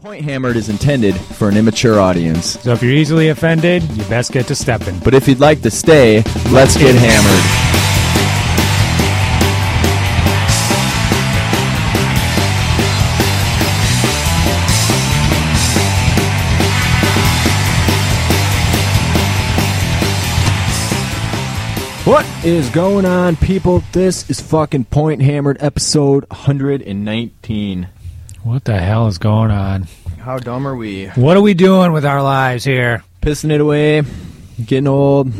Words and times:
Point 0.00 0.22
Hammered 0.24 0.54
is 0.54 0.68
intended 0.68 1.16
for 1.16 1.48
an 1.48 1.56
immature 1.56 1.98
audience. 1.98 2.60
So 2.60 2.70
if 2.70 2.84
you're 2.84 2.92
easily 2.92 3.30
offended, 3.30 3.82
you 3.82 4.04
best 4.04 4.30
get 4.30 4.46
to 4.46 4.54
stepping. 4.54 4.96
But 5.00 5.12
if 5.12 5.26
you'd 5.26 5.40
like 5.40 5.60
to 5.62 5.72
stay, 5.72 6.22
let's 6.52 6.76
get 6.76 6.94
hammered. 6.94 7.44
What 22.06 22.24
is 22.44 22.70
going 22.70 23.04
on, 23.04 23.34
people? 23.34 23.82
This 23.90 24.30
is 24.30 24.40
fucking 24.40 24.84
Point 24.84 25.22
Hammered 25.22 25.56
episode 25.60 26.24
119. 26.30 27.88
What 28.42 28.64
the 28.64 28.78
hell 28.78 29.06
is 29.08 29.18
going 29.18 29.50
on? 29.50 29.86
How 30.20 30.38
dumb 30.38 30.66
are 30.66 30.76
we? 30.76 31.06
What 31.08 31.36
are 31.36 31.40
we 31.42 31.54
doing 31.54 31.92
with 31.92 32.04
our 32.04 32.22
lives 32.22 32.64
here? 32.64 33.02
Pissing 33.22 33.50
it 33.50 33.60
away, 33.60 34.02
getting 34.64 34.86
old, 34.86 35.32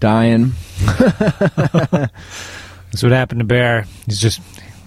dying. 0.00 0.52
That's 0.98 2.10
what 3.02 3.12
happened 3.12 3.40
to 3.40 3.44
Bear. 3.44 3.86
He's 4.06 4.20
just 4.20 4.40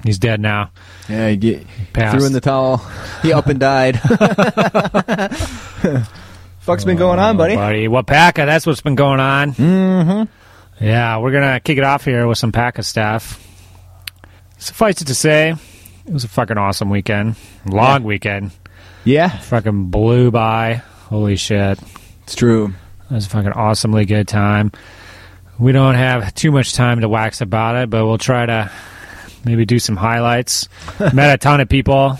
he's 0.04 0.20
dead 0.20 0.40
now. 0.42 0.72
Yeah, 1.10 1.30
you 1.30 1.38
get 1.38 1.66
Passed. 1.94 2.18
threw 2.18 2.26
in 2.26 2.34
the 2.34 2.42
towel. 2.42 2.78
He 3.22 3.34
up 3.34 3.48
and 3.48 3.60
died. 3.60 4.00
Fuck's 6.60 6.86
been 6.86 6.98
going 6.98 7.20
on, 7.20 7.38
buddy? 7.38 7.56
Buddy, 7.56 7.88
what 7.88 8.06
Paca? 8.06 8.46
That's 8.46 8.66
what's 8.68 8.82
been 8.82 8.96
going 8.96 9.20
on. 9.20 9.54
Mm-hmm. 9.54 10.86
Yeah, 10.86 11.18
we're 11.18 11.32
gonna 11.32 11.60
kick 11.60 11.78
it 11.78 11.84
off 11.84 12.06
here 12.06 12.28
with 12.28 12.38
some 12.38 12.52
Paca 12.52 12.84
stuff. 12.84 13.40
Suffice 14.58 15.02
it 15.02 15.06
to 15.06 15.16
say, 15.16 15.56
it 16.06 16.14
was 16.14 16.24
a 16.24 16.28
fucking 16.28 16.58
awesome 16.58 16.90
weekend. 16.90 17.36
Long 17.66 18.04
weekend. 18.04 18.52
Yeah, 19.04 19.30
Fucking 19.30 19.86
blew 19.86 20.30
by. 20.32 20.76
Holy 21.10 21.36
shit. 21.36 21.80
it's 22.24 22.36
true. 22.36 22.74
It 23.10 23.14
was 23.14 23.26
a 23.26 23.30
fucking 23.30 23.52
awesomely 23.54 24.06
good 24.06 24.28
time. 24.28 24.72
We 25.60 25.72
don't 25.72 25.96
have 25.96 26.34
too 26.36 26.52
much 26.52 26.74
time 26.74 27.02
to 27.02 27.10
wax 27.10 27.42
about 27.42 27.76
it, 27.76 27.90
but 27.90 28.06
we'll 28.06 28.18
try 28.18 28.46
to 28.46 28.72
maybe 29.44 29.66
do 29.66 29.80
some 29.80 29.96
highlights. 29.96 30.70
Met 31.14 31.34
a 31.34 31.38
ton 31.38 31.62
of 31.62 31.70
people, 31.70 32.18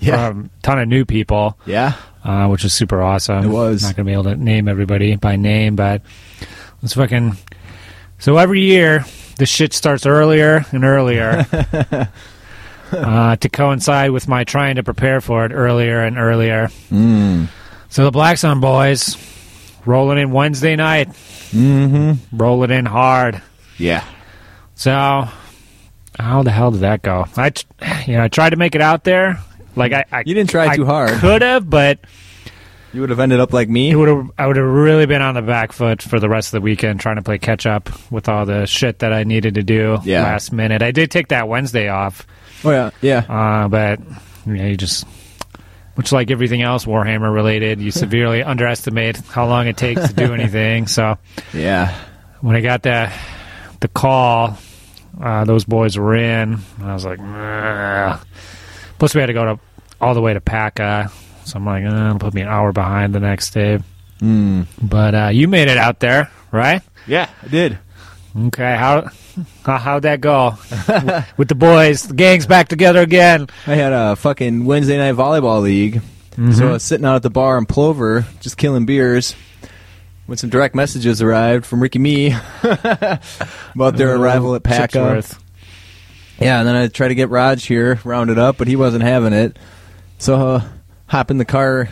Yeah, 0.00 0.30
a 0.30 0.34
ton 0.62 0.78
of 0.80 0.88
new 0.88 1.04
people, 1.04 1.58
yeah. 1.66 1.94
uh, 2.24 2.48
which 2.48 2.62
was 2.64 2.74
super 2.74 3.00
awesome. 3.00 3.44
It 3.44 3.48
was. 3.48 3.82
Not 3.82 3.96
going 3.96 4.04
to 4.06 4.10
be 4.10 4.12
able 4.12 4.24
to 4.24 4.36
name 4.36 4.68
everybody 4.68 5.16
by 5.16 5.36
name, 5.36 5.76
but 5.76 6.02
it's 6.82 6.94
fucking. 6.94 7.36
So 8.18 8.36
every 8.38 8.62
year, 8.62 9.04
the 9.38 9.46
shit 9.46 9.72
starts 9.72 10.04
earlier 10.06 10.64
and 10.72 10.84
earlier 10.84 11.46
uh, 12.94 13.36
to 13.36 13.48
coincide 13.48 14.10
with 14.10 14.28
my 14.28 14.44
trying 14.44 14.76
to 14.76 14.82
prepare 14.82 15.20
for 15.20 15.44
it 15.44 15.52
earlier 15.52 16.02
and 16.02 16.18
earlier. 16.18 16.68
Mm. 16.90 17.48
So 17.88 18.04
the 18.04 18.10
Black 18.10 18.38
Sun 18.38 18.60
boys 18.60 19.16
rolling 19.86 20.18
in 20.18 20.30
Wednesday 20.30 20.76
night, 20.76 21.08
Mm-hmm. 21.52 22.36
rolling 22.36 22.70
in 22.70 22.84
hard. 22.86 23.40
Yeah. 23.78 24.04
So 24.74 25.28
how 26.18 26.42
the 26.42 26.50
hell 26.50 26.70
did 26.72 26.80
that 26.80 27.02
go? 27.02 27.26
I, 27.36 27.52
you 28.06 28.14
know, 28.16 28.24
I 28.24 28.28
tried 28.28 28.50
to 28.50 28.56
make 28.56 28.74
it 28.74 28.80
out 28.80 29.04
there. 29.04 29.38
Like 29.76 29.92
I, 29.92 30.04
I 30.10 30.22
You 30.26 30.34
didn't 30.34 30.50
try 30.50 30.68
I 30.68 30.76
too 30.76 30.84
hard. 30.84 31.10
Could 31.20 31.42
have, 31.42 31.68
but 31.70 31.98
You 32.92 33.00
would 33.02 33.10
have 33.10 33.20
ended 33.20 33.40
up 33.40 33.52
like 33.52 33.68
it 33.68 33.72
me. 33.72 33.94
would 33.94 34.08
have. 34.08 34.30
I 34.38 34.46
would 34.48 34.56
have 34.56 34.66
really 34.66 35.06
been 35.06 35.22
on 35.22 35.34
the 35.34 35.42
back 35.42 35.72
foot 35.72 36.02
for 36.02 36.18
the 36.20 36.28
rest 36.28 36.48
of 36.48 36.52
the 36.52 36.60
weekend, 36.64 36.98
trying 37.00 37.16
to 37.16 37.22
play 37.22 37.38
catch 37.38 37.66
up 37.66 37.90
with 38.10 38.28
all 38.28 38.46
the 38.46 38.66
shit 38.66 39.00
that 39.00 39.12
I 39.12 39.22
needed 39.24 39.54
to 39.54 39.62
do 39.62 39.98
Yeah. 40.04 40.22
last 40.22 40.52
minute. 40.52 40.82
I 40.82 40.90
did 40.92 41.10
take 41.10 41.28
that 41.28 41.48
Wednesday 41.48 41.88
off, 41.88 42.26
Oh 42.64 42.70
yeah, 42.70 42.90
yeah. 43.02 43.18
uh, 43.28 43.68
but 43.68 44.00
you, 44.46 44.52
know, 44.54 44.66
you 44.66 44.76
just. 44.76 45.06
Much 45.96 46.10
like 46.10 46.32
everything 46.32 46.60
else 46.60 46.86
Warhammer 46.86 47.32
related, 47.32 47.80
you 47.80 47.92
severely 47.92 48.42
underestimate 48.42 49.16
how 49.18 49.46
long 49.46 49.68
it 49.68 49.76
takes 49.76 50.08
to 50.08 50.12
do 50.12 50.34
anything. 50.38 50.88
So, 50.88 51.18
Yeah. 51.52 51.94
when 52.40 52.56
I 52.56 52.60
got 52.62 52.82
the 52.82 53.12
the 53.78 53.86
call, 53.86 54.58
uh, 55.22 55.44
those 55.44 55.64
boys 55.64 55.96
were 55.96 56.16
in. 56.16 56.54
And 56.54 56.84
I 56.84 56.94
was 56.94 57.04
like, 57.04 57.20
"Ugh." 57.20 58.26
plus 58.98 59.14
we 59.14 59.20
had 59.20 59.26
to 59.26 59.34
go 59.34 59.44
to 59.44 59.60
all 60.00 60.14
the 60.14 60.20
way 60.20 60.34
to 60.34 60.40
Paca, 60.40 61.12
so 61.44 61.58
I'm 61.58 61.64
like, 61.64 61.84
uh, 61.84 62.18
put 62.18 62.34
me 62.34 62.40
an 62.42 62.48
hour 62.48 62.72
behind 62.72 63.14
the 63.14 63.20
next 63.20 63.50
day. 63.50 63.78
Mm. 64.20 64.66
But 64.82 65.14
uh, 65.14 65.28
you 65.32 65.46
made 65.46 65.68
it 65.68 65.78
out 65.78 66.00
there, 66.00 66.28
right? 66.50 66.82
Yeah, 67.06 67.28
I 67.40 67.46
did. 67.46 67.78
Okay, 68.36 68.76
how 68.76 69.10
how 69.64 69.78
how'd 69.78 70.02
that 70.02 70.20
go 70.20 70.56
with 71.36 71.48
the 71.48 71.54
boys? 71.54 72.02
The 72.02 72.14
gang's 72.14 72.46
back 72.46 72.68
together 72.68 73.00
again. 73.00 73.48
I 73.66 73.74
had 73.74 73.92
a 73.92 74.16
fucking 74.16 74.64
Wednesday 74.64 74.98
night 74.98 75.14
volleyball 75.14 75.62
league. 75.62 76.02
So 76.52 76.68
I 76.68 76.72
was 76.72 76.82
sitting 76.82 77.06
out 77.06 77.14
at 77.14 77.22
the 77.22 77.30
bar 77.30 77.56
in 77.58 77.64
Plover, 77.64 78.26
just 78.40 78.56
killing 78.56 78.86
beers. 78.86 79.36
When 80.26 80.36
some 80.36 80.50
direct 80.50 80.74
messages 80.74 81.22
arrived 81.22 81.64
from 81.64 81.80
Ricky 81.80 82.00
Me 82.00 82.34
about 82.62 83.96
their 83.96 84.16
arrival 84.16 84.56
at 84.56 84.64
Paca. 84.64 85.22
Yeah, 86.40 86.58
and 86.58 86.66
then 86.66 86.74
I 86.74 86.88
tried 86.88 87.08
to 87.08 87.14
get 87.14 87.28
Raj 87.28 87.64
here 87.64 88.00
rounded 88.02 88.36
up, 88.36 88.56
but 88.56 88.66
he 88.66 88.74
wasn't 88.74 89.04
having 89.04 89.32
it. 89.32 89.56
So 90.18 90.34
uh, 90.56 90.64
hop 91.06 91.30
in 91.30 91.38
the 91.38 91.44
car 91.44 91.88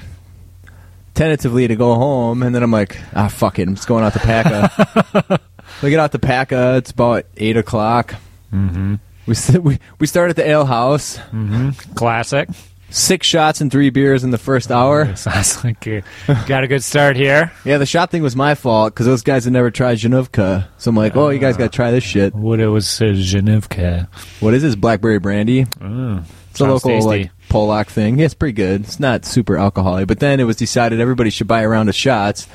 tentatively 1.14 1.69
to 1.69 1.76
go 1.76 1.94
home, 1.94 2.42
and 2.42 2.52
then 2.52 2.64
I'm 2.64 2.72
like, 2.72 2.98
ah, 3.14 3.28
fuck 3.28 3.60
it, 3.60 3.69
I'm 3.69 3.76
just 3.76 3.86
going 3.86 4.02
out 4.02 4.14
to 4.14 4.19
Paca. 4.19 5.38
We 5.83 5.91
get 5.91 6.00
out 6.00 6.12
to 6.12 6.19
Paca. 6.19 6.77
It's 6.78 6.91
about 6.91 7.27
eight 7.37 7.56
o'clock. 7.56 8.15
Mm-hmm. 8.53 8.97
We 9.27 9.59
we 9.60 9.78
we 10.00 10.06
start 10.06 10.31
at 10.31 10.37
the 10.37 10.47
ale 10.47 10.65
house. 10.65 11.16
Mm-hmm. 11.33 11.94
Classic. 11.94 12.49
Six 12.91 13.27
shots 13.27 13.62
and 13.62 13.72
three 13.72 13.88
beers 13.88 14.22
in 14.22 14.31
the 14.32 14.37
first 14.38 14.71
hour. 14.71 15.16
Sounds 15.16 15.65
like 15.65 15.87
you 15.87 16.03
got 16.47 16.62
a 16.62 16.66
good 16.69 16.82
start 16.84 17.16
here. 17.16 17.50
Yeah, 17.65 17.78
the 17.78 17.87
shot 17.87 18.11
thing 18.11 18.22
was 18.22 18.37
my 18.37 18.55
fault 18.55 18.93
because 18.93 19.06
those 19.06 19.22
guys 19.22 19.44
had 19.44 19.55
never 19.55 19.71
tried 19.71 19.97
Januvka. 19.97 20.66
So 20.77 20.91
I'm 20.91 20.97
like, 20.97 21.16
oh, 21.16 21.31
you 21.31 21.38
guys 21.38 21.56
got 21.56 21.72
to 21.72 21.75
try 21.77 21.91
this 21.91 22.05
shit. 22.05 22.34
What 22.34 22.61
it 22.61 22.66
was, 22.66 23.00
uh, 23.00 23.05
Genevka. 23.06 24.09
What 24.41 24.53
is 24.53 24.61
this? 24.61 24.75
Blackberry 24.75 25.19
brandy? 25.21 25.65
Oh, 25.81 26.22
It's 26.50 26.61
a 26.61 26.65
local 26.66 26.91
tasty. 26.91 27.06
like 27.09 27.31
Polak 27.52 27.88
thing. 27.88 28.18
Yeah, 28.18 28.24
it's 28.24 28.34
pretty 28.34 28.54
good. 28.54 28.80
It's 28.80 28.98
not 28.98 29.26
super 29.26 29.58
alcoholic, 29.58 30.08
but 30.08 30.20
then 30.20 30.40
it 30.40 30.44
was 30.44 30.56
decided 30.56 31.00
everybody 31.00 31.28
should 31.28 31.46
buy 31.46 31.60
a 31.60 31.68
round 31.68 31.90
of 31.90 31.94
shots, 31.94 32.48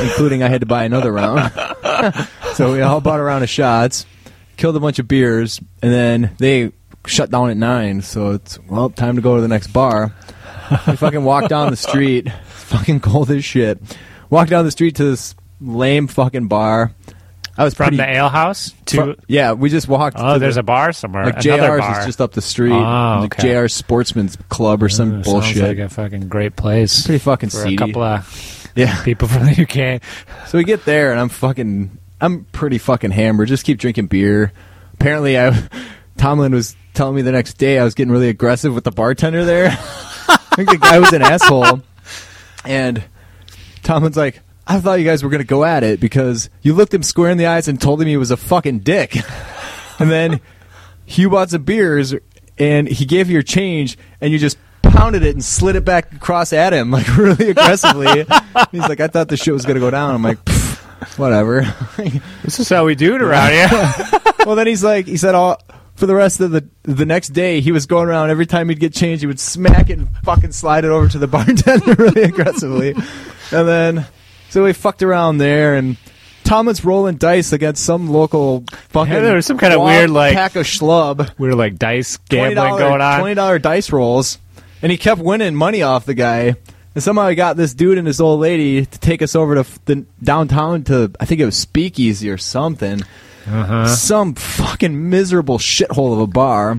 including 0.00 0.44
I 0.44 0.48
had 0.48 0.60
to 0.60 0.66
buy 0.66 0.84
another 0.84 1.12
round. 1.12 1.52
so 2.54 2.72
we 2.72 2.80
all 2.80 3.00
bought 3.00 3.18
a 3.18 3.24
round 3.24 3.42
of 3.42 3.50
shots, 3.50 4.06
killed 4.56 4.76
a 4.76 4.80
bunch 4.80 5.00
of 5.00 5.08
beers, 5.08 5.60
and 5.82 5.92
then 5.92 6.36
they 6.38 6.70
shut 7.04 7.30
down 7.30 7.50
at 7.50 7.56
nine. 7.56 8.00
So 8.02 8.30
it's 8.30 8.60
well 8.60 8.90
time 8.90 9.16
to 9.16 9.22
go 9.22 9.34
to 9.34 9.42
the 9.42 9.48
next 9.48 9.72
bar. 9.72 10.14
We 10.86 10.96
fucking 10.96 11.24
walk 11.24 11.48
down 11.48 11.70
the 11.70 11.76
street. 11.76 12.28
It's 12.28 12.62
fucking 12.62 13.00
cold 13.00 13.32
as 13.32 13.44
shit. 13.44 13.80
Walk 14.30 14.48
down 14.48 14.64
the 14.64 14.70
street 14.70 14.94
to 14.96 15.04
this 15.04 15.34
lame 15.60 16.06
fucking 16.06 16.46
bar. 16.46 16.92
I 17.56 17.62
was 17.64 17.74
From 17.74 17.84
pretty. 17.88 17.96
the 17.98 18.08
ale 18.08 18.28
house 18.28 18.72
to 18.86 19.14
fr- 19.14 19.20
yeah, 19.28 19.52
we 19.52 19.70
just 19.70 19.86
walked. 19.86 20.16
oh, 20.18 20.38
there's 20.40 20.54
the, 20.56 20.60
a 20.60 20.64
bar 20.64 20.92
somewhere. 20.92 21.26
like 21.26 21.44
Another 21.44 21.68
JR's 21.78 21.80
bar. 21.80 22.00
is 22.00 22.06
just 22.06 22.20
up 22.20 22.32
the 22.32 22.42
street. 22.42 22.72
Oh, 22.72 23.18
like 23.20 23.38
okay. 23.38 23.52
JR's 23.54 23.72
Sportsman's 23.72 24.36
Club 24.48 24.82
or 24.82 24.88
some 24.88 25.20
Ooh, 25.20 25.22
bullshit. 25.22 25.56
Sounds 25.58 25.68
like 25.68 25.78
a 25.78 25.88
fucking 25.88 26.28
great 26.28 26.56
place 26.56 27.06
Pretty 27.06 27.18
fucking 27.20 27.50
for 27.50 27.58
seedy. 27.58 27.74
a 27.76 27.78
couple 27.78 28.02
of 28.02 28.72
yeah. 28.74 29.00
people 29.04 29.28
from 29.28 29.46
the 29.46 29.62
UK. 29.62 30.02
So 30.48 30.58
we 30.58 30.64
get 30.64 30.84
there 30.84 31.12
and 31.12 31.20
I'm 31.20 31.28
fucking 31.28 31.96
I'm 32.20 32.44
pretty 32.46 32.78
fucking 32.78 33.12
hammered. 33.12 33.46
Just 33.48 33.64
keep 33.64 33.78
drinking 33.78 34.06
beer. 34.06 34.52
Apparently 34.94 35.38
I 35.38 35.68
Tomlin 36.16 36.52
was 36.52 36.74
telling 36.94 37.14
me 37.14 37.22
the 37.22 37.32
next 37.32 37.54
day 37.58 37.78
I 37.78 37.84
was 37.84 37.94
getting 37.94 38.12
really 38.12 38.28
aggressive 38.30 38.74
with 38.74 38.82
the 38.84 38.90
bartender 38.92 39.44
there. 39.44 39.68
I 40.28 40.36
think 40.56 40.70
the 40.70 40.78
guy 40.78 40.98
was 40.98 41.12
an 41.12 41.22
asshole. 41.22 41.82
And 42.64 43.02
Tomlin's 43.82 44.16
like, 44.16 44.40
I 44.66 44.80
thought 44.80 44.94
you 44.94 45.04
guys 45.04 45.22
were 45.22 45.30
gonna 45.30 45.44
go 45.44 45.64
at 45.64 45.82
it 45.84 46.00
because 46.00 46.48
you 46.62 46.74
looked 46.74 46.94
him 46.94 47.02
square 47.02 47.30
in 47.30 47.38
the 47.38 47.46
eyes 47.46 47.68
and 47.68 47.80
told 47.80 48.00
him 48.00 48.08
he 48.08 48.16
was 48.16 48.30
a 48.30 48.36
fucking 48.36 48.80
dick. 48.80 49.16
and 49.98 50.10
then 50.10 50.40
you 51.06 51.30
bought 51.30 51.50
some 51.50 51.64
beers 51.64 52.14
and 52.58 52.88
he 52.88 53.04
gave 53.04 53.28
you 53.28 53.34
your 53.34 53.42
change 53.42 53.98
and 54.20 54.32
you 54.32 54.38
just 54.38 54.56
pounded 54.82 55.22
it 55.22 55.34
and 55.34 55.44
slid 55.44 55.76
it 55.76 55.84
back 55.84 56.12
across 56.14 56.52
at 56.52 56.72
him 56.72 56.90
like 56.90 57.06
really 57.16 57.50
aggressively. 57.50 58.24
He's 58.70 58.80
like, 58.80 59.00
I 59.00 59.08
thought 59.08 59.28
this 59.28 59.42
shit 59.42 59.52
was 59.52 59.66
gonna 59.66 59.80
go 59.80 59.90
down. 59.90 60.14
I'm 60.14 60.22
like, 60.22 60.38
whatever. 61.16 61.62
This 62.42 62.60
is 62.60 62.68
how 62.68 62.84
we 62.84 62.94
do 62.94 63.14
it 63.14 63.22
around 63.22 63.52
here. 63.52 64.20
well, 64.44 64.54
then 64.54 64.66
he's 64.66 64.84
like, 64.84 65.06
he 65.06 65.16
said, 65.16 65.34
all 65.34 65.58
for 65.94 66.06
the 66.06 66.14
rest 66.14 66.40
of 66.40 66.50
the 66.50 66.68
the 66.82 67.06
next 67.06 67.28
day, 67.30 67.60
he 67.60 67.72
was 67.72 67.86
going 67.86 68.08
around 68.08 68.30
every 68.30 68.46
time 68.46 68.68
he'd 68.68 68.80
get 68.80 68.92
changed, 68.92 69.22
he 69.22 69.26
would 69.26 69.40
smack 69.40 69.90
it 69.90 69.98
and 69.98 70.08
fucking 70.24 70.52
slide 70.52 70.84
it 70.84 70.90
over 70.90 71.08
to 71.08 71.18
the 71.18 71.26
bartender 71.26 71.94
really 71.94 72.22
aggressively, 72.22 72.94
and 73.50 73.68
then 73.68 74.06
so 74.54 74.64
we 74.64 74.72
fucked 74.72 75.02
around 75.02 75.38
there 75.38 75.74
and. 75.74 75.96
Thomas 76.44 76.84
rolling 76.84 77.16
dice 77.16 77.54
against 77.54 77.82
some 77.82 78.10
local 78.10 78.64
fucking 78.90 79.10
Yeah, 79.14 79.20
there 79.20 79.34
was 79.36 79.46
some 79.46 79.56
kind 79.56 79.72
of 79.72 79.80
weird, 79.80 80.10
like- 80.10 80.34
pack 80.34 80.56
of 80.56 80.66
schlub. 80.66 81.30
we 81.38 81.48
were 81.48 81.54
like 81.54 81.76
dice 81.78 82.18
gambling 82.28 82.58
$20 82.58 82.78
going 82.78 83.00
on. 83.00 83.20
Twenty 83.20 83.34
dollar 83.34 83.58
dice 83.58 83.90
rolls, 83.90 84.36
and 84.82 84.92
he 84.92 84.98
kept 84.98 85.22
winning 85.22 85.54
money 85.54 85.80
off 85.80 86.04
the 86.04 86.12
guy. 86.12 86.54
And 86.94 87.02
somehow 87.02 87.28
he 87.30 87.34
got 87.34 87.56
this 87.56 87.72
dude 87.72 87.96
and 87.96 88.06
this 88.06 88.20
old 88.20 88.40
lady 88.40 88.84
to 88.84 88.98
take 88.98 89.22
us 89.22 89.34
over 89.34 89.54
to 89.54 89.80
the 89.86 90.04
downtown 90.22 90.84
to 90.84 91.12
I 91.18 91.24
think 91.24 91.40
it 91.40 91.46
was 91.46 91.56
Speakeasy 91.56 92.28
or 92.28 92.36
something. 92.36 93.00
Uh-huh. 93.48 93.88
Some 93.88 94.34
fucking 94.34 95.08
miserable 95.08 95.56
shithole 95.56 96.12
of 96.12 96.18
a 96.20 96.26
bar. 96.26 96.78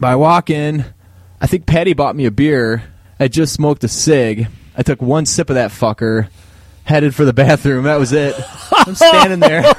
But 0.00 0.06
I 0.08 0.16
walk 0.16 0.48
in, 0.48 0.86
I 1.38 1.46
think 1.46 1.66
Patty 1.66 1.92
bought 1.92 2.16
me 2.16 2.24
a 2.24 2.30
beer, 2.30 2.82
I 3.20 3.28
just 3.28 3.52
smoked 3.52 3.84
a 3.84 3.88
cig. 3.88 4.48
I 4.74 4.82
took 4.82 5.02
one 5.02 5.26
sip 5.26 5.50
of 5.50 5.56
that 5.56 5.70
fucker, 5.70 6.28
headed 6.86 7.14
for 7.14 7.24
the 7.24 7.32
bathroom. 7.32 7.84
That 7.84 7.98
was 7.98 8.12
it. 8.12 8.34
I'm 8.72 8.94
standing 8.94 9.40
there. 9.40 9.62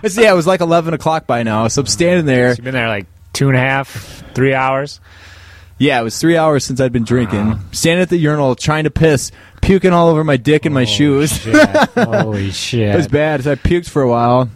It's- 0.00 0.16
yeah, 0.16 0.30
it 0.30 0.36
was 0.36 0.46
like 0.46 0.60
11 0.60 0.94
o'clock 0.94 1.26
by 1.26 1.42
now, 1.42 1.66
so 1.68 1.80
I'm 1.80 1.86
standing 1.86 2.24
there. 2.26 2.50
You've 2.50 2.60
been 2.62 2.74
there 2.74 2.86
like 2.88 3.06
two 3.32 3.48
and 3.48 3.56
a 3.56 3.60
half, 3.60 4.22
three 4.34 4.54
hours. 4.54 5.00
Yeah, 5.78 5.98
it 6.00 6.04
was 6.04 6.18
three 6.20 6.36
hours 6.36 6.64
since 6.64 6.80
I'd 6.80 6.92
been 6.92 7.04
drinking. 7.04 7.58
Standing 7.72 8.02
at 8.02 8.08
the 8.08 8.16
urinal, 8.16 8.54
trying 8.54 8.84
to 8.84 8.90
piss, 8.90 9.32
puking 9.62 9.92
all 9.92 10.08
over 10.08 10.22
my 10.24 10.36
dick 10.36 10.66
and 10.66 10.74
my 10.74 10.84
shoes. 10.84 11.32
Shit. 11.40 11.68
Holy 11.96 12.50
shit. 12.52 12.94
It 12.94 12.96
was 12.96 13.08
bad. 13.08 13.42
So 13.42 13.52
I 13.52 13.54
puked 13.56 13.88
for 13.88 14.02
a 14.02 14.08
while. 14.08 14.48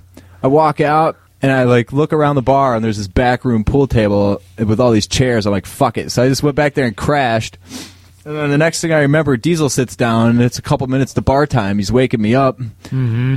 I 0.43 0.47
walk 0.49 0.81
out 0.81 1.17
and 1.41 1.51
I 1.51 1.65
like 1.65 1.93
look 1.93 2.13
around 2.13 2.37
the 2.37 2.43
bar 2.43 2.77
and 2.77 2.85
there's 2.85 2.99
this 2.99 3.09
back 3.09 3.45
room 3.45 3.65
pool 3.65 3.87
table 3.89 4.41
with 4.59 4.79
all 4.81 4.93
these 4.93 5.07
chairs. 5.09 5.45
I'm 5.47 5.53
like, 5.53 5.67
fuck 5.67 5.97
it. 5.99 6.13
So 6.13 6.23
I 6.23 6.29
just 6.29 6.43
went 6.43 6.55
back 6.57 6.75
there 6.75 6.87
and 6.87 6.97
crashed. 6.97 7.59
And 8.25 8.37
then 8.37 8.51
the 8.51 8.59
next 8.59 8.81
thing 8.81 8.93
I 8.93 9.01
remember, 9.01 9.37
Diesel 9.37 9.69
sits 9.69 9.97
down 9.97 10.31
and 10.31 10.43
it's 10.43 10.59
a 10.59 10.63
couple 10.63 10.87
minutes 10.87 11.15
to 11.15 11.21
bar 11.23 11.47
time. 11.47 11.79
He's 11.79 11.91
waking 11.93 12.23
me 12.23 12.35
up. 12.35 12.59
Mm-hmm. 12.59 13.37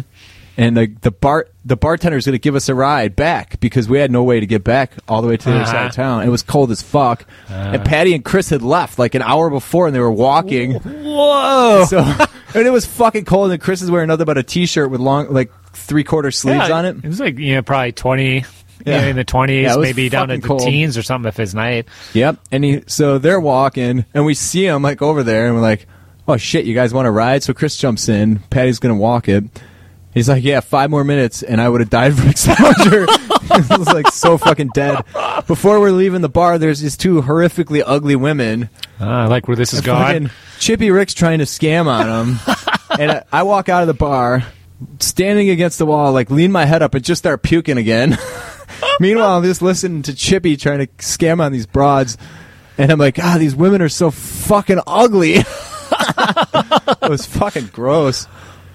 And 0.57 0.77
the 0.77 0.87
the 1.01 1.11
bar 1.11 1.47
the 1.65 1.75
bartender's 1.75 2.25
going 2.25 2.33
to 2.33 2.39
give 2.39 2.55
us 2.55 2.69
a 2.69 2.75
ride 2.75 3.13
back 3.15 3.59
because 3.59 3.89
we 3.89 3.99
had 3.99 4.09
no 4.09 4.23
way 4.23 4.39
to 4.39 4.45
get 4.45 4.63
back 4.63 4.93
all 5.09 5.21
the 5.21 5.27
way 5.27 5.35
to 5.35 5.45
the 5.49 5.55
other 5.55 5.65
side 5.65 5.75
Uh-huh. 5.75 5.85
of 5.87 5.91
town. 5.93 6.23
It 6.23 6.29
was 6.29 6.43
cold 6.43 6.71
as 6.71 6.81
fuck. 6.81 7.25
and 7.49 7.83
Patty 7.83 8.13
and 8.13 8.23
Chris 8.23 8.49
had 8.51 8.61
left 8.61 8.97
like 8.97 9.15
an 9.15 9.21
hour 9.21 9.49
before 9.49 9.87
and 9.87 9.95
they 9.95 9.99
were 9.99 10.09
walking. 10.11 10.75
Whoa. 10.75 11.85
So 11.89 11.97
and 12.55 12.65
it 12.67 12.71
was 12.71 12.85
fucking 12.85 13.25
cold, 13.25 13.51
and 13.51 13.61
Chris 13.61 13.81
is 13.81 13.91
wearing 13.91 14.07
nothing 14.07 14.25
but 14.25 14.38
a 14.38 14.43
t-shirt 14.43 14.89
with 14.89 15.01
long, 15.01 15.33
like 15.33 15.51
three 15.73 16.05
quarter 16.05 16.31
sleeves 16.31 16.69
on 16.69 16.85
it. 16.85 16.95
It 17.03 17.07
was 17.07 17.19
like, 17.19 17.38
you 17.38 17.55
know, 17.55 17.61
probably 17.61 17.91
20, 17.91 18.45
Yeah. 18.86 19.06
in 19.06 19.16
the 19.16 19.25
20s, 19.25 19.62
Yeah, 19.63 19.75
maybe 19.77 20.10
down 20.10 20.30
to 20.30 20.38
the 20.38 20.48
cold. 20.48 20.62
teens 20.62 20.98
or 20.98 21.04
something 21.04 21.27
if 21.30 21.39
it's 21.39 21.54
night. 21.54 21.88
Yep. 22.13 22.39
And 22.51 22.63
he, 22.63 22.83
so 22.88 23.18
they're 23.18 23.39
walking, 23.39 24.06
and 24.13 24.25
we 24.25 24.33
see 24.33 24.66
him 24.66 24.81
like 24.81 25.01
over 25.01 25.24
there, 25.24 25.45
and 25.45 25.56
we're 25.56 25.62
like, 25.62 25.88
"Oh 26.27 26.38
shit, 26.38 26.66
you 26.66 26.74
guys 26.74 26.94
want 26.94 27.06
to 27.06 27.12
ride?" 27.12 27.44
So 27.44 27.54
Chris 27.54 27.77
jumps 27.77 28.10
in. 28.10 28.39
Patty's 28.50 28.80
gonna 28.80 28.95
walk 28.95 29.30
it. 29.30 29.44
He's 30.13 30.30
like, 30.30 30.44
"Yeah, 30.44 30.60
five 30.62 30.89
more 30.89 31.04
minutes, 31.04 31.44
and 31.44 31.60
I 31.62 31.68
would 31.69 31.81
have 31.81 31.89
died 31.89 32.16
from 32.18 32.30
exposure." 32.30 33.06
it 33.07 33.77
was 33.80 33.88
like 33.88 34.07
so 34.10 34.38
fucking 34.38 34.69
dead. 34.74 35.04
Before 35.48 35.80
we're 35.80 35.92
leaving 35.92 36.22
the 36.22 36.30
bar, 36.30 36.57
there's 36.57 36.80
these 36.80 36.98
two 36.98 37.22
horrifically 37.22 37.83
ugly 37.86 38.16
women. 38.16 38.69
Uh, 39.00 39.06
I 39.06 39.25
like 39.27 39.48
where 39.48 39.57
this 39.57 39.74
is 39.74 39.81
going. 39.81 40.30
Chippy 40.60 40.89
Rick's 40.89 41.13
trying 41.13 41.39
to 41.39 41.45
scam 41.45 41.88
on 41.88 42.07
him, 42.07 42.39
and 43.00 43.12
I, 43.12 43.24
I 43.31 43.44
walk 43.44 43.68
out 43.69 43.81
of 43.83 43.88
the 43.88 43.94
bar, 43.94 44.44
standing 45.00 45.50
against 45.50 45.77
the 45.80 45.86
wall, 45.86 46.12
like 46.13 46.31
lean 46.31 46.51
my 46.51 46.66
head 46.66 46.81
up 46.81 46.95
and 46.95 47.04
just 47.04 47.19
start 47.19 47.44
puking 47.44 47.77
again. 47.77 48.18
Meanwhile, 49.00 49.38
I'm 49.38 49.44
just 49.44 49.62
listening 49.62 50.01
to 50.03 50.15
Chippy 50.15 50.57
trying 50.57 50.79
to 50.79 50.88
scam 50.97 51.39
on 51.41 51.51
these 51.51 51.65
broads, 51.65 52.17
and 52.77 52.91
I'm 52.91 53.00
like, 53.00 53.19
ah, 53.19 53.38
these 53.38 53.56
women 53.56 53.81
are 53.81 53.89
so 53.89 54.12
fucking 54.12 54.79
ugly. 54.88 55.35
it 55.39 57.09
was 57.09 57.25
fucking 57.25 57.67
gross. 57.67 58.27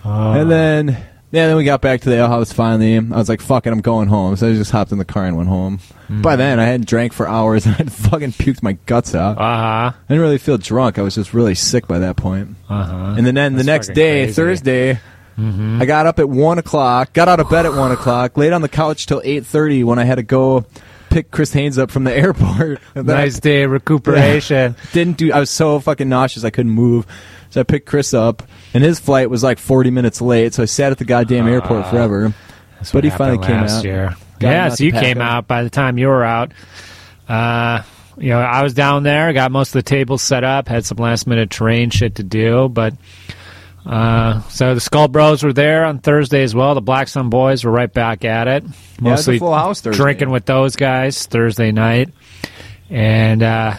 and 0.05 0.51
then, 0.51 0.89
yeah, 1.33 1.47
then 1.47 1.57
we 1.57 1.65
got 1.65 1.81
back 1.81 2.01
to 2.03 2.09
the 2.09 2.17
ale 2.17 2.29
house 2.29 2.53
finally. 2.53 2.97
I 2.97 3.01
was 3.01 3.29
like, 3.29 3.41
fuck 3.41 3.67
it, 3.67 3.73
I'm 3.73 3.81
going 3.81 4.09
home. 4.09 4.37
So 4.37 4.49
I 4.49 4.55
just 4.55 4.71
hopped 4.71 4.93
in 4.93 4.99
the 4.99 5.05
car 5.05 5.27
and 5.27 5.37
went 5.37 5.49
home. 5.49 5.81
By 6.09 6.35
then, 6.35 6.59
I 6.59 6.65
hadn't 6.65 6.89
drank 6.89 7.13
for 7.13 7.29
hours 7.29 7.67
and 7.67 7.77
I'd 7.77 7.93
fucking 7.93 8.33
puked 8.33 8.65
my 8.65 8.73
guts 8.87 9.15
out. 9.15 9.39
Uh 9.39 9.41
huh. 9.41 9.93
I 9.93 9.95
didn't 10.09 10.23
really 10.23 10.39
feel 10.39 10.59
drunk. 10.59 10.99
I 10.99 11.03
was 11.03 11.15
just 11.15 11.33
really 11.33 11.55
sick 11.55 11.87
by 11.87 12.01
that 12.01 12.17
point. 12.17 12.57
Uh 12.69 12.85
huh. 12.85 13.15
And 13.17 13.25
then, 13.25 13.37
then 13.37 13.53
the 13.53 13.59
That's 13.63 13.89
next 13.89 13.95
day, 13.95 14.25
crazy. 14.25 14.33
Thursday, 14.33 15.01
I 15.81 15.85
got 15.87 16.07
up 16.07 16.19
at 16.19 16.29
one 16.29 16.59
o'clock. 16.59 17.13
Got 17.13 17.29
out 17.29 17.41
of 17.41 17.49
bed 17.51 17.67
at 17.67 17.73
one 17.75 17.93
o'clock. 17.93 18.37
Laid 18.37 18.53
on 18.53 18.63
the 18.63 18.69
couch 18.69 19.07
till 19.07 19.21
eight 19.25 19.47
thirty 19.47 19.85
when 19.85 19.99
I 19.99 20.05
had 20.05 20.17
to 20.17 20.23
go 20.23 20.65
pick 21.11 21.31
Chris 21.31 21.53
Haynes 21.53 21.79
up 21.79 21.91
from 21.91 22.05
the 22.05 22.13
airport. 22.17 22.81
Then 22.95 23.11
I 23.11 23.23
Nice 23.25 23.41
day 23.41 23.63
of 23.65 23.71
recuperation. 23.71 24.77
didn't 24.93 25.17
do. 25.17 25.33
I 25.33 25.41
was 25.41 25.51
so 25.51 25.81
fucking 25.81 26.09
nauseous. 26.09 26.45
I 26.45 26.51
couldn't 26.51 26.73
move. 26.73 27.07
So 27.51 27.61
I 27.61 27.65
picked 27.65 27.87
Chris 27.87 28.15
up, 28.15 28.45
and 28.75 28.85
his 28.85 29.01
flight 29.01 29.29
was 29.31 29.43
like 29.43 29.59
forty 29.59 29.91
minutes 29.91 30.21
late. 30.21 30.55
So 30.55 30.63
I 30.63 30.67
sat 30.67 30.93
at 30.93 30.99
the 30.99 31.05
goddamn 31.05 31.49
airport 31.49 31.87
forever. 31.89 32.33
That's 32.77 32.93
But 32.93 32.99
what 32.99 33.05
he 33.05 33.11
finally 33.11 33.45
came 33.47 33.57
last 33.61 33.79
out. 33.79 33.85
Year. 33.85 34.17
Yeah, 34.41 34.67
out 34.67 34.79
so 34.79 34.85
you 34.85 34.93
came 34.93 35.19
up. 35.21 35.31
out 35.31 35.47
by 35.49 35.63
the 35.65 35.71
time 35.71 35.99
you 35.99 36.09
were 36.09 36.25
out. 36.25 36.53
Uh, 37.29 37.83
you 38.17 38.31
know, 38.31 38.41
I 38.41 38.63
was 38.63 38.73
down 38.75 39.03
there, 39.03 39.33
got 39.33 39.51
most 39.53 39.69
of 39.69 39.73
the 39.75 39.83
tables 39.83 40.23
set 40.23 40.45
up, 40.45 40.69
had 40.69 40.85
some 40.85 40.97
last 40.99 41.27
minute 41.27 41.51
terrain 41.51 41.91
shit 41.91 42.15
to 42.17 42.23
do, 42.23 42.69
but 42.69 42.95
uh, 43.87 44.41
so 44.49 44.75
the 44.75 44.81
Skull 44.81 45.09
Bros 45.09 45.43
were 45.43 45.53
there 45.53 45.85
on 45.85 45.99
Thursday 46.01 46.43
as 46.43 46.55
well. 46.55 46.75
The 46.75 46.81
Black 46.83 47.09
Sun 47.09 47.31
Boys 47.31 47.65
were 47.65 47.71
right 47.73 47.93
back 47.93 48.25
at 48.25 48.47
it, 48.49 48.65
Yeah, 48.65 48.71
mostly 49.01 49.39
full 49.39 49.55
house 49.55 49.81
Thursday. 49.81 50.03
drinking 50.03 50.31
with 50.31 50.45
those 50.47 50.77
guys 50.77 51.27
Thursday 51.27 51.73
night, 51.73 52.11
and 52.91 53.43
uh, 53.43 53.77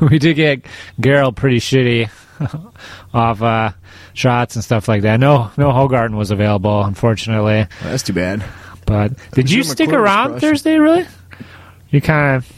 we 0.10 0.18
did 0.18 0.34
get 0.34 0.64
Gerald 0.98 1.36
pretty 1.36 1.58
shitty 1.58 2.10
off 3.14 3.42
uh, 3.42 3.72
shots 4.14 4.54
and 4.56 4.64
stuff 4.64 4.88
like 4.88 5.02
that. 5.02 5.20
No, 5.20 5.50
no 5.56 5.72
Hogarten 5.72 6.16
was 6.16 6.30
available, 6.30 6.82
unfortunately. 6.82 7.66
That's 7.82 8.02
too 8.02 8.12
bad. 8.14 8.44
But 8.86 9.12
did 9.32 9.50
you 9.50 9.62
stick 9.64 9.90
around. 9.90 10.40
Thursday? 10.40 10.78
Really? 10.78 11.06
You 11.90 12.00
kind 12.00 12.36
of 12.36 12.52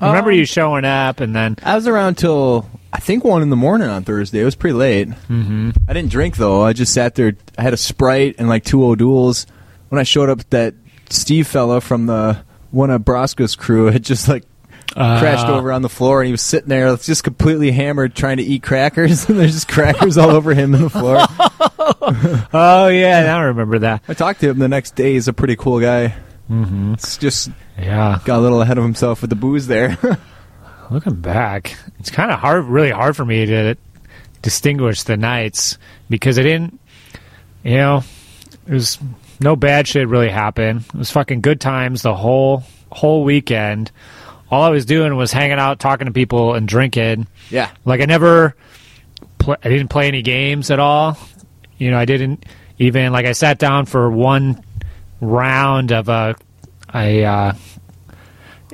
remember 0.00 0.30
Um, 0.30 0.36
you 0.36 0.44
showing 0.44 0.84
up, 0.84 1.20
and 1.20 1.34
then 1.34 1.56
I 1.62 1.74
was 1.74 1.86
around 1.88 2.16
till 2.18 2.68
I 2.92 2.98
think 3.00 3.24
one 3.24 3.42
in 3.42 3.50
the 3.50 3.56
morning 3.56 3.88
on 3.88 4.04
Thursday. 4.04 4.40
It 4.40 4.44
was 4.44 4.54
pretty 4.54 4.74
late. 4.74 5.08
Mm-hmm. 5.08 5.70
I 5.88 5.92
didn't 5.92 6.10
drink 6.10 6.36
though. 6.36 6.62
I 6.62 6.72
just 6.72 6.92
sat 6.92 7.14
there. 7.14 7.32
I 7.56 7.62
had 7.62 7.72
a 7.72 7.78
sprite 7.78 8.36
and 8.38 8.48
like 8.48 8.64
two 8.64 8.84
O'Douls. 8.84 9.46
When 9.88 9.98
I 9.98 10.02
showed 10.04 10.28
up, 10.30 10.48
that 10.50 10.74
Steve 11.10 11.46
fella 11.46 11.80
from 11.80 12.06
the 12.06 12.42
one 12.70 12.90
of 12.90 13.02
Brosco's 13.02 13.56
crew 13.56 13.86
had 13.86 14.02
just 14.04 14.28
like 14.28 14.44
Uh, 14.96 15.18
crashed 15.20 15.46
over 15.46 15.72
on 15.72 15.80
the 15.80 15.88
floor, 15.88 16.20
and 16.20 16.26
he 16.26 16.32
was 16.32 16.42
sitting 16.42 16.68
there 16.68 16.94
just 16.98 17.24
completely 17.24 17.70
hammered, 17.72 18.14
trying 18.14 18.36
to 18.36 18.42
eat 18.42 18.62
crackers. 18.62 19.24
and 19.28 19.38
there's 19.38 19.52
just 19.54 19.68
crackers 19.68 20.18
all 20.18 20.30
over 20.30 20.52
him 20.54 20.74
on 20.74 20.82
the 20.82 20.90
floor. 20.90 21.16
oh 22.52 22.88
yeah, 22.88 23.22
now 23.22 23.38
I 23.38 23.42
remember 23.44 23.78
that. 23.80 24.02
I 24.08 24.14
talked 24.14 24.40
to 24.40 24.50
him 24.50 24.58
the 24.58 24.68
next 24.68 24.94
day. 24.94 25.14
He's 25.14 25.28
a 25.28 25.32
pretty 25.32 25.56
cool 25.56 25.80
guy. 25.80 26.14
Mm-hmm. 26.50 26.94
It's 26.94 27.16
just 27.16 27.48
Yeah, 27.78 28.18
got 28.24 28.38
a 28.38 28.42
little 28.42 28.60
ahead 28.60 28.76
of 28.76 28.84
himself 28.84 29.20
with 29.22 29.30
the 29.30 29.36
booze 29.36 29.66
there. 29.66 29.96
looking 30.92 31.16
back, 31.16 31.76
it's 31.98 32.10
kind 32.10 32.30
of 32.30 32.38
hard, 32.38 32.64
really 32.64 32.90
hard 32.90 33.16
for 33.16 33.24
me 33.24 33.46
to 33.46 33.76
distinguish 34.42 35.02
the 35.04 35.16
nights 35.16 35.78
because 36.10 36.38
I 36.38 36.42
didn't, 36.42 36.78
you 37.62 37.76
know, 37.76 38.02
it 38.66 38.72
was 38.72 38.98
no 39.40 39.56
bad 39.56 39.88
shit 39.88 40.08
really 40.08 40.28
happened. 40.28 40.84
It 40.88 40.94
was 40.94 41.10
fucking 41.10 41.40
good 41.40 41.60
times 41.60 42.02
the 42.02 42.14
whole 42.14 42.64
whole 42.90 43.24
weekend. 43.24 43.90
All 44.50 44.62
I 44.62 44.68
was 44.68 44.84
doing 44.84 45.16
was 45.16 45.32
hanging 45.32 45.58
out, 45.58 45.78
talking 45.80 46.06
to 46.06 46.12
people, 46.12 46.54
and 46.54 46.68
drinking. 46.68 47.26
yeah. 47.50 47.70
Like 47.84 48.00
I 48.00 48.04
never, 48.04 48.54
pl- 49.38 49.56
I 49.64 49.68
didn't 49.68 49.88
play 49.88 50.08
any 50.08 50.20
games 50.22 50.70
at 50.70 50.78
all. 50.78 51.16
You 51.78 51.90
know, 51.90 51.98
I 51.98 52.04
didn't 52.04 52.44
even 52.78 53.12
like 53.12 53.24
I 53.26 53.32
sat 53.32 53.58
down 53.58 53.86
for 53.86 54.10
one 54.10 54.62
round 55.20 55.90
of 55.92 56.08
a 56.08 56.36
a 56.94 57.24
uh, 57.24 57.52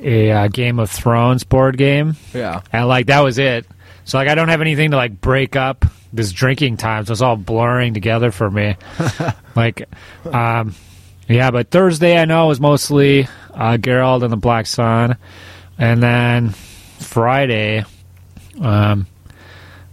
a 0.01 0.31
uh, 0.31 0.47
Game 0.47 0.79
of 0.79 0.89
Thrones 0.89 1.43
board 1.43 1.77
game, 1.77 2.15
Yeah. 2.33 2.61
and 2.71 2.87
like 2.87 3.07
that 3.07 3.19
was 3.21 3.37
it. 3.37 3.65
So 4.05 4.17
like 4.17 4.27
I 4.27 4.35
don't 4.35 4.49
have 4.49 4.61
anything 4.61 4.91
to 4.91 4.97
like 4.97 5.19
break 5.21 5.55
up 5.55 5.85
this 6.11 6.31
drinking 6.31 6.77
time. 6.77 7.05
So 7.05 7.11
it's 7.11 7.21
all 7.21 7.35
blurring 7.35 7.93
together 7.93 8.31
for 8.31 8.49
me. 8.49 8.75
like, 9.55 9.87
um, 10.25 10.73
yeah. 11.27 11.51
But 11.51 11.69
Thursday 11.69 12.17
I 12.17 12.25
know 12.25 12.47
was 12.47 12.59
mostly 12.59 13.27
uh, 13.53 13.77
Gerald 13.77 14.23
and 14.23 14.33
the 14.33 14.37
Black 14.37 14.65
Sun, 14.65 15.17
and 15.77 16.01
then 16.01 16.49
Friday, 16.99 17.85
um, 18.61 19.05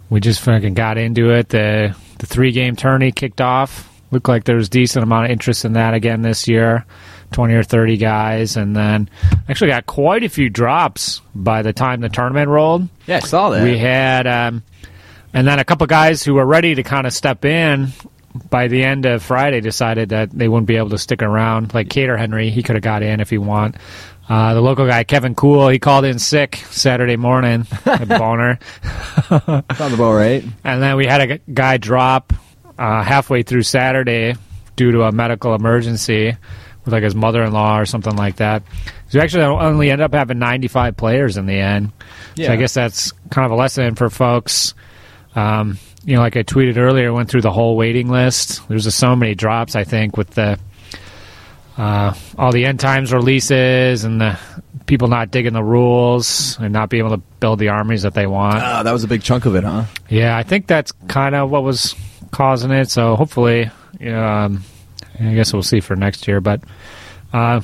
we 0.08 0.20
just 0.20 0.40
fucking 0.40 0.74
got 0.74 0.98
into 0.98 1.30
it. 1.32 1.48
The 1.50 1.94
the 2.18 2.26
three 2.26 2.52
game 2.52 2.76
tourney 2.76 3.12
kicked 3.12 3.40
off. 3.40 3.92
Looked 4.10 4.28
like 4.28 4.44
there 4.44 4.56
was 4.56 4.68
decent 4.68 5.02
amount 5.02 5.26
of 5.26 5.30
interest 5.32 5.64
in 5.64 5.72
that 5.74 5.92
again 5.92 6.22
this 6.22 6.46
year. 6.48 6.86
20 7.32 7.54
or 7.54 7.62
30 7.62 7.96
guys 7.96 8.56
and 8.56 8.74
then 8.76 9.08
actually 9.48 9.70
got 9.70 9.86
quite 9.86 10.22
a 10.24 10.28
few 10.28 10.48
drops 10.48 11.20
by 11.34 11.62
the 11.62 11.72
time 11.72 12.00
the 12.00 12.08
tournament 12.08 12.48
rolled. 12.48 12.88
Yeah, 13.06 13.16
I 13.16 13.20
saw 13.20 13.50
that. 13.50 13.62
we 13.62 13.78
had 13.78 14.26
um, 14.26 14.62
and 15.32 15.46
then 15.46 15.58
a 15.58 15.64
couple 15.64 15.86
guys 15.86 16.22
who 16.22 16.34
were 16.34 16.46
ready 16.46 16.74
to 16.74 16.82
kind 16.82 17.06
of 17.06 17.12
step 17.12 17.44
in 17.44 17.88
by 18.50 18.68
the 18.68 18.84
end 18.84 19.06
of 19.06 19.22
friday 19.22 19.62
decided 19.62 20.10
that 20.10 20.30
they 20.30 20.46
wouldn't 20.46 20.66
be 20.66 20.76
able 20.76 20.90
to 20.90 20.98
stick 20.98 21.22
around. 21.22 21.72
Like 21.74 21.88
cater 21.88 22.16
henry 22.16 22.50
he 22.50 22.62
could 22.62 22.76
have 22.76 22.82
got 22.82 23.02
in 23.02 23.20
if 23.20 23.30
he 23.30 23.38
want. 23.38 23.76
Uh, 24.28 24.54
the 24.54 24.60
local 24.60 24.86
guy 24.86 25.04
kevin 25.04 25.34
cool 25.34 25.68
he 25.68 25.78
called 25.78 26.04
in 26.04 26.18
sick 26.18 26.56
saturday 26.70 27.16
morning. 27.16 27.66
Boner. 28.08 28.58
Sounds 29.28 29.94
about 29.94 30.14
right. 30.14 30.44
and 30.64 30.82
then 30.82 30.96
we 30.96 31.06
had 31.06 31.30
a 31.30 31.38
guy 31.38 31.76
drop 31.76 32.32
uh, 32.78 33.02
halfway 33.02 33.42
through 33.42 33.62
Saturday 33.62 34.34
due 34.76 34.92
to 34.92 35.02
a 35.04 35.12
medical 35.12 35.54
emergency 35.54 36.36
with 36.86 36.94
like 36.94 37.02
his 37.02 37.14
mother-in-law 37.14 37.78
or 37.78 37.84
something 37.84 38.16
like 38.16 38.36
that. 38.36 38.62
So 39.10 39.20
actually 39.20 39.42
only 39.44 39.90
ended 39.90 40.04
up 40.06 40.14
having 40.14 40.38
95 40.38 40.96
players 40.96 41.36
in 41.36 41.44
the 41.44 41.58
end. 41.58 41.92
So 42.36 42.44
Yeah. 42.44 42.52
I 42.52 42.56
guess 42.56 42.72
that's 42.72 43.12
kind 43.30 43.44
of 43.44 43.52
a 43.52 43.56
lesson 43.56 43.94
for 43.96 44.08
folks. 44.08 44.72
Um, 45.34 45.78
you 46.04 46.14
know, 46.16 46.22
like 46.22 46.36
I 46.36 46.42
tweeted 46.44 46.78
earlier, 46.78 47.12
went 47.12 47.28
through 47.28 47.42
the 47.42 47.52
whole 47.52 47.76
waiting 47.76 48.08
list. 48.08 48.66
There's 48.68 48.84
just 48.84 48.98
so 48.98 49.14
many 49.14 49.34
drops. 49.34 49.76
I 49.76 49.84
think 49.84 50.16
with 50.16 50.30
the 50.30 50.58
uh, 51.76 52.14
all 52.38 52.52
the 52.52 52.64
end 52.64 52.80
times 52.80 53.12
releases 53.12 54.04
and 54.04 54.20
the 54.20 54.38
people 54.86 55.08
not 55.08 55.30
digging 55.30 55.52
the 55.52 55.62
rules 55.62 56.56
and 56.58 56.72
not 56.72 56.88
being 56.88 57.04
able 57.04 57.16
to 57.16 57.22
build 57.40 57.58
the 57.58 57.68
armies 57.68 58.02
that 58.02 58.14
they 58.14 58.26
want. 58.26 58.62
Oh, 58.64 58.82
that 58.82 58.92
was 58.92 59.04
a 59.04 59.08
big 59.08 59.22
chunk 59.22 59.44
of 59.44 59.54
it, 59.56 59.64
huh? 59.64 59.84
Yeah, 60.08 60.36
I 60.36 60.42
think 60.42 60.66
that's 60.68 60.92
kind 61.08 61.34
of 61.34 61.50
what 61.50 61.64
was 61.64 61.94
causing 62.30 62.70
it. 62.70 62.88
So 62.90 63.14
hopefully, 63.16 63.70
um, 64.06 64.62
I 65.20 65.34
guess 65.34 65.52
we'll 65.52 65.62
see 65.62 65.80
for 65.80 65.96
next 65.96 66.26
year. 66.28 66.40
But 66.40 66.62
uh, 67.32 67.60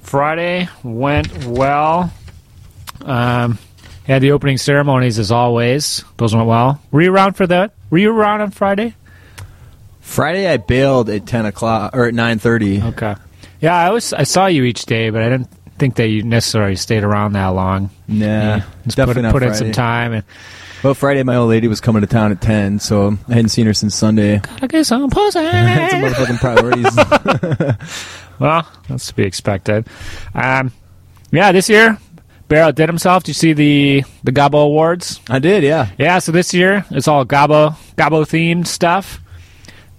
Friday 0.00 0.68
went 0.82 1.44
well. 1.46 2.12
Um, 3.02 3.58
had 4.06 4.22
the 4.22 4.32
opening 4.32 4.58
ceremonies 4.58 5.18
as 5.18 5.30
always. 5.32 6.04
Those 6.16 6.34
went 6.34 6.46
well. 6.46 6.80
Were 6.90 7.00
you 7.02 7.12
around 7.12 7.34
for 7.34 7.46
that? 7.46 7.72
Were 7.90 7.98
you 7.98 8.10
around 8.12 8.40
on 8.42 8.50
Friday? 8.50 8.94
Friday, 10.00 10.46
I 10.46 10.58
bailed 10.58 11.08
at 11.08 11.26
ten 11.26 11.46
o'clock 11.46 11.94
or 11.96 12.06
at 12.06 12.14
nine 12.14 12.38
thirty. 12.38 12.82
Okay. 12.82 13.14
Yeah, 13.60 13.74
I 13.74 13.90
was. 13.90 14.12
I 14.12 14.24
saw 14.24 14.46
you 14.46 14.64
each 14.64 14.84
day, 14.84 15.08
but 15.10 15.22
I 15.22 15.30
didn't 15.30 15.48
think 15.78 15.96
that 15.96 16.08
you 16.08 16.22
necessarily 16.22 16.76
stayed 16.76 17.02
around 17.02 17.32
that 17.32 17.48
long. 17.48 17.88
Nah, 18.06 18.60
Just 18.84 18.96
definitely 18.96 19.14
put, 19.14 19.22
not 19.22 19.32
put 19.32 19.42
in 19.42 19.48
Friday. 19.48 19.64
some 19.64 19.72
time 19.72 20.12
and 20.12 20.24
Well, 20.84 20.92
Friday, 20.92 21.22
my 21.22 21.36
old 21.36 21.48
lady 21.48 21.66
was 21.66 21.80
coming 21.80 22.02
to 22.02 22.06
town 22.06 22.30
at 22.30 22.42
ten, 22.42 22.78
so 22.78 23.16
I 23.26 23.32
hadn't 23.32 23.48
seen 23.48 23.64
her 23.64 23.72
since 23.72 23.94
Sunday. 23.94 24.36
gotta 24.42 24.68
get 24.68 24.84
some 24.84 25.08
pussy. 25.08 25.38
Some 25.40 26.02
motherfucking 26.02 26.38
priorities. 26.40 27.78
Well, 28.38 28.68
that's 28.88 29.06
to 29.06 29.14
be 29.14 29.22
expected. 29.22 29.86
Um, 30.34 30.72
yeah, 31.30 31.52
this 31.52 31.68
year 31.70 31.98
Barrow 32.48 32.72
did 32.72 32.88
himself. 32.88 33.22
Did 33.22 33.28
you 33.28 33.34
see 33.34 33.52
the 33.54 34.02
the 34.24 34.32
Gobbo 34.32 34.64
Awards? 34.64 35.20
I 35.30 35.38
did, 35.38 35.62
yeah. 35.62 35.90
Yeah, 35.98 36.18
so 36.18 36.32
this 36.32 36.52
year 36.52 36.84
it's 36.90 37.08
all 37.08 37.24
Gobbo 37.24 37.76
Gobbo 37.96 38.24
themed 38.24 38.66
stuff, 38.66 39.20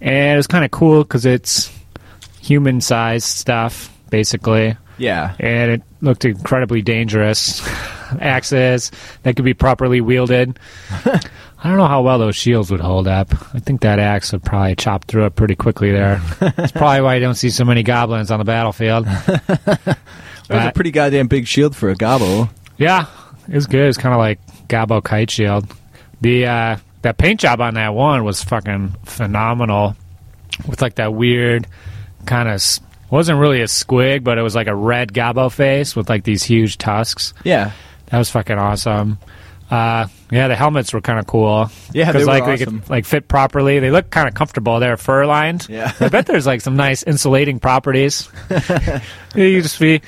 and 0.01 0.33
it 0.33 0.37
was 0.37 0.47
kind 0.47 0.65
of 0.65 0.71
cool 0.71 1.03
because 1.03 1.25
it's 1.25 1.71
human 2.41 2.81
sized 2.81 3.25
stuff 3.25 3.89
basically, 4.11 4.77
Yeah. 4.97 5.35
and 5.39 5.71
it 5.71 5.81
looked 6.01 6.25
incredibly 6.25 6.81
dangerous. 6.81 7.61
Axes 8.21 8.91
that 9.23 9.35
could 9.35 9.45
be 9.45 9.53
properly 9.53 9.99
wielded. 10.01 10.59
I 11.05 11.69
don't 11.69 11.77
know 11.77 11.87
how 11.87 12.03
well 12.03 12.19
those 12.19 12.35
shields 12.35 12.69
would 12.69 12.79
hold 12.79 13.07
up. 13.07 13.33
I 13.55 13.59
think 13.59 13.81
that 13.81 13.97
axe 13.97 14.31
would 14.31 14.43
probably 14.43 14.75
chop 14.75 15.05
through 15.05 15.25
it 15.25 15.35
pretty 15.35 15.55
quickly 15.55 15.91
there. 15.91 16.21
That's 16.39 16.71
probably 16.71 17.01
why 17.01 17.15
you 17.15 17.21
don't 17.21 17.33
see 17.35 17.49
so 17.49 17.65
many 17.65 17.81
goblins 17.81 18.29
on 18.29 18.37
the 18.37 18.45
battlefield. 18.45 19.05
That 19.05 19.97
was 20.49 20.65
a 20.65 20.71
pretty 20.73 20.91
goddamn 20.91 21.27
big 21.27 21.47
shield 21.47 21.75
for 21.75 21.89
a 21.89 21.95
gobbo. 21.95 22.49
Yeah, 22.77 23.07
it 23.47 23.55
was 23.55 23.65
good. 23.65 23.87
It's 23.89 23.97
kind 23.97 24.13
of 24.13 24.19
like 24.19 24.39
Gobbo 24.67 25.03
Kite 25.03 25.31
Shield. 25.31 25.65
The 26.21 26.45
uh, 26.45 26.77
that 27.01 27.17
paint 27.17 27.39
job 27.39 27.61
on 27.61 27.73
that 27.75 27.95
one 27.95 28.23
was 28.23 28.43
fucking 28.43 28.95
phenomenal, 29.05 29.95
with 30.67 30.81
like 30.81 30.95
that 30.95 31.13
weird 31.15 31.67
kind 32.27 32.47
of 32.49 32.61
wasn't 33.09 33.39
really 33.39 33.61
a 33.61 33.65
squig, 33.65 34.23
but 34.23 34.37
it 34.37 34.41
was 34.41 34.55
like 34.55 34.67
a 34.67 34.75
red 34.75 35.13
Gobbo 35.13 35.51
face 35.51 35.95
with 35.95 36.09
like 36.09 36.23
these 36.23 36.43
huge 36.43 36.77
tusks. 36.77 37.33
Yeah. 37.43 37.71
That 38.07 38.17
was 38.17 38.29
fucking 38.29 38.57
awesome. 38.57 39.17
Uh, 39.69 40.07
yeah, 40.31 40.47
the 40.47 40.55
helmets 40.55 40.93
were 40.93 41.01
kind 41.01 41.17
of 41.17 41.25
cool. 41.25 41.71
Yeah, 41.91 42.11
they 42.11 42.19
were 42.19 42.25
like 42.25 42.43
awesome. 42.43 42.51
they 42.51 42.65
could 42.81 42.89
like 42.89 43.05
fit 43.05 43.27
properly. 43.27 43.79
They 43.79 43.89
look 43.89 44.11
kind 44.11 44.27
of 44.27 44.35
comfortable. 44.35 44.79
They're 44.79 44.97
fur 44.97 45.25
lined. 45.25 45.67
Yeah. 45.67 45.91
I 45.99 46.09
bet 46.09 46.27
there's 46.27 46.45
like 46.45 46.61
some 46.61 46.75
nice 46.75 47.01
insulating 47.03 47.59
properties. 47.59 48.29
you 49.35 49.61
just 49.61 49.79
be 49.79 50.01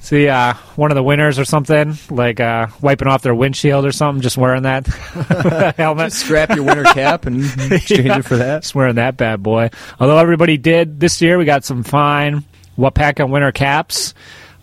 see 0.00 0.28
uh, 0.28 0.54
one 0.76 0.90
of 0.90 0.94
the 0.96 1.02
winners 1.02 1.38
or 1.38 1.44
something 1.44 1.94
like 2.10 2.40
uh, 2.40 2.66
wiping 2.80 3.08
off 3.08 3.22
their 3.22 3.34
windshield 3.34 3.84
or 3.84 3.92
something, 3.92 4.22
just 4.22 4.36
wearing 4.38 4.62
that 4.64 4.86
helmet. 5.76 6.10
Just 6.10 6.24
scrap 6.24 6.50
your 6.54 6.64
winter 6.64 6.84
cap 6.84 7.26
and 7.26 7.44
exchange 7.72 8.06
Yeah. 8.06 8.18
it 8.18 8.24
for 8.24 8.36
that. 8.38 8.62
Just 8.62 8.74
wearing 8.74 8.96
that 8.96 9.16
bad 9.16 9.42
boy. 9.42 9.70
Although 9.98 10.18
everybody 10.18 10.56
did 10.56 10.98
this 11.00 11.20
year, 11.22 11.38
we 11.38 11.44
got 11.44 11.64
some 11.64 11.82
fine 11.82 12.44
Wapaka 12.78 13.28
winter 13.28 13.52
caps. 13.52 14.14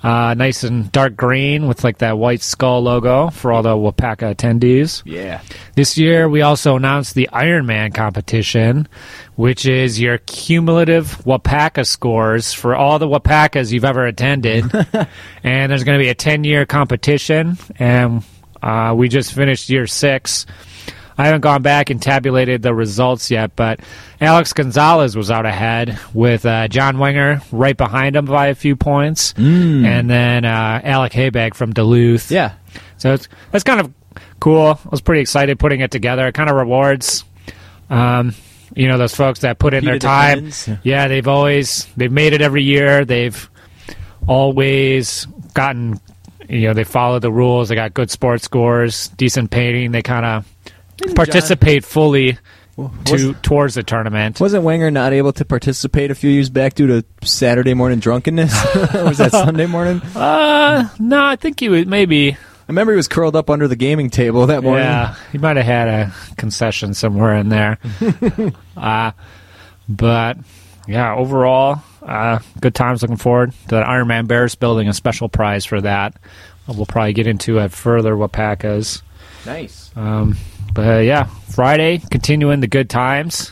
Uh, 0.04 0.36
nice 0.36 0.64
and 0.64 0.92
dark 0.92 1.16
green 1.16 1.68
with 1.68 1.84
like 1.84 1.98
that 1.98 2.20
white 2.20 2.42
skull 2.42 2.82
logo 2.84 3.30
for 3.32 3.52
all 3.52 3.64
the 3.64 3.70
Wapaka 3.70 4.36
attendees. 4.36 5.02
Yeah. 5.06 5.42
This 5.76 5.98
year, 5.98 6.30
we 6.30 6.42
also 6.44 6.76
announced 6.76 7.16
the 7.16 7.28
Ironman 7.34 7.96
competition, 7.96 8.88
which 9.36 9.66
is 9.66 10.00
your 10.00 10.20
cumulative 10.20 11.18
Wapaka 11.26 11.86
scores 11.86 12.54
for 12.54 12.76
all 12.76 13.00
the 13.00 13.08
Wapakas 13.08 13.72
you've 13.72 13.86
ever 13.86 14.06
attended. 14.06 14.66
and 15.44 15.72
there's 15.72 15.84
going 15.84 15.98
to 15.98 16.04
be 16.04 16.10
a 16.10 16.16
10 16.16 16.44
year 16.44 16.66
competition, 16.68 17.58
and 17.80 18.24
uh, 18.62 18.94
we 18.96 19.10
just 19.10 19.34
finished 19.34 19.70
year 19.70 19.88
six. 19.88 20.46
I 21.18 21.26
haven't 21.26 21.42
gone 21.42 21.62
back 21.64 21.90
and 21.90 22.02
tabulated 22.02 22.62
the 22.62 22.74
results 22.74 23.32
yet, 23.32 23.56
but 23.56 23.80
Alex 24.22 24.54
Gonzalez 24.54 25.16
was 25.16 25.32
out 25.32 25.46
ahead 25.46 26.00
with 26.14 26.46
uh, 26.46 26.68
John 26.68 27.00
Wenger 27.00 27.42
right 27.52 27.76
behind 27.76 28.16
him 28.16 28.26
by 28.26 28.48
a 28.48 28.56
few 28.56 28.76
points, 28.76 29.34
and 29.38 30.10
then 30.10 30.46
uh, 30.46 30.82
Alec 30.84 31.14
Haybag 31.14 31.56
from 31.56 31.74
Duluth. 31.74 32.30
Yeah. 32.32 32.54
So 32.98 33.14
it's 33.14 33.28
that's 33.52 33.64
kind 33.64 33.80
of 33.80 33.94
cool. 34.40 34.80
I 34.84 34.90
was 34.90 35.02
pretty 35.02 35.22
excited 35.22 35.58
putting 35.60 35.80
it 35.82 35.92
together. 35.92 36.28
It 36.28 36.34
kind 36.34 36.50
of 36.50 36.56
rewards, 36.56 37.24
um, 37.90 38.36
you 38.76 38.88
know, 38.88 38.98
those 38.98 39.16
folks 39.16 39.40
that 39.40 39.58
put 39.60 39.74
in 39.74 39.86
their 39.86 40.00
time. 40.00 40.38
attendance. 40.38 40.70
Yeah, 40.84 41.08
they've 41.08 41.28
always 41.28 41.88
they've 41.98 42.12
made 42.12 42.34
it 42.34 42.42
every 42.42 42.64
year. 42.64 43.06
They've 43.06 43.50
always 44.28 45.26
gotten, 45.54 46.00
you 46.48 46.68
know, 46.68 46.74
they 46.74 46.84
follow 46.84 47.20
the 47.20 47.32
rules. 47.32 47.70
They 47.70 47.76
got 47.76 47.94
good 47.94 48.12
sports 48.12 48.44
scores, 48.44 49.08
decent 49.10 49.52
painting. 49.52 49.92
They 49.92 50.02
kind 50.02 50.26
of 50.26 50.46
participate 51.16 51.86
fully 51.86 52.38
to 53.06 53.34
towards 53.36 53.76
the 53.76 53.84
tournament. 53.84 54.40
Wasn't 54.40 54.64
Wenger 54.64 54.92
not 54.92 55.12
able 55.12 55.34
to 55.34 55.46
participate 55.46 56.12
a 56.12 56.16
few 56.16 56.30
years 56.30 56.50
back 56.50 56.76
due 56.76 56.88
to 56.88 57.06
Saturday 57.24 57.74
morning 57.74 58.00
drunkenness? 58.00 58.54
or 58.96 59.06
was 59.06 59.18
that 59.18 59.32
Sunday 59.32 59.66
morning? 59.66 60.02
Uh, 60.16 60.88
no, 61.00 61.24
I 61.24 61.36
think 61.36 61.60
he 61.60 61.70
was 61.70 61.86
maybe. 61.86 62.34
I 62.34 62.70
remember 62.70 62.92
he 62.92 62.98
was 62.98 63.08
curled 63.08 63.36
up 63.36 63.50
under 63.50 63.68
the 63.68 63.78
gaming 63.78 64.10
table 64.10 64.48
that 64.48 64.62
morning. 64.62 64.84
Yeah, 64.84 65.16
he 65.32 65.38
might 65.38 65.56
have 65.56 65.66
had 65.66 65.88
a 65.88 66.14
concession 66.36 66.94
somewhere 66.94 67.36
in 67.36 67.50
there. 67.50 67.80
uh, 68.78 69.12
but 69.88 70.38
yeah, 70.86 71.16
overall, 71.16 71.82
uh, 72.04 72.40
good 72.60 72.76
times. 72.76 73.02
Looking 73.02 73.18
forward 73.18 73.54
to 73.54 73.68
that 73.70 73.88
Iron 73.88 74.08
Man 74.08 74.26
Bears 74.26 74.56
building 74.56 74.88
a 74.90 74.94
special 74.94 75.30
prize 75.30 75.66
for 75.66 75.82
that. 75.82 76.16
We'll 76.68 76.86
probably 76.86 77.14
get 77.14 77.28
into 77.28 77.60
it 77.60 77.72
further. 77.72 78.14
Wapakas. 78.14 79.02
Nice. 79.46 79.90
Um, 79.96 80.36
but 80.74 80.88
uh, 80.88 81.00
yeah, 81.00 81.26
Friday 81.50 82.00
continuing 82.12 82.60
the 82.60 82.68
good 82.68 82.90
times. 82.90 83.52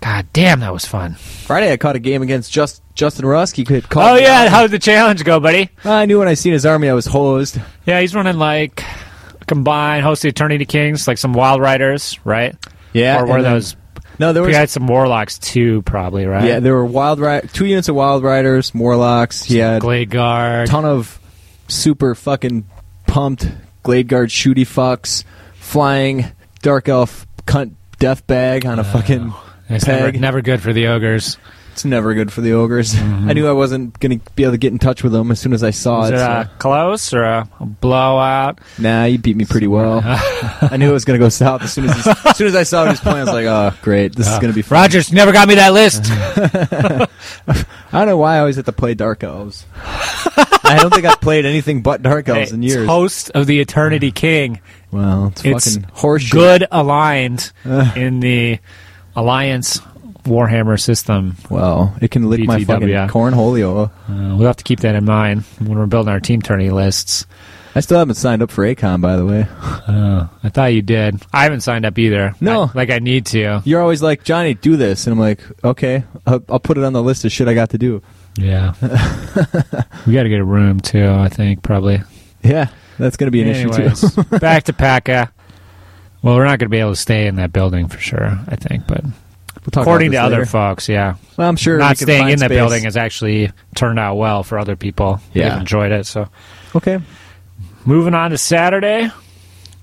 God 0.00 0.26
damn, 0.32 0.60
that 0.60 0.72
was 0.72 0.84
fun. 0.84 1.14
Friday, 1.14 1.72
I 1.72 1.76
caught 1.78 1.96
a 1.96 1.98
game 1.98 2.22
against 2.22 2.52
just 2.52 2.82
Justin 2.94 3.24
Rusk. 3.26 3.56
He 3.56 3.64
could 3.64 3.88
call. 3.88 4.14
Oh 4.14 4.16
yeah, 4.16 4.48
how 4.48 4.62
did 4.62 4.70
the 4.70 4.78
challenge 4.78 5.24
go, 5.24 5.40
buddy? 5.40 5.70
I 5.84 6.06
knew 6.06 6.18
when 6.18 6.28
I 6.28 6.34
seen 6.34 6.52
his 6.52 6.66
army, 6.66 6.88
I 6.88 6.92
was 6.94 7.06
hosed. 7.06 7.58
Yeah, 7.86 8.00
he's 8.00 8.14
running 8.14 8.36
like 8.38 8.82
combined 9.46 10.04
host 10.04 10.22
the 10.22 10.28
Eternity 10.28 10.66
Kings, 10.66 11.08
like 11.08 11.18
some 11.18 11.32
Wild 11.32 11.60
Riders, 11.60 12.18
right? 12.24 12.54
Yeah, 12.92 13.20
or 13.22 13.36
and 13.36 13.44
then- 13.44 13.52
those? 13.54 13.76
No, 14.18 14.32
there 14.32 14.42
We 14.42 14.48
was. 14.48 14.56
had 14.56 14.70
some 14.70 14.86
Warlocks 14.86 15.38
too, 15.38 15.82
probably, 15.82 16.24
right? 16.24 16.44
Yeah, 16.44 16.60
there 16.60 16.72
were 16.72 16.86
wild 16.86 17.20
ri- 17.20 17.42
two 17.52 17.66
units 17.66 17.90
of 17.90 17.96
wild 17.96 18.22
riders, 18.24 18.74
Morlocks. 18.74 19.42
He 19.44 19.58
had 19.58 19.82
Glade 19.82 20.08
Guard. 20.08 20.68
ton 20.68 20.86
of 20.86 21.20
super 21.68 22.14
fucking 22.14 22.64
pumped 23.06 23.46
Glade 23.82 24.08
Guard 24.08 24.30
shooty 24.30 24.62
fucks, 24.66 25.22
flying 25.66 26.24
dark 26.62 26.88
elf 26.88 27.26
cunt 27.46 27.74
death 27.98 28.26
bag 28.26 28.64
on 28.66 28.78
a 28.78 28.84
fucking. 28.84 29.32
It's 29.68 29.86
never, 29.86 30.12
peg. 30.12 30.20
never 30.20 30.42
good 30.42 30.62
for 30.62 30.72
the 30.72 30.86
ogres. 30.86 31.38
It's 31.72 31.84
never 31.84 32.14
good 32.14 32.32
for 32.32 32.40
the 32.40 32.52
ogres. 32.52 32.94
Mm-hmm. 32.94 33.28
I 33.28 33.32
knew 33.34 33.46
I 33.46 33.52
wasn't 33.52 33.98
going 34.00 34.18
to 34.20 34.30
be 34.34 34.44
able 34.44 34.52
to 34.52 34.58
get 34.58 34.72
in 34.72 34.78
touch 34.78 35.02
with 35.02 35.12
them 35.12 35.30
as 35.30 35.38
soon 35.40 35.52
as 35.52 35.62
I 35.62 35.72
saw 35.72 35.98
Was 36.00 36.10
it. 36.10 36.14
it 36.14 36.18
so- 36.18 36.24
a 36.24 36.50
close 36.58 37.12
or 37.12 37.22
a 37.24 37.48
blowout? 37.60 38.60
Nah, 38.78 39.04
you 39.04 39.18
beat 39.18 39.36
me 39.36 39.44
pretty 39.44 39.66
well. 39.66 40.00
I 40.04 40.76
knew 40.78 40.88
it 40.88 40.92
was 40.92 41.04
going 41.04 41.18
to 41.18 41.24
go 41.24 41.28
south 41.28 41.62
as 41.62 41.72
soon 41.74 41.84
as 41.86 42.02
he, 42.04 42.10
as 42.10 42.36
soon 42.36 42.46
as 42.46 42.54
I 42.54 42.62
saw 42.62 42.86
his 42.86 43.00
plan. 43.00 43.16
I 43.16 43.24
was 43.24 43.32
like, 43.34 43.46
"Oh, 43.46 43.76
great, 43.82 44.14
this 44.16 44.26
is 44.26 44.38
going 44.38 44.52
to 44.52 44.54
be 44.54 44.62
fun." 44.62 44.76
Rogers 44.80 45.12
never 45.12 45.32
got 45.32 45.48
me 45.48 45.56
that 45.56 45.72
list. 45.74 46.04
I 47.48 47.58
don't 47.92 48.06
know 48.06 48.16
why 48.16 48.36
I 48.36 48.38
always 48.38 48.56
have 48.56 48.64
to 48.66 48.72
play 48.72 48.94
Dark 48.94 49.22
Elves. 49.24 49.66
I 49.76 50.78
don't 50.80 50.92
think 50.92 51.04
I've 51.06 51.20
played 51.20 51.44
anything 51.44 51.82
but 51.82 52.02
Dark 52.02 52.28
Elves 52.28 52.52
in 52.52 52.62
years. 52.62 52.86
host 52.86 53.30
of 53.34 53.46
the 53.46 53.60
Eternity 53.60 54.12
King. 54.12 54.60
Well, 54.90 55.28
it's, 55.28 55.44
It's 55.44 55.74
fucking 55.76 55.90
horseshit. 55.90 56.30
Good 56.32 56.66
aligned 56.70 57.52
Ugh. 57.64 57.96
in 57.96 58.20
the 58.20 58.58
Alliance 59.14 59.80
Warhammer 60.24 60.78
system. 60.80 61.36
Well, 61.50 61.94
it 62.00 62.10
can 62.10 62.28
lick 62.28 62.44
my 62.44 62.62
fucking 62.64 62.88
cornholio. 62.88 63.88
Uh, 64.08 64.36
we'll 64.36 64.46
have 64.46 64.56
to 64.56 64.64
keep 64.64 64.80
that 64.80 64.94
in 64.94 65.04
mind 65.04 65.42
when 65.58 65.78
we're 65.78 65.86
building 65.86 66.12
our 66.12 66.20
team 66.20 66.42
tourney 66.42 66.70
lists. 66.70 67.26
I 67.74 67.80
still 67.80 67.98
haven't 67.98 68.14
signed 68.14 68.42
up 68.42 68.50
for 68.50 68.64
Acon, 68.64 69.02
by 69.02 69.16
the 69.16 69.26
way. 69.26 69.46
Uh, 69.60 70.26
I 70.42 70.48
thought 70.48 70.72
you 70.72 70.80
did. 70.80 71.22
I 71.30 71.42
haven't 71.42 71.60
signed 71.60 71.84
up 71.84 71.98
either. 71.98 72.34
No. 72.40 72.62
I- 72.64 72.70
like 72.74 72.90
I 72.90 72.98
need 73.00 73.26
to. 73.26 73.60
You're 73.64 73.82
always 73.82 74.02
like, 74.02 74.24
Johnny, 74.24 74.54
do 74.54 74.76
this, 74.76 75.06
and 75.06 75.12
I'm 75.12 75.18
like, 75.20 75.40
okay, 75.62 76.04
I'll, 76.26 76.42
I'll 76.48 76.58
put 76.58 76.78
it 76.78 76.84
on 76.84 76.94
the 76.94 77.02
list 77.02 77.24
of 77.26 77.32
shit 77.32 77.48
I 77.48 77.54
got 77.54 77.70
to 77.70 77.78
do. 77.78 78.02
Yeah. 78.38 78.74
we 80.06 80.12
got 80.14 80.22
to 80.22 80.28
get 80.28 80.40
a 80.40 80.44
room 80.44 80.80
too. 80.80 81.06
I 81.08 81.28
think 81.28 81.62
probably. 81.62 82.02
Yeah, 82.42 82.68
that's 82.98 83.16
going 83.16 83.26
to 83.28 83.30
be 83.30 83.42
an 83.42 83.48
issue 83.48 83.70
too. 83.70 84.22
back 84.38 84.64
to 84.64 84.72
Paca. 84.72 85.30
Well, 86.22 86.34
we're 86.34 86.44
not 86.44 86.58
going 86.58 86.66
to 86.66 86.70
be 86.70 86.78
able 86.78 86.92
to 86.92 86.96
stay 86.96 87.26
in 87.26 87.36
that 87.36 87.52
building 87.52 87.88
for 87.88 87.98
sure. 87.98 88.38
I 88.48 88.56
think, 88.56 88.86
but 88.86 89.04
We'll 89.04 89.70
talk 89.72 89.82
according 89.82 90.12
to 90.12 90.16
this 90.16 90.24
other 90.24 90.44
folks, 90.46 90.88
yeah. 90.88 91.16
Well, 91.36 91.48
I'm 91.48 91.56
sure 91.56 91.76
Not 91.78 91.98
staying 91.98 92.28
in 92.28 92.38
that 92.38 92.46
space. 92.46 92.56
building 92.58 92.84
has 92.84 92.96
actually 92.96 93.50
turned 93.74 93.98
out 93.98 94.14
well 94.14 94.42
for 94.44 94.58
other 94.58 94.76
people. 94.76 95.20
Yeah. 95.34 95.50
They've 95.50 95.60
enjoyed 95.60 95.90
it. 95.92 96.06
So 96.06 96.28
Okay. 96.74 97.00
moving 97.84 98.14
on 98.14 98.30
to 98.30 98.38
Saturday, 98.38 99.10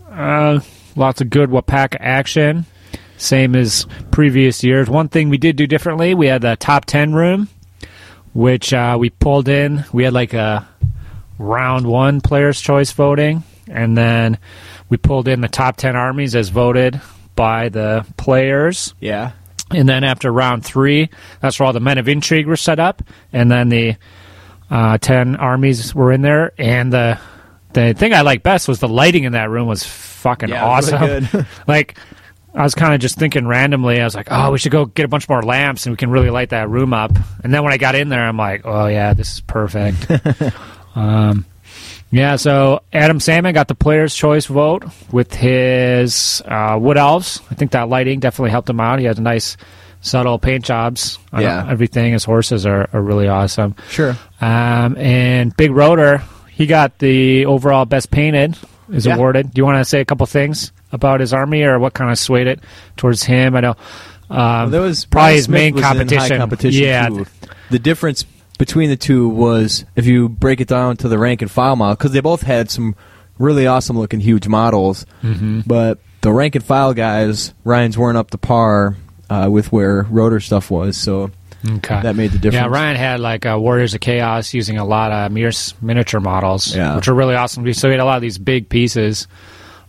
uh, 0.09 0.59
lots 0.95 1.19
of 1.21 1.29
good 1.29 1.49
Wapaka 1.49 1.97
action. 1.99 2.65
Same 3.17 3.55
as 3.55 3.85
previous 4.11 4.63
years. 4.63 4.89
One 4.89 5.07
thing 5.09 5.29
we 5.29 5.37
did 5.37 5.55
do 5.55 5.67
differently, 5.67 6.13
we 6.13 6.27
had 6.27 6.41
the 6.41 6.55
top 6.55 6.85
10 6.85 7.13
room, 7.13 7.47
which 8.33 8.73
uh, 8.73 8.97
we 8.99 9.09
pulled 9.11 9.47
in. 9.49 9.83
We 9.93 10.03
had 10.03 10.13
like 10.13 10.33
a 10.33 10.67
round 11.37 11.87
one 11.87 12.21
player's 12.21 12.59
choice 12.61 12.91
voting, 12.91 13.43
and 13.69 13.97
then 13.97 14.37
we 14.89 14.97
pulled 14.97 15.27
in 15.27 15.41
the 15.41 15.47
top 15.47 15.77
10 15.77 15.95
armies 15.95 16.35
as 16.35 16.49
voted 16.49 17.01
by 17.35 17.69
the 17.69 18.05
players. 18.17 18.93
Yeah. 18.99 19.31
And 19.71 19.89
then 19.89 20.03
after 20.03 20.31
round 20.31 20.63
three, 20.63 21.09
that's 21.41 21.59
where 21.59 21.65
all 21.67 21.73
the 21.73 21.79
men 21.79 21.97
of 21.97 22.07
intrigue 22.07 22.45
were 22.45 22.55
set 22.57 22.79
up, 22.79 23.01
and 23.31 23.49
then 23.49 23.69
the 23.69 23.95
uh, 24.69 24.97
ten 24.99 25.35
armies 25.35 25.95
were 25.95 26.11
in 26.11 26.21
there. 26.21 26.51
And 26.59 26.93
the 26.93 27.17
the 27.73 27.93
thing 27.95 28.13
I 28.13 28.21
liked 28.21 28.43
best 28.43 28.67
was 28.67 28.79
the 28.79 28.87
lighting 28.87 29.23
in 29.23 29.31
that 29.31 29.49
room 29.49 29.67
was 29.67 29.83
fucking 29.83 30.49
Yeah, 30.49 30.63
awesome. 30.63 31.01
really 31.01 31.27
like 31.67 31.97
I 32.53 32.61
was 32.61 32.75
kind 32.75 32.93
of 32.93 32.99
just 32.99 33.17
thinking 33.17 33.47
randomly. 33.47 33.99
I 33.99 34.03
was 34.03 34.13
like, 34.13 34.27
oh, 34.29 34.51
we 34.51 34.59
should 34.59 34.71
go 34.71 34.85
get 34.85 35.05
a 35.05 35.07
bunch 35.07 35.27
more 35.27 35.41
lamps, 35.41 35.87
and 35.87 35.93
we 35.93 35.97
can 35.97 36.11
really 36.11 36.29
light 36.29 36.49
that 36.49 36.69
room 36.69 36.93
up. 36.93 37.11
And 37.43 37.51
then 37.51 37.63
when 37.63 37.73
I 37.73 37.77
got 37.77 37.95
in 37.95 38.09
there, 38.09 38.23
I'm 38.23 38.37
like, 38.37 38.61
oh 38.65 38.85
yeah, 38.85 39.13
this 39.15 39.33
is 39.35 39.39
perfect. 39.41 40.05
um, 40.95 41.45
yeah, 42.11 42.35
so 42.35 42.81
Adam 42.93 43.19
Salmon 43.19 43.53
got 43.53 43.67
the 43.67 43.75
player's 43.75 44.13
choice 44.13 44.45
vote 44.45 44.83
with 45.11 45.33
his 45.33 46.41
uh, 46.45 46.77
wood 46.79 46.97
elves. 46.97 47.41
I 47.49 47.55
think 47.55 47.71
that 47.71 47.89
lighting 47.89 48.19
definitely 48.19 48.51
helped 48.51 48.69
him 48.69 48.79
out. 48.79 48.99
He 48.99 49.05
has 49.05 49.19
nice, 49.19 49.57
subtle 50.01 50.37
paint 50.37 50.63
jobs 50.65 51.17
on 51.31 51.41
Yeah. 51.41 51.67
everything. 51.69 52.13
His 52.13 52.23
horses 52.23 52.65
are, 52.67 52.87
are 52.93 53.01
really 53.01 53.27
awesome. 53.27 53.75
Sure. 53.89 54.15
Um, 54.41 54.95
and 54.97 55.55
Big 55.57 55.71
Rotor, 55.71 56.21
he 56.51 56.67
got 56.67 56.99
the 56.99 57.45
overall 57.47 57.85
best 57.85 58.11
painted, 58.11 58.55
is 58.91 59.05
Yeah. 59.07 59.15
awarded. 59.15 59.51
Do 59.53 59.59
you 59.59 59.65
want 59.65 59.79
to 59.79 59.85
say 59.85 59.99
a 60.01 60.05
couple 60.05 60.25
things 60.27 60.71
about 60.91 61.19
his 61.19 61.33
army 61.33 61.63
or 61.63 61.79
what 61.79 61.93
kind 61.95 62.11
of 62.11 62.19
swayed 62.19 62.45
it 62.47 62.59
towards 62.97 63.23
him? 63.23 63.55
I 63.55 63.61
know. 63.61 63.75
Um, 64.29 64.37
Well, 64.37 64.69
there 64.69 64.81
was 64.81 65.05
probably 65.05 65.35
his 65.35 65.45
Smith 65.45 65.59
main 65.59 65.73
was 65.73 65.79
in 65.81 65.83
high 65.83 65.93
competition. 65.95 66.37
competition 66.37 66.83
yeah, 66.83 67.07
too. 67.09 67.25
The 67.71 67.79
difference 67.79 68.25
between 68.57 68.89
the 68.89 68.95
two 68.97 69.27
was 69.29 69.85
if 69.95 70.05
you 70.05 70.29
break 70.29 70.61
it 70.61 70.67
down 70.67 70.97
to 70.97 71.07
the 71.07 71.17
rank 71.17 71.41
and 71.41 71.49
file 71.51 71.75
model, 71.75 71.95
because 71.95 72.11
they 72.11 72.19
both 72.21 72.41
had 72.43 72.69
some 72.69 72.95
really 73.39 73.65
awesome 73.67 73.97
looking 73.97 74.19
huge 74.19 74.47
models, 74.47 75.05
Mm-hmm. 75.23 75.61
but 75.65 75.99
the 76.21 76.31
rank 76.31 76.55
and 76.55 76.63
file 76.63 76.93
guys, 76.93 77.53
Ryan's 77.63 77.97
weren't 77.97 78.17
up 78.17 78.31
to 78.31 78.37
par 78.37 78.95
uh, 79.29 79.49
with 79.51 79.71
where 79.71 80.03
rotor 80.03 80.39
stuff 80.39 80.69
was, 80.71 80.95
so 80.97 81.31
Okay. 81.77 82.01
that 82.01 82.15
made 82.17 82.31
the 82.31 82.37
difference. 82.39 82.55
Yeah, 82.55 82.67
Ryan 82.67 82.95
had 82.97 83.19
like 83.21 83.45
uh, 83.45 83.57
Warriors 83.59 83.93
of 83.93 84.01
Chaos 84.01 84.53
using 84.53 84.77
a 84.77 84.83
lot 84.85 85.11
of 85.13 85.31
miniature 85.31 86.19
models, 86.19 86.75
Yeah. 86.75 86.95
which 86.97 87.07
are 87.07 87.13
really 87.13 87.35
awesome. 87.35 87.71
So 87.73 87.87
he 87.87 87.91
had 87.93 88.01
a 88.01 88.05
lot 88.05 88.17
of 88.17 88.21
these 88.21 88.37
big 88.37 88.67
pieces. 88.69 89.27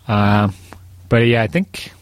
Uh, 0.07 0.51
but 1.09 1.27
yeah, 1.27 1.43
I 1.43 1.49
think 1.49 1.93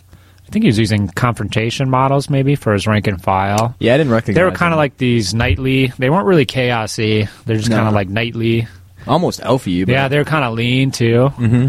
think 0.52 0.62
he 0.64 0.68
was 0.68 0.78
using 0.78 1.08
confrontation 1.08 1.90
models 1.90 2.30
maybe 2.30 2.54
for 2.54 2.72
his 2.72 2.86
rank 2.86 3.06
and 3.06 3.20
file. 3.22 3.74
Yeah, 3.80 3.94
I 3.94 3.98
didn't 3.98 4.12
recognize. 4.12 4.36
They 4.36 4.44
were 4.44 4.52
kind 4.52 4.72
of 4.72 4.78
like 4.78 4.96
these 4.98 5.34
knightly. 5.34 5.88
They 5.98 6.10
weren't 6.10 6.26
really 6.26 6.46
chaosy. 6.46 7.28
They're 7.44 7.56
just 7.56 7.70
No. 7.70 7.76
kind 7.76 7.88
of 7.88 7.94
like 7.94 8.08
knightly, 8.08 8.68
almost 9.06 9.40
elfy. 9.40 9.84
But 9.86 9.92
Yeah, 9.92 10.08
they're 10.08 10.24
kind 10.24 10.44
of 10.44 10.54
lean 10.54 10.90
too. 10.92 11.28
hmm 11.28 11.68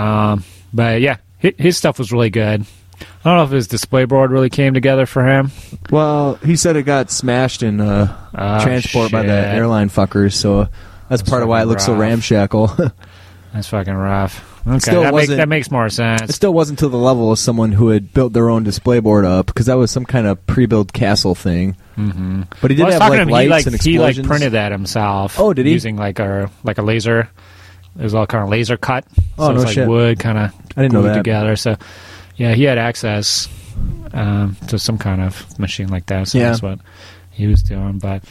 Um, 0.00 0.44
but 0.72 1.00
yeah, 1.00 1.16
his, 1.38 1.52
his 1.58 1.76
stuff 1.76 1.98
was 1.98 2.12
really 2.12 2.30
good. 2.30 2.64
I 3.24 3.28
don't 3.28 3.36
know 3.38 3.44
if 3.44 3.50
his 3.50 3.66
display 3.68 4.04
board 4.04 4.30
really 4.30 4.50
came 4.50 4.74
together 4.74 5.06
for 5.06 5.26
him. 5.26 5.50
Well, 5.90 6.34
he 6.36 6.56
said 6.56 6.76
it 6.76 6.82
got 6.84 7.10
smashed 7.10 7.62
in 7.62 7.80
uh, 7.80 8.16
Oh, 8.34 8.62
transport 8.62 9.10
by 9.10 9.22
the 9.22 9.32
airline 9.32 9.88
fuckers, 9.90 10.34
so 10.34 10.64
that's, 10.64 10.70
That's 11.08 11.22
part 11.22 11.42
of 11.42 11.48
why 11.48 11.58
it 11.58 11.60
fucking 11.62 11.68
looks 11.70 11.86
so 11.86 11.94
ramshackle. 11.96 12.76
That's 13.52 13.66
fucking 13.68 13.94
rough. 13.94 14.46
Okay, 14.66 14.78
still 14.78 15.00
that, 15.02 15.14
makes, 15.14 15.22
wasn't- 15.22 15.36
that 15.38 15.48
makes 15.48 15.70
more 15.70 15.88
sense. 15.88 16.22
It 16.22 16.32
still 16.34 16.52
wasn't 16.52 16.80
to 16.80 16.88
the 16.88 16.98
level 16.98 17.32
of 17.32 17.38
someone 17.38 17.72
who 17.72 17.88
had 17.88 18.12
built 18.12 18.32
their 18.34 18.50
own 18.50 18.62
display 18.62 19.00
board 19.00 19.24
up 19.24 19.46
because 19.46 19.66
that 19.66 19.74
was 19.78 19.90
some 19.90 20.04
kind 20.04 20.26
of 20.26 20.46
pre-built 20.46 20.92
castle 20.92 21.34
thing. 21.34 21.76
Mm-hmm. 21.96 22.42
But 22.60 22.70
he 22.70 22.76
did 22.76 22.84
Well, 22.86 23.00
have 23.00 23.10
like 23.10 23.26
lights 23.28 23.44
He 23.44 23.48
like 23.48 23.66
and 23.66 23.82
he 23.82 23.98
like 23.98 24.22
printed 24.26 24.52
that 24.52 24.72
himself. 24.72 25.38
Oh, 25.40 25.52
did 25.54 25.66
he? 25.66 25.72
Using 25.72 25.96
like 25.96 26.18
a 26.18 26.50
like 26.62 26.78
a 26.78 26.82
laser. 26.82 27.28
It 27.98 28.02
was 28.02 28.14
all 28.14 28.26
kind 28.26 28.44
of 28.44 28.50
laser 28.50 28.76
cut. 28.76 29.04
Oh, 29.38 29.46
so 29.46 29.50
it 29.50 29.54
was 29.54 29.62
no 29.62 29.66
like 29.66 29.74
shit. 29.74 29.88
wood 29.88 30.18
kind 30.20 30.38
of 30.38 30.52
I 30.76 30.82
didn't 30.82 30.92
know 30.94 31.02
that. 31.02 31.14
together. 31.16 31.56
So 31.56 31.76
yeah, 32.36 32.54
he 32.54 32.64
had 32.64 32.78
access 32.78 33.48
um, 34.12 34.56
to 34.68 34.78
some 34.78 34.98
kind 34.98 35.20
of 35.22 35.58
machine 35.58 35.88
like 35.88 36.06
that. 36.06 36.28
So 36.28 36.38
Yeah. 36.38 36.50
that's 36.50 36.62
what 36.62 36.78
he 37.30 37.46
was 37.46 37.62
doing. 37.62 37.98
But 37.98 38.24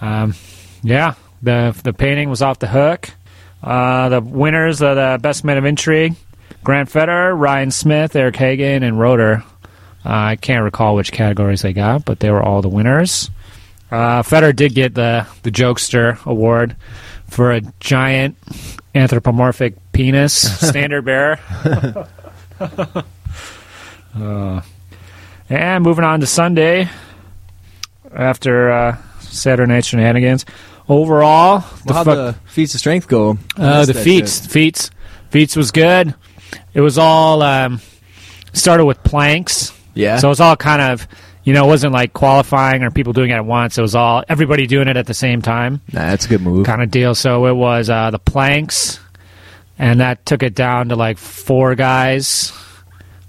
um, 0.00 0.34
yeah, 0.82 1.14
the 1.42 1.78
the 1.84 1.92
painting 1.92 2.28
was 2.28 2.42
off 2.42 2.58
the 2.58 2.66
hook. 2.68 3.10
Uh, 3.62 4.08
the 4.08 4.20
winners 4.20 4.80
of 4.80 4.96
the 4.96 5.18
best 5.20 5.44
men 5.44 5.58
of 5.58 5.64
intrigue: 5.64 6.14
Grant 6.64 6.88
Federer, 6.88 7.38
Ryan 7.38 7.70
Smith, 7.70 8.16
Eric 8.16 8.36
Hagen, 8.36 8.82
and 8.82 8.98
Rotor. 8.98 9.44
Uh, 10.04 10.08
I 10.08 10.36
can't 10.36 10.64
recall 10.64 10.94
which 10.94 11.12
categories 11.12 11.62
they 11.62 11.72
got, 11.72 12.04
but 12.04 12.20
they 12.20 12.30
were 12.30 12.42
all 12.42 12.62
the 12.62 12.68
winners. 12.68 13.30
Uh, 13.90 14.22
Federer 14.22 14.54
did 14.54 14.74
get 14.74 14.94
the 14.94 15.26
the 15.42 15.50
Jokester 15.50 16.24
award 16.24 16.76
for 17.28 17.52
a 17.52 17.60
giant 17.80 18.36
anthropomorphic 18.94 19.74
penis 19.92 20.34
standard 20.68 21.04
bearer. 21.04 21.38
Uh, 24.14 24.60
and 25.48 25.84
moving 25.84 26.04
on 26.04 26.20
to 26.20 26.26
Sunday, 26.26 26.88
after 28.14 28.70
uh, 28.70 28.96
Saturday 29.20 29.72
night 29.72 29.84
shenanigans. 29.84 30.44
Overall, 30.90 31.60
the 31.60 31.66
Well, 31.86 31.94
how'd 31.96 32.06
fuck- 32.06 32.16
the 32.16 32.34
feats 32.50 32.74
of 32.74 32.80
strength 32.80 33.06
go? 33.08 33.38
Uh, 33.56 33.84
the 33.86 33.94
feats, 33.94 34.42
shit. 34.42 34.50
feats, 34.50 34.90
feats 35.30 35.54
was 35.56 35.70
good. 35.70 36.14
It 36.74 36.80
was 36.80 36.98
all 36.98 37.42
um, 37.42 37.80
started 38.52 38.84
with 38.84 39.00
planks, 39.04 39.72
Yeah. 39.94 40.18
so 40.18 40.26
it 40.28 40.30
was 40.30 40.40
all 40.40 40.56
kind 40.56 40.82
of 40.82 41.06
you 41.44 41.54
know 41.54 41.64
it 41.64 41.68
wasn't 41.68 41.92
like 41.92 42.12
qualifying 42.12 42.82
or 42.82 42.90
people 42.90 43.12
doing 43.12 43.30
it 43.30 43.34
at 43.34 43.44
once. 43.46 43.78
It 43.78 43.82
was 43.82 43.94
all 43.94 44.24
everybody 44.28 44.66
doing 44.66 44.88
it 44.88 44.96
at 44.96 45.06
the 45.06 45.14
same 45.14 45.40
time 45.42 45.80
nah, 45.92 46.00
that's 46.10 46.26
a 46.26 46.28
good 46.28 46.42
move. 46.42 46.66
kind 46.66 46.82
of 46.82 46.90
deal. 46.90 47.14
So 47.14 47.46
it 47.46 47.54
was 47.54 47.88
uh, 47.88 48.10
the 48.10 48.18
planks, 48.18 48.98
and 49.78 50.00
that 50.00 50.26
took 50.26 50.42
it 50.42 50.56
down 50.56 50.88
to 50.88 50.96
like 50.96 51.18
four 51.18 51.76
guys, 51.76 52.52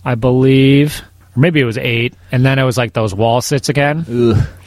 I 0.04 0.16
believe, 0.16 1.04
or 1.36 1.40
maybe 1.40 1.60
it 1.60 1.66
was 1.66 1.78
eight, 1.78 2.14
and 2.32 2.46
then 2.46 2.60
it 2.60 2.64
was 2.64 2.78
like 2.78 2.94
those 2.94 3.14
wall 3.16 3.42
sits 3.42 3.70
again. 3.70 4.06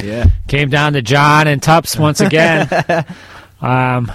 Yeah. 0.02 0.26
Came 0.48 0.70
down 0.70 0.94
to 0.94 1.02
John 1.02 1.46
and 1.48 1.62
Tups 1.62 1.96
once 1.98 2.20
again. 2.20 2.68
um, 3.60 4.10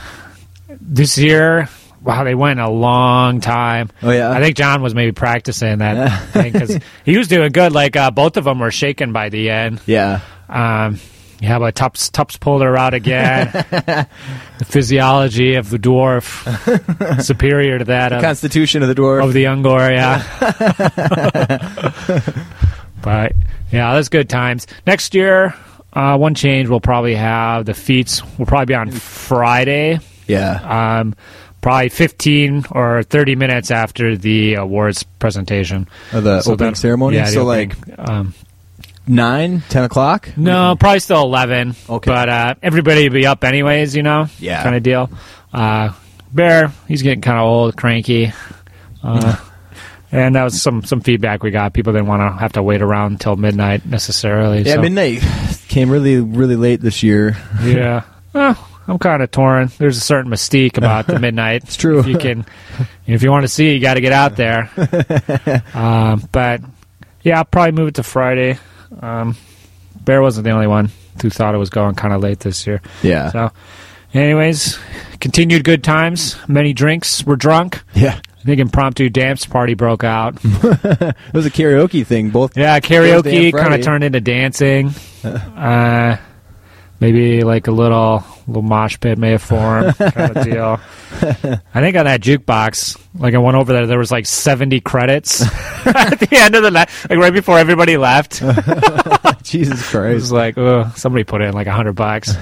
this 0.81 1.17
year, 1.17 1.69
wow, 2.01 2.23
they 2.23 2.35
went 2.35 2.59
a 2.59 2.69
long 2.69 3.41
time. 3.41 3.89
Oh 4.01 4.11
yeah. 4.11 4.31
I 4.31 4.39
think 4.41 4.55
John 4.57 4.81
was 4.81 4.95
maybe 4.95 5.11
practicing 5.11 5.79
that 5.79 6.29
thing 6.29 6.51
because 6.53 6.79
he 7.05 7.17
was 7.17 7.27
doing 7.27 7.51
good. 7.51 7.71
Like 7.73 7.95
uh, 7.95 8.11
both 8.11 8.37
of 8.37 8.43
them 8.45 8.59
were 8.59 8.71
shaken 8.71 9.13
by 9.13 9.29
the 9.29 9.49
end. 9.49 9.81
yeah. 9.85 10.21
Um, 10.47 10.97
yeah, 11.41 11.59
but 11.59 11.75
Tups 11.75 12.09
Tups 12.09 12.37
pulled 12.37 12.61
her 12.61 12.77
out 12.77 12.93
again. 12.93 13.49
the 13.51 14.07
physiology 14.65 15.55
of 15.55 15.69
the 15.69 15.77
dwarf 15.79 17.21
superior 17.23 17.79
to 17.79 17.85
that 17.85 18.11
of, 18.13 18.21
Constitution 18.21 18.81
of 18.83 18.89
the 18.89 18.95
dwarf. 18.95 19.23
of 19.23 19.33
the 19.33 19.45
Ungor, 19.45 19.89
yeah. 19.91 20.23
but 23.01 23.33
yeah, 23.71 23.93
that's 23.93 24.09
good 24.09 24.29
times. 24.29 24.67
Next 24.85 25.15
year, 25.15 25.55
uh, 25.93 26.17
one 26.17 26.35
change 26.35 26.67
we'll 26.69 26.81
probably 26.81 27.15
have 27.15 27.65
the 27.65 27.73
feats 27.73 28.21
will 28.37 28.45
probably 28.45 28.65
be 28.67 28.75
on 28.75 28.91
Friday. 28.91 29.99
yeah. 30.27 30.99
Um, 30.99 31.15
probably 31.61 31.89
15 31.89 32.67
or 32.71 33.03
30 33.03 33.35
minutes 33.35 33.69
after 33.69 34.15
the 34.15 34.53
awards 34.53 35.03
presentation. 35.03 35.89
Of 36.13 36.23
the 36.23 36.41
So 36.41 36.53
opening 36.53 36.71
that- 36.73 36.77
ceremony. 36.77 37.17
Yeah, 37.17 37.25
so 37.25 37.41
opening, 37.49 37.73
like 37.97 38.09
um, 38.09 38.33
nine, 39.09 39.61
ten 39.67 39.83
o'clock. 39.83 40.29
No, 40.37 40.75
probably 40.79 40.99
still 40.99 41.23
eleven. 41.23 41.75
Okay. 41.89 42.09
but 42.09 42.29
uh, 42.29 42.55
everybody 42.63 43.03
would 43.03 43.13
be 43.13 43.25
up 43.25 43.43
anyways, 43.43 43.95
you 43.95 44.03
know. 44.03 44.27
Yeah. 44.39 44.63
kind 44.63 44.75
of 44.75 44.83
deal. 44.83 45.09
Uh, 45.51 45.91
Bear, 46.31 46.71
he's 46.87 47.01
getting 47.01 47.21
kind 47.21 47.39
of 47.39 47.45
old, 47.45 47.75
cranky, 47.75 48.31
uh, 49.03 49.35
and 50.11 50.35
that 50.35 50.43
was 50.43 50.61
some 50.61 50.83
some 50.83 51.01
feedback 51.01 51.41
we 51.41 51.49
got. 51.51 51.73
People 51.73 51.91
didn't 51.91 52.07
want 52.07 52.21
to 52.21 52.39
have 52.39 52.53
to 52.53 52.61
wait 52.63 52.81
around 52.83 53.13
until 53.13 53.35
midnight 53.35 53.85
necessarily. 53.85 54.61
Yeah, 54.61 54.75
so. 54.75 54.81
midnight 54.81 55.23
came 55.69 55.89
really, 55.89 56.19
really 56.19 56.55
late 56.55 56.81
this 56.81 57.03
year. 57.03 57.35
yeah. 57.63 58.03
Well, 58.31 58.55
I'm 58.87 58.99
kind 58.99 59.23
of 59.23 59.31
torn. 59.31 59.71
There's 59.79 59.97
a 59.97 60.01
certain 60.01 60.31
mystique 60.31 60.77
about 60.77 61.07
the 61.07 61.17
midnight. 61.19 61.63
It's 61.63 61.75
true. 61.75 61.97
If 61.99 62.05
you 62.05 62.19
can, 62.19 62.45
if 63.07 63.23
you 63.23 63.31
want 63.31 63.43
to 63.43 63.47
see, 63.47 63.73
you 63.73 63.79
got 63.79 63.95
to 63.95 64.01
get 64.01 64.11
out 64.13 64.35
there. 64.35 64.69
um, 65.73 66.29
but 66.31 66.61
yeah, 67.23 67.39
I'll 67.39 67.45
probably 67.45 67.71
move 67.71 67.87
it 67.87 67.95
to 67.95 68.03
Friday. 68.03 68.59
Um, 69.01 69.35
Bear 70.01 70.21
wasn't 70.21 70.45
the 70.45 70.51
only 70.51 70.67
one 70.67 70.91
who 71.21 71.29
thought 71.29 71.53
it 71.55 71.57
was 71.57 71.69
going 71.69 71.95
kind 71.95 72.13
of 72.13 72.21
late 72.21 72.39
this 72.39 72.65
year. 72.65 72.81
Yeah. 73.03 73.31
So, 73.31 73.51
anyways, 74.13 74.79
continued 75.19 75.63
good 75.63 75.83
times. 75.83 76.37
Many 76.47 76.73
drinks 76.73 77.23
were 77.25 77.35
drunk. 77.35 77.81
yeah. 77.93 78.19
I 78.39 78.43
think 78.43 78.61
impromptu 78.61 79.09
dance 79.09 79.45
party 79.45 79.73
broke 79.73 80.05
out. 80.05 80.35
It 80.43 81.33
was 81.33 81.45
a 81.45 81.51
karaoke 81.51 82.05
thing. 82.07 82.29
Both. 82.29 82.57
Yeah, 82.57 82.79
karaoke 82.79 83.51
kind 83.51 83.73
of 83.73 83.81
turned 83.81 84.03
into 84.03 84.21
dancing. 84.21 84.93
Uh, 85.21 86.15
maybe 86.99 87.41
like 87.43 87.67
a 87.67 87.71
little 87.71 88.23
little 88.47 88.61
mosh 88.61 88.99
pit 88.99 89.17
may 89.17 89.31
have 89.31 89.41
formed 89.41 89.95
kind 89.97 90.37
of 90.37 90.43
deal. 90.43 90.79
I 91.73 91.81
think 91.81 91.95
on 91.95 92.05
that 92.05 92.21
jukebox, 92.21 92.99
like 93.15 93.33
I 93.33 93.37
went 93.37 93.57
over 93.57 93.73
there, 93.73 93.87
there 93.87 93.97
was 93.97 94.11
like 94.11 94.25
seventy 94.25 94.79
credits 94.79 95.41
at 95.85 96.19
the 96.19 96.29
end 96.37 96.55
of 96.55 96.63
the 96.63 96.71
night, 96.71 96.89
like 97.09 97.19
right 97.19 97.33
before 97.33 97.57
everybody 97.57 97.97
left. 97.97 98.39
Jesus 99.43 99.89
Christ! 99.89 100.11
It 100.11 100.13
was 100.15 100.31
like, 100.31 100.57
oh, 100.57 100.91
somebody 100.95 101.23
put 101.23 101.41
in 101.41 101.53
like 101.53 101.67
a 101.67 101.71
hundred 101.71 101.93
bucks. 101.93 102.35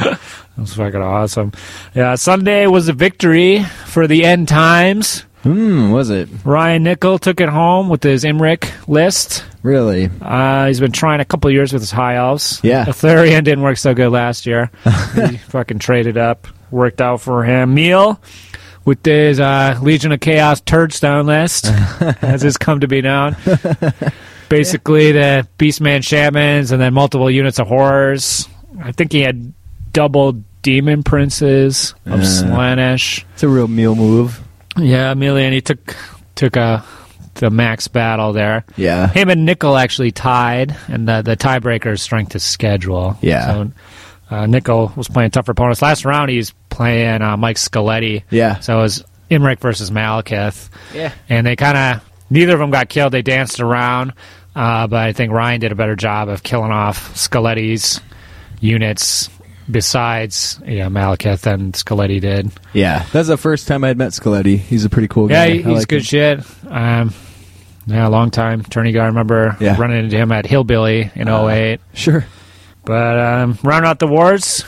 It 0.00 0.18
was 0.56 0.74
fucking 0.74 1.00
awesome. 1.00 1.52
Yeah, 1.94 2.16
Sunday 2.16 2.66
was 2.66 2.88
a 2.88 2.92
victory 2.92 3.62
for 3.86 4.06
the 4.06 4.24
end 4.24 4.48
times. 4.48 5.24
Hmm. 5.42 5.90
Was 5.90 6.10
it 6.10 6.28
Ryan 6.44 6.82
Nickel 6.82 7.18
took 7.18 7.40
it 7.40 7.48
home 7.48 7.88
with 7.88 8.02
his 8.02 8.24
Imric 8.24 8.70
list. 8.86 9.44
really? 9.62 10.10
Uh, 10.20 10.66
he's 10.66 10.80
been 10.80 10.92
trying 10.92 11.20
a 11.20 11.24
couple 11.24 11.50
years 11.50 11.72
with 11.72 11.80
his 11.82 11.90
high 11.90 12.16
elves. 12.16 12.60
Yeah. 12.62 12.84
Atherian 12.84 13.44
didn't 13.44 13.62
work 13.62 13.78
so 13.78 13.94
good 13.94 14.10
last 14.10 14.44
year. 14.44 14.70
he 15.14 15.36
fucking 15.38 15.78
traded 15.78 16.18
up. 16.18 16.46
Worked 16.70 17.00
out 17.00 17.20
for 17.20 17.42
him. 17.42 17.74
Meal 17.74 18.20
with 18.84 19.04
his 19.04 19.40
uh, 19.40 19.78
Legion 19.82 20.12
of 20.12 20.20
Chaos 20.20 20.60
Turdstone 20.60 21.26
list, 21.26 21.66
as 22.22 22.44
it's 22.44 22.56
come 22.56 22.80
to 22.80 22.88
be 22.88 23.02
known. 23.02 23.36
Basically, 24.48 25.12
the 25.12 25.46
Beastman 25.58 26.02
Shamans 26.04 26.70
and 26.72 26.80
then 26.80 26.92
multiple 26.94 27.30
units 27.30 27.58
of 27.58 27.66
horrors. 27.68 28.48
I 28.82 28.92
think 28.92 29.12
he 29.12 29.20
had 29.22 29.52
double 29.92 30.32
Demon 30.62 31.02
Princes 31.02 31.94
of 32.06 32.20
Uh. 32.20 32.96
It's 33.34 33.42
a 33.42 33.48
real 33.48 33.68
meal 33.68 33.94
move. 33.94 34.40
Yeah, 34.82 35.12
Emilian, 35.12 35.52
he 35.52 35.60
took 35.60 35.96
took 36.34 36.56
a 36.56 36.84
the 37.34 37.50
max 37.50 37.88
battle 37.88 38.32
there. 38.32 38.64
Yeah. 38.76 39.08
Him 39.08 39.30
and 39.30 39.44
Nickel 39.44 39.76
actually 39.76 40.12
tied, 40.12 40.76
and 40.88 41.08
the 41.08 41.22
the 41.22 41.36
tiebreaker 41.36 41.92
is 41.92 42.02
strength 42.02 42.34
of 42.34 42.42
schedule. 42.42 43.16
Yeah. 43.20 43.46
So, 43.46 43.72
uh, 44.30 44.46
Nickel 44.46 44.92
was 44.96 45.08
playing 45.08 45.32
tougher 45.32 45.52
opponents. 45.52 45.82
Last 45.82 46.04
round, 46.04 46.30
he's 46.30 46.52
playing 46.68 47.22
uh, 47.22 47.36
Mike 47.36 47.56
Scaletti. 47.56 48.22
Yeah. 48.30 48.60
So 48.60 48.78
it 48.78 48.82
was 48.82 49.04
Imric 49.30 49.58
versus 49.58 49.90
Malekith. 49.90 50.68
Yeah. 50.94 51.12
And 51.28 51.46
they 51.46 51.56
kind 51.56 51.76
of, 51.76 52.10
neither 52.30 52.54
of 52.54 52.60
them 52.60 52.70
got 52.70 52.88
killed. 52.88 53.12
They 53.12 53.22
danced 53.22 53.60
around, 53.60 54.12
uh, 54.54 54.86
but 54.86 55.00
I 55.00 55.12
think 55.12 55.32
Ryan 55.32 55.60
did 55.60 55.72
a 55.72 55.74
better 55.74 55.96
job 55.96 56.28
of 56.28 56.44
killing 56.44 56.70
off 56.70 57.14
Scaletti's 57.16 58.00
units 58.60 59.28
besides 59.70 60.60
yeah, 60.66 60.88
Malekith 60.88 61.40
than 61.40 61.72
Scaletti 61.72 62.20
did. 62.20 62.50
Yeah. 62.72 63.04
That's 63.12 63.28
the 63.28 63.36
first 63.36 63.66
time 63.68 63.84
I'd 63.84 63.96
met 63.98 64.12
Scaletti. 64.12 64.58
He's 64.58 64.84
a 64.84 64.90
pretty 64.90 65.08
cool 65.08 65.30
Yeah, 65.30 65.46
guy. 65.46 65.52
I 65.52 65.56
he's 65.56 65.66
like 65.66 65.88
good 65.88 65.98
him. 66.02 66.04
shit. 66.04 66.40
Um, 66.68 67.14
yeah, 67.86 68.06
a 68.06 68.10
long 68.10 68.30
time 68.30 68.62
tourney 68.62 68.92
guy. 68.92 69.04
I 69.04 69.06
remember 69.06 69.56
Yeah. 69.60 69.76
running 69.80 70.04
into 70.04 70.16
him 70.16 70.30
at 70.32 70.46
Hillbilly 70.46 71.10
in 71.14 71.28
Uh, 71.28 71.46
08. 71.48 71.80
Sure. 71.94 72.24
But 72.84 73.18
um, 73.18 73.58
round 73.62 73.84
out 73.86 73.98
the 73.98 74.06
awards, 74.06 74.64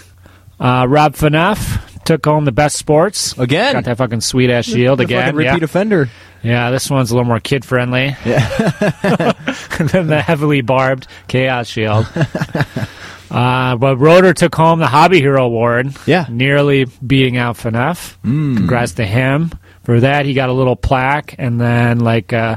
uh, 0.61 0.87
Rob 0.89 1.15
Fanuff 1.15 1.81
took 2.05 2.25
home 2.25 2.45
the 2.45 2.53
best 2.53 2.77
sports. 2.77 3.37
Again. 3.39 3.75
Got 3.75 3.85
that 3.85 3.97
fucking 3.99 4.21
sweet 4.23 4.51
ass 4.51 4.65
shield 4.65 4.99
The 4.99 5.05
again. 5.05 5.35
repeat 5.37 5.59
Yeah. 5.59 5.65
offender. 5.65 6.09
yeah, 6.43 6.71
this 6.71 6.91
one's 6.91 7.11
a 7.11 7.15
little 7.15 7.29
more 7.29 7.39
kid 7.41 7.65
friendly 7.65 8.17
Yeah. 8.25 8.49
than 9.79 10.09
the 10.09 10.21
heavily 10.25 10.61
barbed 10.63 11.07
Chaos 11.29 11.69
Shield. 11.69 12.07
uh, 13.33 13.77
but 13.77 13.97
Rotor 13.97 14.35
took 14.35 14.55
home 14.55 14.79
the 14.79 14.87
Hobby 14.87 15.19
Hero 15.21 15.45
Award, 15.45 15.95
Yeah. 16.07 16.27
nearly 16.29 16.85
beating 17.05 17.37
out 17.37 17.57
Fanuff. 17.57 18.17
Mm. 18.25 18.57
Congrats 18.59 18.93
to 18.95 19.05
him. 19.07 19.51
For 19.85 19.99
that, 20.01 20.27
he 20.27 20.35
got 20.35 20.49
a 20.49 20.53
little 20.53 20.77
plaque 20.77 21.35
and 21.39 21.61
then 21.61 21.99
like 22.01 22.33
uh, 22.33 22.57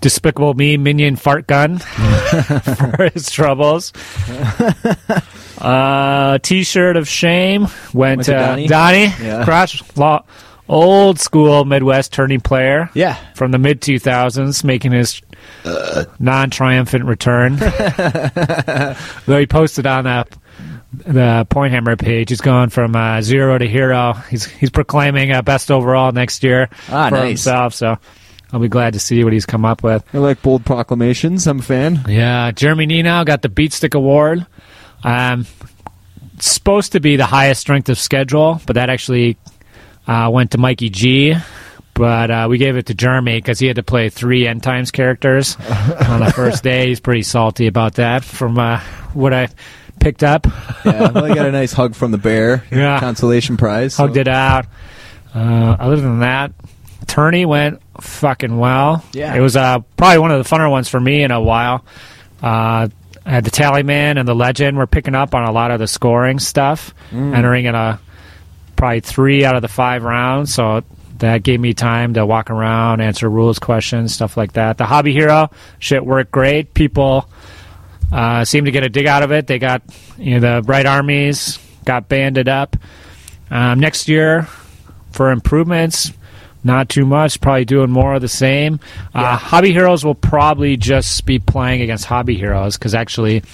Despicable 0.00 0.52
Me 0.54 0.76
minion 0.76 1.16
fart 1.16 1.46
gun 1.46 1.78
for 1.78 3.08
his 3.14 3.30
troubles. 3.30 3.92
uh, 5.58 6.38
T-shirt 6.38 6.96
of 6.96 7.08
shame 7.08 7.62
went, 7.62 7.94
Went 7.94 8.24
to 8.24 8.32
Donnie? 8.32 8.66
Donnie. 8.66 9.04
Yeah. 9.22 9.44
Crouch, 9.44 9.82
law, 9.96 10.24
old 10.68 11.18
school 11.20 11.64
Midwest 11.64 12.12
turning 12.12 12.40
player 12.40 12.90
Yeah. 12.94 13.14
from 13.34 13.50
the 13.52 13.58
mid 13.58 13.80
2000s, 13.80 14.64
making 14.64 14.92
his 14.92 15.20
non 16.18 16.50
triumphant 16.50 17.04
return. 17.04 17.56
Though 19.26 19.38
he 19.38 19.46
posted 19.46 19.86
on 19.86 20.04
the, 20.04 20.26
the 20.92 21.46
Point 21.48 21.72
Hammer 21.72 21.96
page, 21.96 22.30
he's 22.30 22.40
going 22.40 22.70
from 22.70 22.94
uh, 22.96 23.22
zero 23.22 23.58
to 23.58 23.66
hero. 23.66 24.12
He's 24.30 24.44
he's 24.46 24.70
proclaiming 24.70 25.32
uh, 25.32 25.42
best 25.42 25.70
overall 25.70 26.12
next 26.12 26.42
year 26.42 26.68
Ah, 26.88 27.08
for 27.08 27.16
nice. 27.16 27.28
himself. 27.28 27.74
So 27.74 27.96
I'll 28.52 28.60
be 28.60 28.68
glad 28.68 28.92
to 28.94 28.98
see 29.00 29.22
what 29.24 29.32
he's 29.32 29.46
come 29.46 29.64
up 29.64 29.82
with. 29.82 30.04
I 30.14 30.18
like 30.18 30.42
bold 30.42 30.64
proclamations. 30.64 31.46
I'm 31.46 31.60
a 31.60 31.62
fan. 31.62 32.04
Yeah, 32.08 32.50
Jeremy 32.50 32.86
Nino 32.86 33.24
got 33.24 33.42
the 33.42 33.48
Beat 33.48 33.72
Stick 33.72 33.94
Award. 33.94 34.46
Um, 35.04 35.46
supposed 36.38 36.92
to 36.92 37.00
be 37.00 37.16
the 37.16 37.26
highest 37.26 37.60
strength 37.60 37.88
of 37.88 37.98
schedule, 37.98 38.60
but 38.66 38.74
that 38.74 38.90
actually 38.90 39.36
uh, 40.06 40.28
went 40.32 40.50
to 40.52 40.58
Mikey 40.58 40.90
G. 40.90 41.34
But 41.94 42.30
uh, 42.30 42.46
we 42.48 42.56
gave 42.58 42.76
it 42.76 42.86
to 42.86 42.94
Jeremy 42.94 43.36
because 43.36 43.58
he 43.58 43.66
had 43.66 43.76
to 43.76 43.82
play 43.82 44.08
three 44.08 44.46
end 44.46 44.62
times 44.62 44.90
characters 44.90 45.56
on 46.08 46.20
the 46.20 46.32
first 46.34 46.62
day. 46.62 46.88
He's 46.88 47.00
pretty 47.00 47.22
salty 47.22 47.66
about 47.66 47.94
that, 47.94 48.24
from 48.24 48.58
uh, 48.58 48.80
what 49.12 49.34
I 49.34 49.48
picked 50.00 50.22
up. 50.24 50.46
Yeah. 50.84 51.10
Well, 51.10 51.24
I 51.26 51.34
got 51.34 51.46
a 51.46 51.52
nice 51.52 51.72
hug 51.72 51.94
from 51.94 52.10
the 52.10 52.18
bear. 52.18 52.64
Yeah. 52.70 52.98
Consolation 52.98 53.56
prize. 53.58 53.94
so- 53.94 54.04
Hugged 54.06 54.16
it 54.16 54.28
out. 54.28 54.66
Uh, 55.34 55.38
other 55.78 55.96
than 55.96 56.20
that, 56.20 56.52
tourney 57.06 57.44
went 57.46 57.80
fucking 58.00 58.56
well. 58.58 59.04
Yeah. 59.12 59.34
it 59.34 59.40
was 59.40 59.54
uh, 59.56 59.80
probably 59.96 60.18
one 60.18 60.30
of 60.30 60.42
the 60.42 60.48
funner 60.48 60.70
ones 60.70 60.88
for 60.88 60.98
me 61.00 61.22
in 61.22 61.30
a 61.30 61.40
while. 61.40 61.84
Uh, 62.42 62.88
I 63.24 63.30
had 63.30 63.44
the 63.44 63.50
tally 63.50 63.82
man 63.82 64.18
and 64.18 64.26
the 64.26 64.34
legend 64.34 64.76
were 64.78 64.86
picking 64.86 65.14
up 65.14 65.34
on 65.34 65.44
a 65.44 65.52
lot 65.52 65.70
of 65.70 65.78
the 65.78 65.86
scoring 65.86 66.38
stuff, 66.38 66.94
Mm. 67.12 67.36
entering 67.36 67.66
in 67.66 67.74
a 67.74 68.00
probably 68.76 69.00
three 69.00 69.44
out 69.44 69.54
of 69.56 69.62
the 69.62 69.68
five 69.68 70.02
rounds. 70.02 70.52
So 70.52 70.82
that 71.22 71.44
gave 71.44 71.60
me 71.60 71.72
time 71.72 72.14
to 72.14 72.26
walk 72.26 72.50
around, 72.50 73.00
answer 73.00 73.30
rules 73.30 73.60
questions, 73.60 74.12
stuff 74.12 74.36
like 74.36 74.54
that. 74.54 74.76
The 74.76 74.84
hobby 74.84 75.12
hero 75.12 75.50
shit 75.78 76.04
worked 76.04 76.32
great. 76.32 76.74
People 76.74 77.28
uh, 78.10 78.44
seemed 78.44 78.66
to 78.66 78.72
get 78.72 78.82
a 78.82 78.88
dig 78.88 79.06
out 79.06 79.22
of 79.22 79.30
it. 79.30 79.46
They 79.46 79.60
got 79.60 79.82
you 80.18 80.38
know 80.38 80.56
the 80.56 80.66
bright 80.66 80.84
armies 80.84 81.60
got 81.84 82.08
banded 82.08 82.48
up. 82.48 82.76
Um, 83.52 83.78
next 83.78 84.08
year 84.08 84.48
for 85.12 85.30
improvements, 85.30 86.10
not 86.64 86.88
too 86.88 87.06
much. 87.06 87.40
Probably 87.40 87.66
doing 87.66 87.90
more 87.90 88.14
of 88.14 88.20
the 88.20 88.28
same. 88.28 88.80
Uh, 89.14 89.36
hobby 89.36 89.72
heroes 89.72 90.04
will 90.04 90.16
probably 90.16 90.76
just 90.76 91.24
be 91.24 91.38
playing 91.38 91.82
against 91.82 92.04
hobby 92.04 92.36
heroes 92.36 92.76
because 92.76 92.96
actually, 92.96 93.44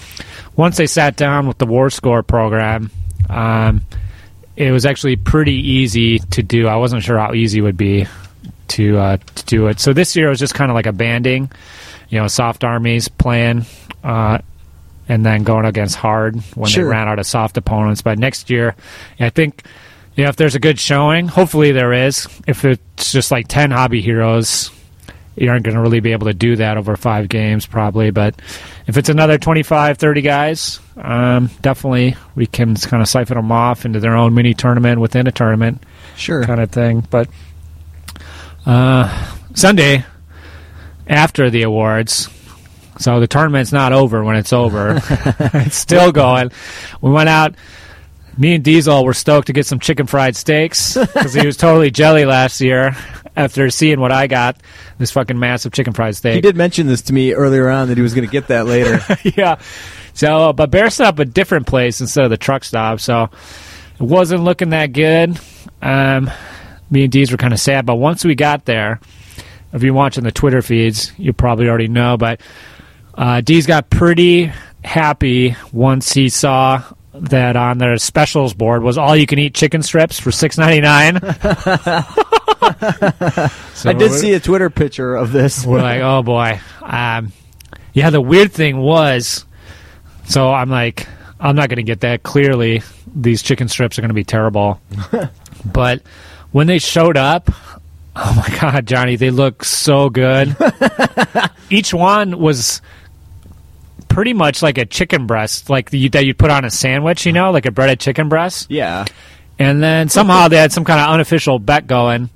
once 0.57 0.79
they 0.79 0.87
sat 0.87 1.17
down 1.17 1.47
with 1.47 1.59
the 1.59 1.67
war 1.67 1.91
score 1.91 2.23
program. 2.23 2.91
Um, 3.29 3.83
it 4.59 4.73
was 4.73 4.85
actually 4.85 5.15
pretty 5.17 5.55
easy 5.55 6.19
to 6.19 6.43
do. 6.43 6.67
I 6.67 6.77
wasn't 6.77 7.05
sure 7.05 7.17
how 7.17 7.33
easy 7.33 7.61
it 7.61 7.63
would 7.63 7.77
be 7.77 8.07
to 8.69 8.99
uh, 8.99 9.17
to 9.37 9.45
do 9.47 9.69
it. 9.69 9.79
So 9.79 9.93
this 9.93 10.17
year 10.17 10.27
it 10.27 10.31
was 10.31 10.41
just 10.41 10.55
kind 10.55 10.71
of 10.71 10.75
like 10.75 10.87
a 10.87 10.93
banding, 10.93 11.51
you 12.09 12.19
know, 12.19 12.27
soft 12.27 12.65
armies 12.65 13.07
playing, 13.09 13.67
uh, 14.03 14.39
and 15.09 15.25
then 15.25 15.45
going 15.45 15.65
against 15.65 15.95
hard 15.95 16.35
when 16.57 16.69
Sure. 16.69 16.85
they 16.85 16.91
ran 16.91 17.07
out 17.09 17.21
of 17.21 17.27
soft 17.27 17.57
opponents. 17.57 18.03
But 18.03 18.19
next 18.19 18.51
year, 18.51 18.75
I 19.21 19.31
think, 19.31 19.63
you 20.17 20.25
know, 20.25 20.29
if 20.31 20.37
there's 20.37 20.57
a 20.57 20.61
good 20.61 20.79
showing, 20.81 21.29
hopefully 21.29 21.71
there 21.73 21.93
is. 21.93 22.27
If 22.49 22.65
it's 22.65 23.13
just 23.13 23.31
like 23.31 23.47
ten 23.47 23.71
hobby 23.71 24.01
heroes. 24.03 24.71
You 25.41 25.51
aren't 25.51 25.65
going 25.65 25.75
to 25.77 25.81
really 25.81 26.01
be 26.01 26.13
able 26.13 26.27
to 26.27 26.35
do 26.35 26.57
that 26.57 26.77
over 26.77 26.97
five 26.97 27.29
games, 27.29 27.67
probably. 27.67 28.11
But 28.11 28.41
if 28.87 28.97
it's 28.97 29.09
another 29.09 29.39
25, 29.39 29.99
30 29.99 30.23
guys, 30.23 30.81
um, 30.97 31.51
definitely 31.63 32.17
we 32.35 32.47
can 32.47 32.75
kind 32.75 33.03
of 33.03 33.09
siphon 33.09 33.37
them 33.37 33.53
off 33.53 33.85
into 33.85 34.01
their 34.01 34.17
own 34.17 34.35
mini 34.35 34.55
tournament 34.55 35.01
within 35.01 35.27
a 35.27 35.33
tournament 35.33 35.83
Sure. 36.17 36.43
kind 36.45 36.61
of 36.61 36.71
thing. 36.71 37.07
But 37.09 37.29
uh, 38.67 39.33
Sunday 39.55 40.05
after 41.07 41.51
the 41.51 41.63
awards, 41.63 42.29
so 42.99 43.21
the 43.21 43.29
tournament's 43.29 43.73
not 43.73 43.93
over 43.93 44.25
when 44.25 44.37
it's 44.37 44.53
over. 44.53 45.01
it's 45.55 45.77
still 45.77 46.11
going. 46.13 46.51
We 47.01 47.11
went 47.11 47.29
out. 47.29 47.55
Me 48.37 48.55
and 48.55 48.63
Diesel 48.63 49.05
were 49.05 49.15
stoked 49.15 49.49
to 49.49 49.53
get 49.53 49.67
some 49.67 49.81
chicken 49.81 50.07
fried 50.07 50.37
steaks 50.37 50.95
because 50.97 51.35
he 51.35 51.45
was 51.45 51.57
totally 51.57 51.91
jelly 51.91 52.25
last 52.25 52.61
year 52.61 52.97
after 53.39 53.71
seeing 53.71 54.01
what 54.01 54.11
I 54.11 54.27
got 54.27 54.61
this 54.99 55.13
fucking 55.13 55.39
massive 55.39 55.73
chicken 55.73 55.93
fried 55.93 56.17
steak. 56.17 56.35
He 56.35 56.41
did 56.41 56.57
mention 56.57 56.89
this 56.89 57.03
to 57.03 57.13
me 57.13 57.33
earlier 57.33 57.71
on 57.71 57.89
that 57.89 57.97
he 57.97 58.03
was 58.03 58.13
going 58.13 58.27
to 58.27 58.33
get 58.33 58.49
that 58.49 58.67
later. 58.67 59.01
yeah. 59.37 59.61
So, 60.13 60.53
but 60.53 60.71
Bear 60.73 60.91
set 60.91 61.07
up 61.07 61.19
a 61.21 61.25
different 61.25 61.69
place 61.69 62.01
instead 62.01 62.25
of 62.25 62.31
the 62.31 62.37
truck 62.37 62.65
stop, 62.65 62.99
so 62.99 63.31
it 63.95 64.03
wasn't 64.03 64.43
looking 64.43 64.71
that 64.71 64.93
good. 64.93 65.39
Um, 65.81 66.29
me 66.91 67.05
and 67.05 67.13
Deez 67.13 67.31
were 67.31 67.37
kind 67.37 67.53
of 67.53 67.61
sad, 67.61 67.87
but 67.87 67.95
once 67.95 68.25
we 68.25 68.35
got 68.35 68.65
there, 68.65 68.99
if 69.73 69.85
you're 69.85 69.95
watching 69.95 70.25
the 70.25 70.33
Twitter 70.33 70.61
feeds, 70.61 71.13
you 71.17 71.33
probably 71.33 71.69
already 71.69 71.87
know, 71.87 72.17
but 72.17 72.41
uh, 73.15 73.41
Deez 73.41 73.69
got 73.69 73.89
pretty 73.89 74.51
happy 74.83 75.55
once 75.73 76.13
he 76.13 76.29
saw 76.29 76.83
that 77.13 77.57
on 77.57 77.79
their 77.79 77.97
specials 77.99 78.55
board 78.55 78.83
was 78.83 78.99
all 78.99 79.17
you 79.17 79.27
can 79.27 79.39
eat 79.39 79.55
chicken 79.55 79.83
strips 79.83 80.19
for 80.19 80.33
six 80.33 80.59
ninety 80.59 80.81
nine. 80.81 81.19
So 83.75 83.91
I 83.91 83.93
did 83.93 84.11
see 84.11 84.33
a 84.35 84.41
Twitter 84.41 84.71
picture 84.71 85.15
of 85.15 85.31
this. 85.31 85.65
we're 85.65 85.81
like, 85.81 86.01
oh 86.01 86.25
boy. 86.25 86.61
Um, 86.83 87.33
yeah, 87.93 88.11
the 88.11 88.21
weird 88.21 88.53
thing 88.53 88.79
was, 88.79 89.47
so 90.25 90.53
I'm 90.53 90.69
like, 90.69 91.07
I'm 91.39 91.55
not 91.55 91.69
going 91.69 91.77
to 91.77 91.85
get 91.85 92.01
that. 92.01 92.25
Clearly, 92.25 92.83
these 93.15 93.43
chicken 93.43 93.69
strips 93.69 93.99
are 93.99 94.03
going 94.03 94.09
to 94.11 94.15
be 94.15 94.25
terrible. 94.25 94.81
but 95.65 96.03
when 96.51 96.67
they 96.67 96.79
showed 96.79 97.17
up, 97.17 97.51
oh 98.17 98.35
my 98.35 98.59
god, 98.61 98.87
Johnny, 98.87 99.17
they 99.17 99.31
look 99.31 99.65
so 99.65 100.11
good. 100.11 100.57
Each 101.71 101.95
one 101.95 102.39
was 102.39 102.83
pretty 104.09 104.33
much 104.33 104.63
like 104.63 104.79
a 104.79 104.87
chicken 104.87 105.27
breast, 105.27 105.71
like 105.71 105.91
the, 105.91 106.09
that 106.09 106.25
you'd 106.25 106.39
put 106.39 106.51
on 106.51 106.65
a 106.65 106.71
sandwich, 106.71 107.27
you 107.27 107.33
know, 107.33 107.53
like 107.53 107.67
a 107.67 107.71
breaded 107.71 108.01
chicken 108.01 108.29
breast. 108.29 108.71
Yeah. 108.71 109.05
And 109.59 109.83
then 109.83 110.09
somehow 110.09 110.49
they 110.49 110.57
had 110.57 110.73
some 110.73 110.85
kind 110.85 111.01
of 111.01 111.09
unofficial 111.09 111.59
bet 111.59 111.87
going, 111.87 112.31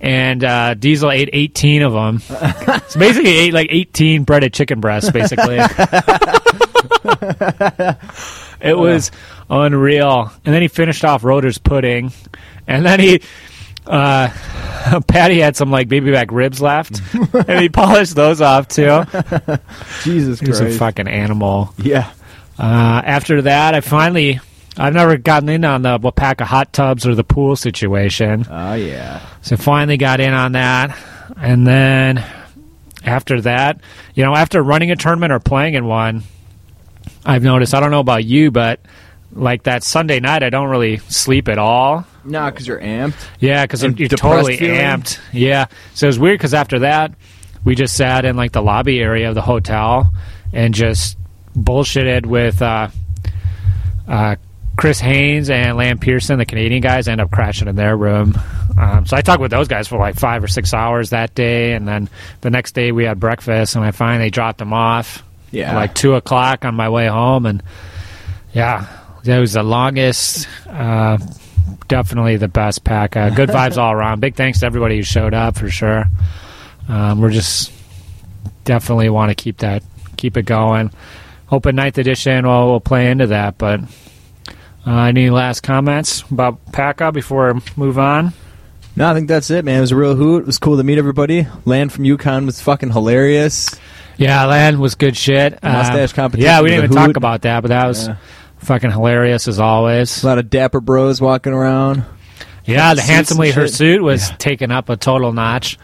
and 0.00 0.42
uh, 0.42 0.74
Diesel 0.74 1.10
ate 1.10 1.30
18 1.32 1.82
of 1.82 1.92
them. 1.92 2.18
so 2.88 2.98
basically, 2.98 3.30
he 3.30 3.38
ate 3.38 3.54
like 3.54 3.68
18 3.70 4.24
breaded 4.24 4.52
chicken 4.52 4.80
breasts, 4.80 5.10
basically. 5.10 5.58
it 8.60 8.76
was 8.76 9.10
unreal. 9.48 10.32
And 10.44 10.54
then 10.54 10.62
he 10.62 10.68
finished 10.68 11.04
off 11.04 11.24
Rotor's 11.24 11.58
pudding, 11.58 12.12
and 12.66 12.84
then 12.84 13.00
he. 13.00 13.20
Uh, 13.86 14.30
Patty 15.06 15.38
had 15.38 15.56
some 15.56 15.70
like 15.70 15.88
baby 15.88 16.10
back 16.10 16.32
ribs 16.32 16.60
left, 16.60 17.00
and 17.14 17.60
he 17.60 17.68
polished 17.68 18.16
those 18.16 18.40
off 18.40 18.68
too. 18.68 19.04
Jesus 20.02 20.40
He 20.40 20.48
was 20.48 20.60
a 20.60 20.70
fucking 20.70 21.08
animal. 21.08 21.72
yeah. 21.78 22.12
Uh, 22.58 23.02
after 23.04 23.42
that, 23.42 23.74
I 23.74 23.80
finally, 23.80 24.40
I've 24.78 24.94
never 24.94 25.16
gotten 25.16 25.48
in 25.48 25.64
on 25.64 25.82
the 25.82 25.98
Wapaka 25.98 26.44
hot 26.44 26.72
tubs 26.72 27.06
or 27.06 27.14
the 27.14 27.24
pool 27.24 27.56
situation. 27.56 28.46
Oh 28.50 28.74
yeah. 28.74 29.24
So 29.42 29.56
finally 29.56 29.96
got 29.96 30.20
in 30.20 30.34
on 30.34 30.52
that. 30.52 30.96
And 31.36 31.66
then 31.66 32.24
after 33.04 33.40
that, 33.42 33.80
you 34.14 34.24
know, 34.24 34.34
after 34.34 34.62
running 34.62 34.90
a 34.90 34.96
tournament 34.96 35.32
or 35.32 35.40
playing 35.40 35.74
in 35.74 35.86
one, 35.86 36.22
I've 37.24 37.42
noticed, 37.42 37.74
I 37.74 37.80
don't 37.80 37.90
know 37.90 38.00
about 38.00 38.24
you, 38.24 38.50
but 38.50 38.80
like 39.32 39.64
that 39.64 39.82
Sunday 39.82 40.20
night, 40.20 40.42
I 40.42 40.50
don't 40.50 40.68
really 40.68 40.98
sleep 40.98 41.48
at 41.48 41.58
all. 41.58 42.06
Nah, 42.24 42.50
because 42.50 42.66
you're 42.66 42.80
amped. 42.80 43.26
Yeah, 43.38 43.64
because 43.64 43.82
you're 43.82 44.08
totally 44.08 44.56
feeling? 44.56 44.76
amped. 44.76 45.20
Yeah. 45.32 45.66
So 45.94 46.06
it 46.06 46.08
was 46.08 46.18
weird 46.18 46.38
because 46.38 46.54
after 46.54 46.80
that, 46.80 47.14
we 47.64 47.74
just 47.74 47.96
sat 47.96 48.24
in 48.24 48.36
like 48.36 48.52
the 48.52 48.62
lobby 48.62 49.00
area 49.00 49.28
of 49.28 49.34
the 49.34 49.42
hotel 49.42 50.12
and 50.52 50.74
just 50.74 51.18
bullshitted 51.56 52.26
with 52.26 52.62
uh, 52.62 52.88
uh, 54.08 54.36
Chris 54.76 55.00
Haynes 55.00 55.48
and 55.48 55.76
Lamb 55.76 55.98
Pearson, 55.98 56.38
the 56.38 56.44
Canadian 56.44 56.82
guys, 56.82 57.08
end 57.08 57.20
up 57.20 57.30
crashing 57.30 57.66
in 57.68 57.76
their 57.76 57.96
room. 57.96 58.34
Um, 58.78 59.06
so 59.06 59.16
I 59.16 59.22
talked 59.22 59.40
with 59.40 59.50
those 59.50 59.68
guys 59.68 59.88
for 59.88 59.98
like 59.98 60.16
five 60.16 60.44
or 60.44 60.48
six 60.48 60.74
hours 60.74 61.10
that 61.10 61.34
day, 61.34 61.72
and 61.72 61.88
then 61.88 62.08
the 62.42 62.50
next 62.50 62.72
day 62.72 62.92
we 62.92 63.04
had 63.04 63.18
breakfast, 63.18 63.74
and 63.74 63.84
I 63.84 63.90
finally 63.92 64.28
dropped 64.30 64.58
them 64.58 64.72
off 64.74 65.22
Yeah. 65.50 65.74
like 65.74 65.94
two 65.94 66.14
o'clock 66.14 66.64
on 66.66 66.74
my 66.74 66.88
way 66.90 67.06
home, 67.06 67.46
and 67.46 67.62
yeah, 68.52 68.86
that 69.24 69.38
was 69.38 69.54
the 69.54 69.62
longest. 69.62 70.46
Uh, 70.68 71.16
definitely 71.88 72.36
the 72.36 72.48
best 72.48 72.84
pack. 72.84 73.16
Uh, 73.16 73.30
good 73.30 73.48
vibes 73.50 73.78
all 73.78 73.92
around. 73.92 74.20
Big 74.20 74.34
thanks 74.34 74.60
to 74.60 74.66
everybody 74.66 74.96
who 74.96 75.02
showed 75.02 75.32
up 75.32 75.56
for 75.56 75.70
sure. 75.70 76.04
Um, 76.88 77.20
we're 77.20 77.30
just 77.30 77.72
definitely 78.64 79.08
want 79.08 79.30
to 79.30 79.34
keep 79.34 79.58
that 79.58 79.82
keep 80.16 80.36
it 80.36 80.44
going. 80.44 80.90
Hoping 81.46 81.76
ninth 81.76 81.96
edition 81.98 82.46
will 82.46 82.80
play 82.80 83.10
into 83.10 83.28
that. 83.28 83.56
But 83.58 83.80
uh, 84.86 85.02
any 85.04 85.30
last 85.30 85.62
comments 85.62 86.22
about 86.30 86.64
PACA 86.72 87.12
before 87.12 87.50
I 87.54 87.60
move 87.76 87.98
on? 87.98 88.32
No, 88.94 89.10
I 89.10 89.14
think 89.14 89.28
that's 89.28 89.50
it, 89.50 89.64
man. 89.64 89.78
It 89.78 89.80
was 89.82 89.92
a 89.92 89.96
real 89.96 90.14
hoot. 90.14 90.42
It 90.42 90.46
was 90.46 90.58
cool 90.58 90.76
to 90.78 90.82
meet 90.84 90.96
everybody. 90.98 91.46
Land 91.64 91.92
from 91.92 92.04
Yukon 92.04 92.46
was 92.46 92.60
fucking 92.60 92.92
hilarious. 92.92 93.74
Yeah, 94.16 94.46
land 94.46 94.80
was 94.80 94.94
good 94.94 95.16
shit. 95.16 95.58
Um, 95.62 95.72
mustache 95.72 96.14
competition 96.14 96.46
Yeah, 96.50 96.62
we 96.62 96.70
didn't 96.70 96.84
even 96.84 96.96
talk 96.96 97.16
about 97.16 97.42
that, 97.42 97.60
but 97.60 97.68
that 97.68 97.86
was 97.86 98.08
Yeah. 98.08 98.16
fucking 98.58 98.90
hilarious 98.90 99.48
as 99.48 99.60
always. 99.60 100.22
A 100.22 100.26
lot 100.26 100.38
of 100.38 100.48
dapper 100.48 100.80
bros 100.80 101.20
walking 101.20 101.52
around. 101.52 102.04
Yeah, 102.64 102.94
the 102.94 103.02
handsomely 103.02 103.50
her 103.50 103.68
suit 103.68 104.02
was 104.02 104.30
Yeah. 104.30 104.36
taken 104.38 104.70
up 104.70 104.88
a 104.88 104.96
total 104.96 105.32
notch. 105.32 105.78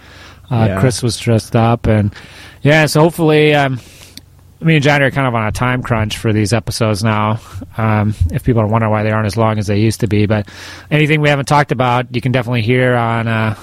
Uh, 0.51 0.67
Yeah. 0.71 0.81
Chris 0.81 1.03
was 1.03 1.19
dressed 1.19 1.55
up, 1.55 1.87
and 1.87 2.15
yeah, 2.63 2.87
so 2.87 3.01
hopefully, 3.03 3.55
um, 3.55 3.79
me 4.65 4.77
and 4.77 4.85
Johnny 4.85 5.05
are 5.05 5.11
kind 5.11 5.27
of 5.27 5.35
on 5.35 5.47
a 5.47 5.53
time 5.53 5.83
crunch 5.83 6.17
for 6.19 6.33
these 6.33 6.53
episodes 6.53 7.03
now. 7.05 7.41
Um, 7.77 8.15
if 8.33 8.45
people 8.45 8.63
are 8.63 8.67
wondering 8.67 8.91
why 8.93 9.03
they 9.03 9.11
aren't 9.11 9.27
as 9.27 9.37
long 9.37 9.59
as 9.59 9.67
they 9.67 9.79
used 9.81 10.01
to 10.01 10.07
be, 10.07 10.27
but 10.27 10.49
anything 10.91 11.21
we 11.21 11.29
haven't 11.29 11.47
talked 11.47 11.73
about, 11.73 12.15
you 12.15 12.21
can 12.21 12.33
definitely 12.33 12.63
hear 12.63 12.95
on. 12.95 13.29
Uh, 13.29 13.59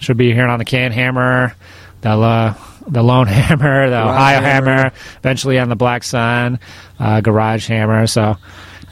should 0.00 0.16
be 0.16 0.32
hearing 0.32 0.50
on 0.50 0.60
the 0.60 0.64
Can 0.64 0.92
Hammer, 0.92 1.54
the 2.02 2.10
uh, 2.10 2.54
the 2.86 3.02
Lone 3.02 3.26
Hammer, 3.28 3.90
the 3.90 4.00
Ohio 4.00 4.40
Hammer. 4.40 4.66
Hammer, 4.70 4.92
eventually 5.18 5.58
on 5.58 5.68
the 5.68 5.76
Black 5.76 6.04
Sun, 6.04 6.60
uh, 7.00 7.20
Garage 7.20 7.66
Hammer. 7.68 8.06
So, 8.06 8.36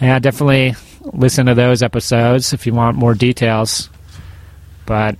yeah, 0.00 0.18
definitely 0.18 0.74
listen 1.12 1.46
to 1.46 1.54
those 1.54 1.82
episodes 1.82 2.52
if 2.52 2.66
you 2.66 2.74
want 2.74 2.96
more 2.96 3.14
details. 3.14 3.88
But, 4.84 5.16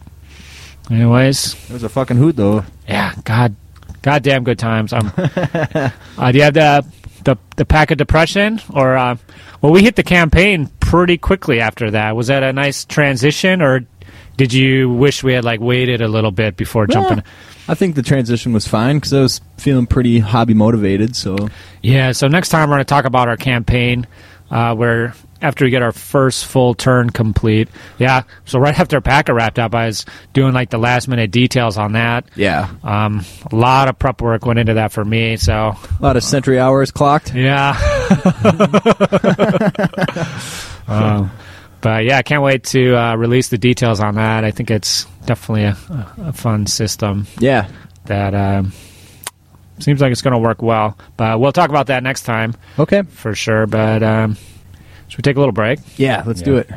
anyways, 0.91 1.55
It 1.71 1.73
was 1.73 1.83
a 1.85 1.89
fucking 1.89 2.17
hoot, 2.17 2.37
though. 2.37 2.65
yeah, 2.89 3.15
god, 3.25 3.55
goddamn 4.07 4.45
good 4.45 4.59
times. 4.59 4.93
Um, 4.93 5.13
uh, 5.17 6.33
do 6.33 6.39
you 6.39 6.45
have 6.45 6.55
the 6.55 6.87
the 7.25 7.37
the 7.57 7.65
pack 7.65 7.91
of 7.91 7.99
depression, 7.99 8.61
or 8.73 8.97
uh, 8.97 9.17
well, 9.61 9.73
we 9.73 9.83
hit 9.83 9.97
the 9.97 10.05
campaign 10.05 10.69
pretty 10.79 11.19
quickly 11.19 11.61
after 11.61 11.91
that. 11.91 12.15
Was 12.15 12.29
that 12.29 12.45
a 12.45 12.53
nice 12.53 12.85
transition, 12.85 13.61
or 13.61 13.85
did 14.37 14.53
you 14.53 14.91
wish 14.91 15.25
we 15.25 15.33
had 15.33 15.45
like 15.45 15.61
waited 15.61 16.01
a 16.01 16.09
little 16.09 16.31
bit 16.31 16.57
before 16.57 16.87
jumping? 16.87 17.25
I 17.69 17.75
think 17.75 17.97
the 17.97 18.03
transition 18.03 18.53
was 18.53 18.67
fine 18.69 18.99
because 18.99 19.13
I 19.13 19.21
was 19.23 19.41
feeling 19.59 19.89
pretty 19.89 20.21
hobby 20.21 20.55
motivated. 20.55 21.17
So 21.17 21.49
Yeah. 21.83 22.13
So 22.13 22.29
next 22.29 22.51
time 22.51 22.69
we're 22.69 22.77
going 22.77 22.85
to 22.87 22.89
talk 22.89 23.07
about 23.07 23.29
our 23.29 23.37
campaign, 23.37 24.07
uh, 24.53 24.77
where 24.77 25.15
after 25.43 25.65
we 25.65 25.71
get 25.71 25.83
our 25.83 25.93
first 25.93 26.47
full 26.47 26.75
turn 26.75 27.11
complete. 27.11 27.69
Yeah. 27.99 28.23
So 28.45 28.59
right 28.59 28.79
after 28.79 29.01
Packer 29.01 29.35
wrapped 29.35 29.59
up, 29.59 29.75
I 29.75 29.87
was 29.87 30.05
doing 30.33 30.53
like 30.55 30.71
the 30.71 30.79
last 30.79 31.09
minute 31.09 31.31
details 31.31 31.77
on 31.79 31.93
that. 31.93 32.27
yeah, 32.37 32.71
Um, 32.83 33.25
a 33.51 33.57
lot 33.57 33.89
of 33.89 33.99
prep 33.99 34.21
work 34.23 34.47
went 34.47 34.59
into 34.59 34.75
that 34.75 34.93
for 34.93 35.05
me. 35.05 35.37
So 35.37 35.53
a 35.55 35.77
lot 36.01 36.17
of 36.17 36.25
century 36.25 36.59
hours 36.59 36.91
clocked. 36.91 37.35
Yeah. 37.35 37.77
um, 40.89 41.31
but 41.81 42.05
yeah, 42.05 42.19
I 42.19 42.23
can't 42.23 42.43
wait 42.43 42.65
to 42.65 42.97
uh, 42.97 43.17
release 43.17 43.49
the 43.49 43.59
details 43.59 44.01
on 44.01 44.17
that. 44.17 44.45
I 44.45 44.51
think 44.51 44.71
it's 44.71 45.05
definitely 45.27 45.65
a, 45.65 45.77
a 46.19 46.33
fun 46.33 46.67
system 46.67 47.27
Yeah, 47.39 47.69
that 48.07 48.35
um, 48.35 48.73
seems 49.79 50.01
like 50.01 50.13
it's 50.13 50.23
going 50.23 50.33
to 50.33 50.39
work 50.39 50.63
well. 50.63 50.97
But 51.17 51.39
we'll 51.39 51.53
talk 51.53 51.71
about 51.71 51.89
that 51.89 52.03
next 52.03 52.23
time 52.23 52.55
okay. 52.79 53.03
for 53.03 53.35
sure. 53.35 53.67
But 53.67 54.03
um, 54.03 54.37
should 55.09 55.19
we 55.19 55.23
take 55.23 55.37
a 55.37 55.39
little 55.41 55.53
break? 55.53 55.81
Yeah, 55.99 56.23
let's 56.27 56.43
do 56.43 56.57
it. 56.57 56.69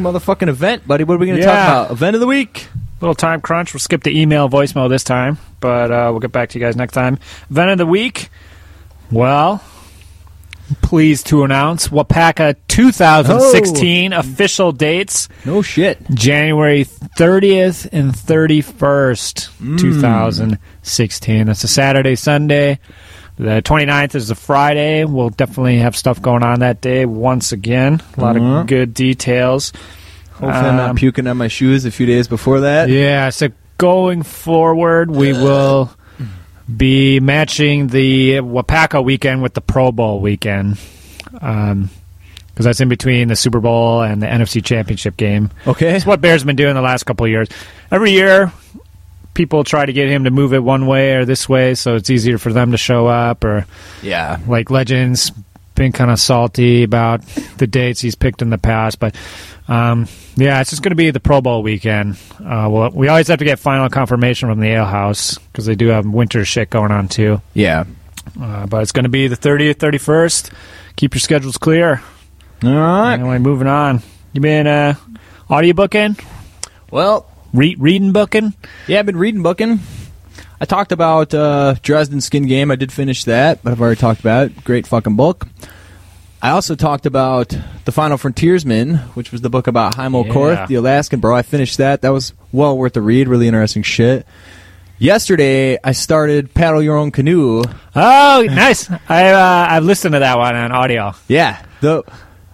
Motherfucking 0.00 0.48
event, 0.48 0.86
buddy. 0.86 1.04
What 1.04 1.14
are 1.14 1.18
we 1.18 1.26
going 1.26 1.38
to 1.38 1.44
Yeah. 1.44 1.54
talk 1.54 1.68
about? 1.86 1.90
Event 1.92 2.14
of 2.16 2.20
the 2.20 2.26
week. 2.26 2.68
Little 3.00 3.14
time 3.14 3.40
crunch. 3.40 3.72
We'll 3.72 3.80
skip 3.80 4.02
the 4.02 4.18
email 4.20 4.48
voicemail 4.48 4.88
this 4.88 5.04
time, 5.04 5.38
but 5.60 5.90
uh, 5.92 6.08
we'll 6.10 6.20
get 6.20 6.32
back 6.32 6.48
to 6.50 6.58
you 6.58 6.64
guys 6.64 6.74
next 6.76 6.94
time. 6.94 7.18
Event 7.50 7.70
of 7.70 7.78
the 7.78 7.86
week. 7.86 8.28
Well, 9.10 9.62
pleased 10.82 11.26
to 11.28 11.44
announce 11.44 11.88
Wapaka 11.88 12.56
2016 12.66 14.12
official 14.12 14.72
dates 14.72 15.28
No 15.44 15.62
shit. 15.62 15.98
January 16.10 16.84
30th 16.84 17.88
and 17.92 18.12
31st, 18.12 19.78
2016. 19.78 21.46
That's 21.46 21.64
a 21.64 21.68
Saturday, 21.68 22.16
Sunday. 22.16 22.78
The 23.38 23.62
29th 23.62 24.14
is 24.16 24.30
a 24.30 24.34
Friday. 24.34 25.04
We'll 25.04 25.30
definitely 25.30 25.78
have 25.78 25.96
stuff 25.96 26.20
going 26.20 26.42
on 26.42 26.60
that 26.60 26.80
day 26.80 27.06
once 27.06 27.52
again. 27.52 28.00
A 28.16 28.20
lot 28.20 28.36
Mhm. 28.36 28.60
of 28.62 28.66
good 28.66 28.92
details. 28.94 29.72
Hopefully, 30.32 30.52
I'm 30.68 30.76
not 30.76 30.90
Um, 30.90 30.96
puking 30.96 31.26
on 31.26 31.36
my 31.36 31.48
shoes 31.48 31.84
a 31.84 31.90
few 31.90 32.06
days 32.06 32.26
before 32.28 32.60
that. 32.60 32.88
Yeah, 32.88 33.30
so 33.30 33.48
going 33.78 34.22
forward, 34.22 35.10
we 35.10 35.32
will 35.32 35.90
be 36.76 37.18
matching 37.20 37.88
the 37.88 38.36
Wapaka 38.40 39.02
weekend 39.02 39.42
with 39.42 39.54
the 39.54 39.60
Pro 39.60 39.92
Bowl 39.92 40.20
weekend. 40.20 40.76
Um, 41.40 41.90
because 42.52 42.64
that's 42.66 42.80
in 42.80 42.88
between 42.88 43.28
the 43.28 43.36
Super 43.36 43.60
Bowl 43.60 44.02
and 44.02 44.20
the 44.20 44.26
NFC 44.26 44.60
Championship 44.60 45.16
game. 45.16 45.50
Okay. 45.64 45.94
It's 45.94 46.04
what 46.04 46.20
Bears 46.20 46.40
have 46.40 46.46
been 46.48 46.56
doing 46.56 46.74
the 46.74 46.80
last 46.80 47.04
couple 47.04 47.24
of 47.24 47.30
years. 47.30 47.48
Every 47.92 48.10
year, 48.10 48.50
people 49.38 49.62
try 49.62 49.86
to 49.86 49.92
get 49.92 50.08
him 50.08 50.24
to 50.24 50.32
move 50.32 50.52
it 50.52 50.58
one 50.64 50.86
way 50.88 51.14
or 51.14 51.24
this 51.24 51.48
way, 51.48 51.76
so 51.76 51.94
it's 51.94 52.10
easier 52.10 52.38
for 52.38 52.52
them 52.52 52.72
to 52.72 52.76
show 52.76 53.06
up. 53.06 53.44
Or 53.44 53.66
Yeah. 54.02 54.38
like 54.48 54.68
Legends 54.68 55.30
been 55.76 55.92
kind 55.92 56.10
of 56.10 56.18
salty 56.18 56.82
about 56.82 57.22
the 57.58 57.68
dates 57.68 58.00
he's 58.00 58.16
picked 58.16 58.42
in 58.42 58.50
the 58.50 58.58
past, 58.58 58.98
but 58.98 59.14
um, 59.68 60.08
yeah, 60.34 60.60
it's 60.60 60.70
just 60.70 60.82
going 60.82 60.90
to 60.90 60.96
be 60.96 61.12
the 61.12 61.20
Pro 61.20 61.40
Bowl 61.40 61.62
weekend. 61.62 62.16
Uh, 62.40 62.66
well, 62.68 62.90
we 62.92 63.06
always 63.06 63.28
have 63.28 63.38
to 63.38 63.44
get 63.44 63.60
final 63.60 63.88
confirmation 63.88 64.48
from 64.48 64.58
the 64.58 64.66
Ale 64.66 64.84
House 64.86 65.38
because 65.38 65.66
they 65.66 65.76
do 65.76 65.86
have 65.86 66.04
winter 66.04 66.44
shit 66.44 66.68
going 66.68 66.90
on 66.90 67.06
too. 67.06 67.40
Yeah. 67.54 67.84
Uh, 68.40 68.66
but 68.66 68.82
it's 68.82 68.90
going 68.92 69.04
to 69.04 69.08
be 69.08 69.28
the 69.28 69.36
30th, 69.36 69.76
31st. 69.76 70.50
Keep 70.96 71.14
your 71.14 71.20
schedules 71.20 71.56
clear. 71.58 72.02
All 72.64 72.70
right. 72.74 73.14
Anyway, 73.14 73.38
moving 73.38 73.68
on. 73.68 74.02
You 74.32 74.40
been 74.40 74.66
uh, 74.66 74.94
audiobooking? 75.48 76.20
Well, 76.90 77.27
Re- 77.52 77.76
reading 77.78 78.12
booking? 78.12 78.54
yeah, 78.86 78.98
I've 79.00 79.06
been 79.06 79.16
reading 79.16 79.42
booking. 79.42 79.80
I 80.60 80.64
talked 80.64 80.92
about 80.92 81.32
uh, 81.34 81.74
Dresden 81.82 82.20
Skin 82.20 82.46
Game. 82.46 82.70
I 82.70 82.76
did 82.76 82.92
finish 82.92 83.24
that, 83.24 83.62
but 83.62 83.70
I've 83.72 83.80
already 83.80 84.00
talked 84.00 84.20
about 84.20 84.46
it. 84.46 84.64
Great 84.64 84.86
fucking 84.86 85.14
book. 85.16 85.46
I 86.42 86.50
also 86.50 86.74
talked 86.74 87.06
about 87.06 87.56
The 87.84 87.92
Final 87.92 88.16
Frontiersman, 88.16 88.96
which 89.14 89.32
was 89.32 89.40
the 89.40 89.50
book 89.50 89.66
about 89.66 89.94
Heimo 89.96 90.24
Yeah. 90.26 90.32
Korth, 90.32 90.66
the 90.68 90.76
Alaskan 90.76 91.20
bro. 91.20 91.34
I 91.34 91.42
finished 91.42 91.78
that. 91.78 92.02
That 92.02 92.10
was 92.10 92.32
well 92.52 92.76
worth 92.76 92.92
the 92.92 93.00
read. 93.02 93.28
Really 93.28 93.46
interesting 93.48 93.82
shit. 93.82 94.26
Yesterday, 95.00 95.78
I 95.82 95.92
started 95.92 96.52
Paddle 96.54 96.82
Your 96.82 96.96
Own 96.96 97.12
Canoe. 97.12 97.62
Oh, 97.94 98.46
nice. 98.50 98.90
I 99.08 99.30
uh, 99.30 99.66
I've 99.70 99.84
listened 99.84 100.14
to 100.14 100.18
that 100.20 100.36
one 100.38 100.56
on 100.56 100.72
audio. 100.72 101.14
Yeah, 101.28 101.64
the 101.80 102.02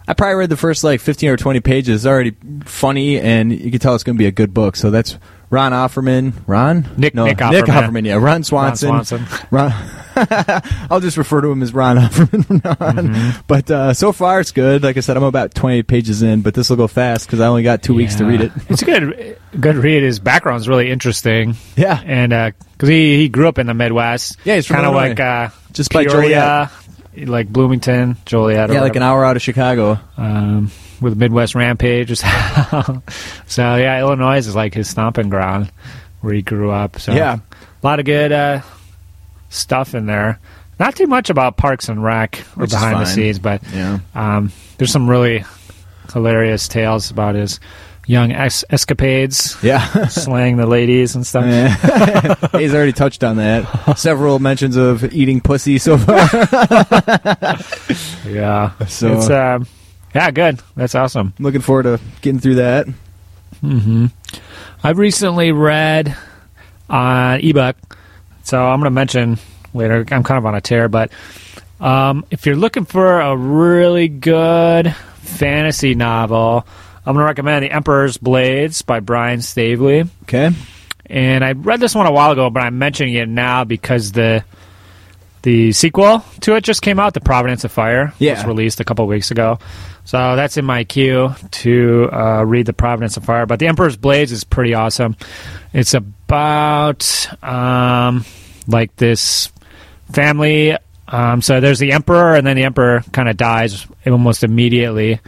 I 0.07 0.15
probably 0.15 0.35
read 0.35 0.51
the 0.51 0.57
first 0.57 0.85
like 0.85 1.01
fifteen 1.01 1.31
or 1.31 1.37
twenty 1.37 1.61
pages. 1.61 2.05
It's 2.05 2.07
already 2.09 2.37
funny, 2.65 3.19
and 3.21 3.53
you 3.53 3.71
can 3.71 3.81
tell 3.81 3.95
it's 3.95 4.05
going 4.05 4.17
to 4.17 4.19
be 4.19 4.27
a 4.27 4.33
good 4.33 4.53
book. 4.53 4.77
So 4.77 4.91
that's 4.91 5.19
Ron 5.51 5.73
Offerman. 5.73 6.33
Ron? 6.47 6.87
Nick- 6.97 7.15
no, 7.15 7.27
Nick 7.27 7.39
Offerman. 7.39 8.05
Yeah, 8.05 8.17
Ron 8.17 8.43
Swanson. 8.45 8.91
Ron 8.91 9.05
Swanson. 9.05 9.47
Ron. 9.51 9.73
I'll 10.91 11.01
just 11.01 11.17
refer 11.17 11.41
to 11.41 11.51
him 11.51 11.63
as 11.63 11.73
Ron 11.73 11.97
Offerman 11.97 12.45
from 12.45 12.61
now 12.65 12.77
on. 12.81 12.97
Mm-hmm. 13.09 13.41
But 13.47 13.71
uh, 13.71 13.95
so 13.95 14.13
far, 14.13 14.41
it's 14.41 14.53
good. 14.53 14.83
Like 14.83 14.97
I 14.97 15.01
said, 15.01 15.17
I'm 15.17 15.23
about 15.23 15.55
20 15.55 15.83
pages 15.85 16.23
in, 16.23 16.43
but 16.43 16.55
this 16.55 16.71
will 16.71 16.77
go 16.77 16.87
fast 16.87 17.27
because 17.27 17.41
I 17.41 17.47
only 17.47 17.63
got 17.63 17.83
two 17.83 17.95
weeks 17.95 18.17
to 18.17 18.25
read 18.25 18.41
it. 18.41 18.53
it's 18.69 18.83
a 18.83 18.85
good 18.85 19.39
good 19.59 19.77
read. 19.77 20.03
His 20.03 20.19
background's 20.19 20.69
really 20.69 20.91
interesting, 20.91 21.57
Yeah, 21.77 22.01
and 22.05 22.55
because 22.73 22.89
he 22.89 23.17
he 23.17 23.29
grew 23.29 23.49
up 23.49 23.59
in 23.59 23.67
the 23.67 23.75
Midwest. 23.75 24.39
Yeah, 24.45 24.57
he's 24.57 24.67
from 24.67 24.77
kind 24.77 24.87
of 24.87 24.95
like 24.95 25.21
uh, 25.21 25.49
Just 25.73 25.93
by 25.93 26.05
Peoria, 26.05 26.71
like 27.17 27.49
Bloomington, 27.49 28.17
Joliet. 28.27 28.71
Yeah, 28.71 28.81
like 28.81 28.97
an 28.97 29.03
hour 29.03 29.25
out 29.25 29.37
of 29.37 29.43
Chicago. 29.43 29.99
um, 30.17 30.71
with 31.01 31.17
Midwest 31.17 31.55
Rampage. 31.55 32.17
so 32.19 33.03
so 33.47 33.77
yeah, 33.77 34.01
Illinois 34.01 34.39
is 34.39 34.55
like 34.55 34.75
his 34.75 34.89
stomping 34.89 35.29
ground 35.29 35.71
where 36.21 36.33
he 36.33 36.43
grew 36.43 36.71
up. 36.71 36.99
So 36.99 37.13
Yeah. 37.13 37.37
a 37.83 37.87
lot 37.87 37.99
of 37.99 38.07
good 38.07 38.33
uh, 38.33 38.63
stuff 39.51 39.95
in 39.95 40.07
there. 40.07 40.39
Not 40.81 40.97
too 40.97 41.07
much 41.07 41.31
about 41.31 41.57
Parks 41.57 41.89
and 41.89 42.03
Rec 42.03 42.39
or 42.57 42.63
Which 42.63 42.71
behind 42.71 43.01
the 43.01 43.05
scenes, 43.07 43.39
but 43.39 43.61
Yeah. 43.73 43.99
um, 44.15 44.51
there's 44.79 44.91
some 44.91 45.09
really 45.09 45.45
hilarious 46.13 46.67
tales 46.69 47.11
about 47.11 47.35
his 47.35 47.61
young 48.07 48.33
es- 48.33 48.65
escapades, 48.71 49.57
Yeah. 49.63 50.07
slaying 50.09 50.57
the 50.57 50.67
ladies 50.67 51.15
and 51.15 51.27
stuff. 51.27 51.45
Yeah. 51.47 52.35
He's 52.59 52.75
already 52.75 52.93
touched 52.93 53.25
on 53.25 53.37
that. 53.37 53.97
Several 53.99 54.39
mentions 54.39 54.77
of 54.77 55.13
eating 55.15 55.41
pussy 55.41 55.79
so 55.79 55.97
far. 55.99 56.29
Yeah, 58.27 58.73
So- 58.87 59.13
it's 59.19 59.31
um, 59.31 59.67
yeah, 60.15 60.31
good. 60.31 60.61
That's 60.77 60.95
awesome. 60.95 61.35
Looking 61.39 61.61
forward 61.61 61.85
to 61.85 62.01
getting 62.23 62.41
through 62.41 62.57
that. 62.57 62.87
hmm 63.61 64.07
I've 64.83 64.99
recently 64.99 65.51
read 65.53 66.15
on 66.91 67.41
ebook, 67.41 67.77
so 68.43 68.63
I'm 68.63 68.79
going 68.81 68.85
to 68.87 68.91
mention 68.91 69.39
later. 69.73 70.05
I'm 70.11 70.23
kind 70.23 70.39
of 70.39 70.45
on 70.47 70.55
a 70.55 70.61
tear, 70.61 70.89
but 70.89 71.11
um, 71.81 72.25
if 72.31 72.45
you're 72.45 72.57
looking 72.57 72.85
for 72.85 73.21
a 73.21 73.35
really 73.37 74.09
good 74.09 74.95
fantasy 75.23 75.95
novel, 75.95 76.67
I'm 77.07 77.15
going 77.15 77.23
to 77.23 77.27
recommend 77.27 77.65
The 77.65 77.71
Emperor's 77.71 78.17
Blades 78.17 78.83
by 78.83 79.01
Brian 79.01 79.41
Staveley. 79.41 80.09
Okay. 80.23 80.51
And 81.07 81.45
I 81.45 81.53
read 81.53 81.81
this 81.81 81.95
one 81.95 82.07
a 82.07 82.13
while 82.13 82.31
ago, 82.33 82.49
but 82.49 82.63
I'm 82.63 82.79
mentioning 82.79 83.15
it 83.15 83.29
now 83.29 83.65
because 83.65 84.13
the 84.13 84.45
the 85.43 85.73
sequel 85.73 86.25
to 86.41 86.55
it 86.55 86.65
just 86.65 86.81
came 86.81 86.99
out, 86.99 87.13
The 87.13 87.21
Providence 87.21 87.65
of 87.65 87.73
Fire. 87.73 88.15
Yeah. 88.19 88.37
was 88.37 88.47
released 88.47 88.81
a 88.81 88.85
couple 88.85 89.07
weeks 89.07 89.31
ago. 89.31 89.59
So 90.05 90.37
that's 90.37 90.57
in 90.57 90.65
my 90.65 90.85
queue 90.85 91.35
to 91.51 92.09
uh, 92.11 92.45
read 92.45 92.65
The 92.65 92.73
Providence 92.73 93.19
of 93.19 93.27
Fire. 93.27 93.45
But 93.45 93.59
The 93.59 93.67
Emperor's 93.67 93.99
Blades 93.99 94.33
is 94.33 94.45
pretty 94.45 94.73
awesome. 94.73 95.17
It's 95.75 95.93
about 95.93 97.29
um, 97.43 98.25
like 98.67 98.97
this 98.97 99.53
family. 100.13 100.77
Um, 101.09 101.43
so 101.43 101.61
there's 101.61 101.79
the 101.79 101.93
emperor, 101.93 102.35
and 102.35 102.47
then 102.47 102.57
the 102.57 102.65
emperor 102.65 103.03
kind 103.13 103.29
of 103.29 103.37
dies 103.37 103.87
almost 104.07 104.43
immediately. 104.45 105.21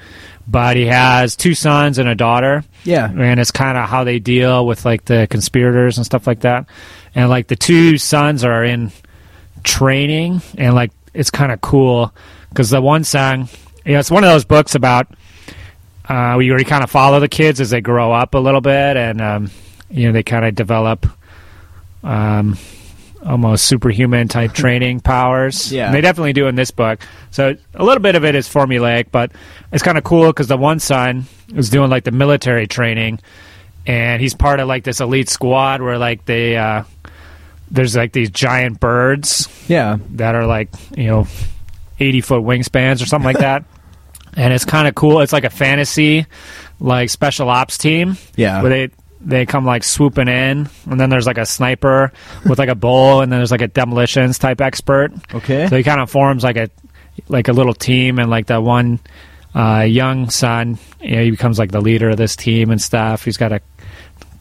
But 0.48 0.76
he 0.76 0.86
has 0.86 1.34
two 1.34 1.54
sons 1.54 1.98
and 1.98 2.08
a 2.08 2.14
daughter 2.14 2.62
Yeah. 2.84 3.10
and 3.10 3.40
it's 3.40 3.50
kind 3.50 3.76
of 3.76 3.88
how 3.88 4.04
they 4.04 4.20
deal 4.20 4.64
with 4.64 4.84
like 4.84 5.04
the 5.06 5.26
conspirators 5.28 5.96
and 5.96 6.06
stuff 6.06 6.26
like 6.26 6.40
that. 6.40 6.66
And 7.16 7.28
like 7.28 7.48
the 7.48 7.56
two 7.56 7.98
sons 7.98 8.44
are 8.44 8.62
in 8.64 8.92
training, 9.64 10.42
and 10.56 10.74
like 10.74 10.92
it's 11.14 11.30
kind 11.30 11.50
of 11.50 11.60
cool 11.60 12.14
because 12.50 12.70
the 12.70 12.80
one 12.80 13.02
son, 13.04 13.48
you 13.84 13.94
know, 13.94 13.98
it's 13.98 14.10
one 14.10 14.22
of 14.22 14.30
those 14.30 14.44
books 14.44 14.74
about 14.74 15.08
uh, 16.08 16.34
where 16.34 16.42
you 16.42 16.52
already 16.52 16.64
kind 16.64 16.84
of 16.84 16.90
follow 16.90 17.18
the 17.18 17.28
kids 17.28 17.60
as 17.60 17.70
they 17.70 17.80
grow 17.80 18.12
up 18.12 18.34
a 18.34 18.38
little 18.38 18.60
bit, 18.60 18.96
and 18.96 19.20
um, 19.20 19.50
you 19.90 20.06
know 20.06 20.12
they 20.12 20.22
kind 20.22 20.44
of 20.44 20.54
develop. 20.54 21.06
Um, 22.04 22.56
almost 23.24 23.64
superhuman 23.66 24.28
type 24.28 24.52
training 24.54 25.00
powers. 25.00 25.72
Yeah. 25.72 25.86
And 25.86 25.94
they 25.94 26.00
definitely 26.00 26.32
do 26.32 26.46
in 26.46 26.54
this 26.54 26.70
book. 26.70 27.00
So 27.30 27.56
a 27.74 27.84
little 27.84 28.02
bit 28.02 28.14
of 28.14 28.24
it 28.24 28.34
is 28.34 28.48
formulaic, 28.48 29.06
but 29.10 29.32
it's 29.72 29.82
kind 29.82 29.98
of 29.98 30.04
cool 30.04 30.26
because 30.28 30.48
the 30.48 30.56
one 30.56 30.78
son 30.80 31.24
is 31.54 31.70
doing 31.70 31.90
like 31.90 32.04
the 32.04 32.12
military 32.12 32.66
training, 32.66 33.20
and 33.86 34.20
he's 34.20 34.34
part 34.34 34.60
of 34.60 34.68
like 34.68 34.84
this 34.84 35.00
elite 35.00 35.28
squad 35.28 35.80
where 35.82 35.98
like 35.98 36.24
they 36.24 36.56
uh, 36.56 36.82
there's 37.70 37.96
like 37.96 38.12
these 38.12 38.30
giant 38.30 38.80
birds 38.80 39.48
Yeah. 39.68 39.98
that 40.12 40.34
are 40.34 40.46
like 40.46 40.68
you 40.96 41.06
know 41.08 41.26
80 41.98 42.20
foot 42.20 42.42
wingspans 42.42 43.02
or 43.02 43.06
something 43.06 43.26
like 43.26 43.38
that. 43.38 43.64
And 44.38 44.52
it's 44.52 44.66
kind 44.66 44.86
of 44.86 44.94
cool. 44.94 45.22
It's 45.22 45.32
like 45.32 45.44
a 45.44 45.50
fantasy, 45.50 46.26
like 46.78 47.08
special 47.08 47.48
ops 47.48 47.78
team 47.78 48.18
Yeah. 48.36 48.60
where 48.60 48.68
they 48.68 48.90
they 49.26 49.44
come 49.44 49.66
like 49.66 49.82
swooping 49.82 50.28
in, 50.28 50.68
and 50.88 51.00
then 51.00 51.10
there's 51.10 51.26
like 51.26 51.36
a 51.36 51.44
sniper 51.44 52.12
with 52.48 52.58
like 52.58 52.68
a 52.68 52.74
bowl, 52.76 53.20
and 53.20 53.30
then 53.30 53.40
there's 53.40 53.50
like 53.50 53.60
a 53.60 53.66
demolitions 53.66 54.38
type 54.38 54.60
expert. 54.60 55.12
Okay. 55.34 55.66
So 55.68 55.76
he 55.76 55.82
kind 55.82 56.00
of 56.00 56.08
forms 56.08 56.44
like 56.44 56.56
a 56.56 56.70
like 57.28 57.48
a 57.48 57.52
little 57.52 57.74
team, 57.74 58.18
and 58.18 58.30
like 58.30 58.46
that 58.46 58.62
one 58.62 59.00
uh, 59.54 59.80
young 59.80 60.30
son, 60.30 60.78
you 61.00 61.16
know, 61.16 61.24
he 61.24 61.30
becomes 61.32 61.58
like 61.58 61.72
the 61.72 61.80
leader 61.80 62.10
of 62.10 62.16
this 62.16 62.36
team 62.36 62.70
and 62.70 62.80
stuff. 62.80 63.24
He's 63.24 63.36
got 63.36 63.48
to 63.48 63.60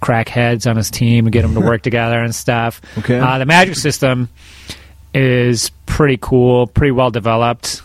crack 0.02 0.30
heads 0.30 0.68
on 0.68 0.78
his 0.78 0.92
team 0.92 1.26
and 1.26 1.34
get 1.34 1.42
them 1.42 1.56
to 1.56 1.62
work 1.62 1.82
together 1.84 2.22
and 2.22 2.36
stuff. 2.36 2.80
Okay. 3.00 3.20
Uh, 3.20 3.40
the 3.40 3.46
magic 3.46 3.76
system 3.76 4.30
is 5.16 5.72
pretty 5.88 6.18
cool, 6.22 6.68
pretty 6.68 6.92
well 6.92 7.10
developed. 7.10 7.82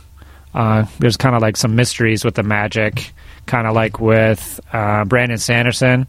Uh, 0.53 0.85
there's 0.99 1.17
kind 1.17 1.35
of 1.35 1.41
like 1.41 1.57
some 1.57 1.77
mysteries 1.77 2.25
with 2.25 2.35
the 2.35 2.43
magic, 2.43 3.13
kind 3.47 3.67
of 3.67 3.75
like 3.75 4.01
with 4.01 4.61
uh, 4.73 5.05
Brandon 5.05 5.39
Sanderson 5.39 6.07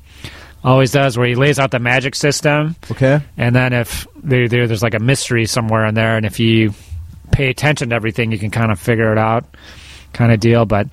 always 0.64 0.92
does, 0.92 1.18
where 1.18 1.28
he 1.28 1.36
lays 1.36 1.60
out 1.60 1.72
the 1.72 1.80
magic 1.80 2.16
system, 2.16 2.76
okay. 2.92 3.22
and 3.38 3.56
then 3.56 3.74
if 3.74 4.08
there, 4.24 4.48
there 4.48 4.68
there's 4.68 4.84
like 4.84 4.94
a 4.94 5.00
mystery 5.00 5.46
somewhere 5.46 5.86
in 5.86 5.96
there, 5.96 6.18
and 6.18 6.26
if 6.26 6.40
you 6.40 6.74
pay 7.32 7.50
attention 7.50 7.90
to 7.90 7.96
everything, 7.96 8.32
you 8.32 8.38
can 8.40 8.52
kind 8.52 8.72
of 8.72 8.80
figure 8.80 9.12
it 9.12 9.18
out, 9.18 9.46
kind 10.14 10.32
of 10.32 10.40
deal. 10.40 10.66
But 10.66 10.88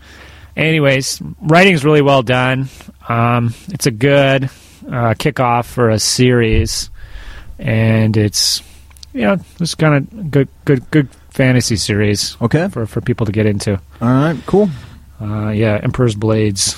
anyways, 0.57 1.21
writing's 1.41 1.85
really 1.85 2.03
well 2.03 2.23
done. 2.23 2.69
Um, 3.09 3.55
it's 3.69 3.87
a 3.87 3.91
good 3.91 4.45
uh, 4.45 5.15
kickoff 5.15 5.67
for 5.67 5.91
a 5.91 5.99
series, 5.99 6.91
and 7.59 8.17
it's 8.17 8.63
you 9.13 9.23
know 9.23 9.37
it's 9.61 9.75
kind 9.75 9.95
of 9.95 10.31
good, 10.31 10.49
good, 10.65 10.91
good 10.91 11.09
fantasy 11.31 11.77
series 11.77 12.37
Okay. 12.41 12.69
for 12.69 12.87
for 12.87 13.01
people 13.01 13.27
to 13.27 13.33
get 13.33 13.47
into. 13.47 13.75
All 14.01 14.09
right. 14.09 14.37
Cool. 14.47 14.71
Uh, 15.21 15.51
yeah, 15.51 15.81
Emperor's 15.83 16.15
Blades. 16.15 16.75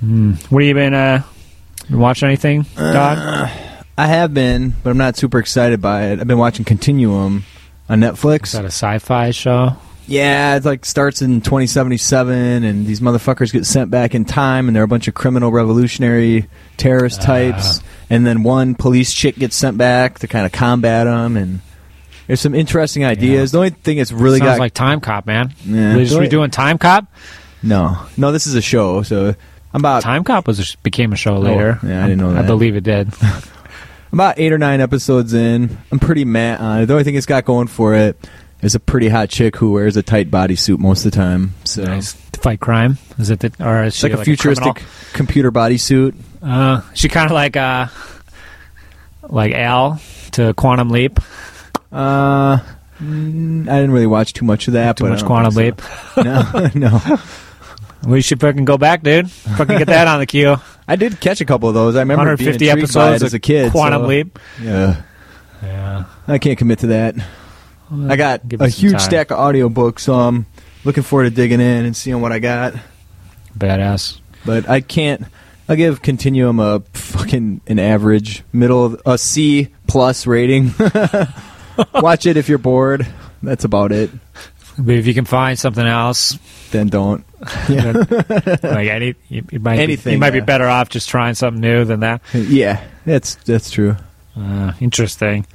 Hmm. 0.00 0.32
What 0.50 0.62
have 0.62 0.68
you 0.68 0.74
been 0.74 0.94
uh, 0.94 1.22
been 1.88 1.98
watching 1.98 2.26
anything, 2.26 2.62
Doc? 2.76 3.18
Uh, 3.18 3.48
I 3.96 4.06
have 4.06 4.32
been, 4.32 4.74
but 4.82 4.90
I'm 4.90 4.98
not 4.98 5.16
super 5.16 5.38
excited 5.38 5.80
by 5.80 6.06
it. 6.06 6.20
I've 6.20 6.28
been 6.28 6.38
watching 6.38 6.64
Continuum 6.64 7.44
on 7.88 8.00
Netflix. 8.00 8.44
Is 8.44 8.52
that 8.52 8.64
a 8.64 8.66
sci-fi 8.66 9.30
show? 9.32 9.76
Yeah, 10.06 10.56
it 10.56 10.64
like 10.64 10.86
starts 10.86 11.20
in 11.20 11.42
2077, 11.42 12.64
and 12.64 12.86
these 12.86 13.00
motherfuckers 13.00 13.52
get 13.52 13.66
sent 13.66 13.90
back 13.90 14.14
in 14.14 14.24
time, 14.24 14.66
and 14.66 14.74
they're 14.74 14.82
a 14.82 14.88
bunch 14.88 15.06
of 15.06 15.14
criminal 15.14 15.52
revolutionary 15.52 16.48
terrorist 16.78 17.20
types. 17.20 17.80
Uh. 17.80 17.82
And 18.10 18.26
then 18.26 18.42
one 18.42 18.74
police 18.74 19.12
chick 19.12 19.36
gets 19.36 19.54
sent 19.54 19.76
back 19.76 20.20
to 20.20 20.28
kind 20.28 20.46
of 20.46 20.52
combat 20.52 21.04
them, 21.06 21.36
and 21.36 21.60
there's 22.26 22.40
some 22.40 22.54
interesting 22.54 23.04
ideas. 23.04 23.52
The 23.52 23.58
only 23.58 23.70
thing 23.70 23.98
that's 23.98 24.12
really 24.12 24.38
Sounds 24.38 24.52
got 24.52 24.58
like 24.60 24.72
Time 24.72 25.00
Cop, 25.00 25.26
man. 25.26 25.52
Yeah. 25.64 25.94
They 25.94 26.04
just 26.04 26.16
redoing 26.16 26.52
Time 26.52 26.78
Cop. 26.78 27.06
no, 27.62 27.98
no. 28.16 28.32
This 28.32 28.46
is 28.46 28.54
a 28.54 28.62
show, 28.62 29.02
so 29.02 29.34
about 29.74 30.02
Time 30.02 30.24
Cop 30.24 30.46
was 30.46 30.74
a, 30.74 30.78
became 30.78 31.12
a 31.12 31.16
show 31.16 31.38
later. 31.38 31.78
Oh, 31.82 31.86
yeah, 31.86 32.04
I 32.04 32.08
didn't 32.08 32.20
know 32.20 32.32
that. 32.34 32.44
I 32.44 32.46
believe 32.46 32.76
it 32.76 32.84
did. 32.84 33.12
about 34.12 34.38
eight 34.38 34.52
or 34.52 34.58
nine 34.58 34.80
episodes 34.80 35.34
in. 35.34 35.76
I'm 35.92 35.98
pretty 35.98 36.24
mad 36.24 36.60
on 36.60 36.80
it. 36.82 36.86
The 36.86 36.94
only 36.94 37.04
thing 37.04 37.14
it's 37.14 37.26
got 37.26 37.44
going 37.44 37.66
for 37.68 37.94
it 37.94 38.16
is 38.62 38.74
a 38.74 38.80
pretty 38.80 39.08
hot 39.08 39.28
chick 39.28 39.56
who 39.56 39.72
wears 39.72 39.96
a 39.96 40.02
tight 40.02 40.30
bodysuit 40.30 40.78
most 40.78 41.04
of 41.04 41.12
the 41.12 41.16
time. 41.16 41.54
So 41.64 41.84
Nice. 41.84 42.14
To 42.32 42.40
fight 42.40 42.60
crime? 42.60 42.98
Is 43.18 43.30
it 43.30 43.40
the, 43.40 43.52
or 43.60 43.84
is 43.84 43.88
it's 43.88 43.96
she 43.96 44.08
like 44.08 44.18
a 44.18 44.24
futuristic 44.24 44.76
criminal? 44.76 44.92
computer 45.12 45.52
bodysuit. 45.52 46.14
Uh, 46.42 46.80
she 46.94 47.08
kind 47.08 47.26
of 47.26 47.32
like 47.32 47.56
uh, 47.56 47.86
like 49.22 49.52
Al 49.54 50.00
to 50.32 50.54
Quantum 50.54 50.90
Leap. 50.90 51.18
Uh, 51.90 52.58
mm, 53.00 53.62
I 53.68 53.76
didn't 53.76 53.90
really 53.92 54.06
watch 54.06 54.32
too 54.34 54.44
much 54.44 54.68
of 54.68 54.74
that. 54.74 54.96
Too 54.96 55.04
but 55.04 55.08
I 55.08 55.10
much 55.10 55.20
don't 55.20 55.26
Quantum 55.28 55.52
think 55.52 55.76
Leap. 55.78 55.90
so. 56.14 56.22
No, 56.22 56.70
no. 56.74 57.18
We 58.06 58.20
should 58.22 58.40
fucking 58.40 58.64
go 58.64 58.78
back, 58.78 59.02
dude. 59.02 59.30
Fucking 59.30 59.78
get 59.78 59.86
that 59.88 60.06
on 60.06 60.20
the 60.20 60.26
queue. 60.26 60.56
I 60.88 60.96
did 60.96 61.20
catch 61.20 61.40
a 61.40 61.44
couple 61.44 61.68
of 61.68 61.74
those. 61.74 61.96
I 61.96 62.00
remember 62.00 62.36
being 62.36 62.48
150 62.50 62.66
by 62.66 62.72
it 62.72 62.78
episodes 62.78 63.22
as 63.22 63.34
a 63.34 63.38
kid. 63.38 63.72
Quantum 63.72 64.02
so- 64.02 64.08
Leap. 64.08 64.38
Yeah, 64.62 65.02
Yeah. 65.62 66.04
I 66.26 66.38
can't 66.38 66.58
commit 66.58 66.80
to 66.80 66.86
that. 66.88 67.16
I 67.90 68.16
got 68.16 68.42
a 68.60 68.68
huge 68.68 68.92
time. 68.92 69.00
stack 69.00 69.30
of 69.30 69.38
audiobooks, 69.38 70.00
so 70.00 70.14
I'm 70.14 70.46
looking 70.84 71.02
forward 71.02 71.24
to 71.24 71.30
digging 71.30 71.60
in 71.60 71.86
and 71.86 71.96
seeing 71.96 72.20
what 72.20 72.32
I 72.32 72.38
got. 72.38 72.74
Badass. 73.56 74.20
But 74.44 74.68
I 74.68 74.80
can't. 74.80 75.24
I'll 75.68 75.76
give 75.76 76.00
Continuum 76.02 76.60
a 76.60 76.80
fucking 76.92 77.60
an 77.66 77.78
average, 77.78 78.42
middle, 78.52 78.84
of, 78.84 79.02
a 79.04 79.18
C 79.18 79.68
plus 79.86 80.26
rating. 80.26 80.74
Watch 81.94 82.26
it 82.26 82.36
if 82.36 82.48
you're 82.48 82.58
bored. 82.58 83.06
That's 83.42 83.64
about 83.64 83.92
it. 83.92 84.10
But 84.78 84.94
if 84.94 85.06
you 85.06 85.14
can 85.14 85.24
find 85.24 85.58
something 85.58 85.84
else, 85.84 86.38
Then 86.70 86.88
don't. 86.88 87.24
like 87.68 88.88
any, 88.88 89.14
you, 89.28 89.44
you 89.50 89.58
might 89.58 89.78
Anything, 89.78 90.10
be, 90.10 90.12
you 90.12 90.18
might 90.18 90.34
yeah. 90.34 90.40
be 90.40 90.46
better 90.46 90.66
off 90.66 90.88
just 90.88 91.08
trying 91.08 91.34
something 91.34 91.60
new 91.60 91.84
than 91.84 92.00
that. 92.00 92.22
Yeah, 92.32 92.82
that's 93.04 93.34
that's 93.36 93.70
true. 93.70 93.96
Uh, 94.36 94.72
interesting. 94.80 95.46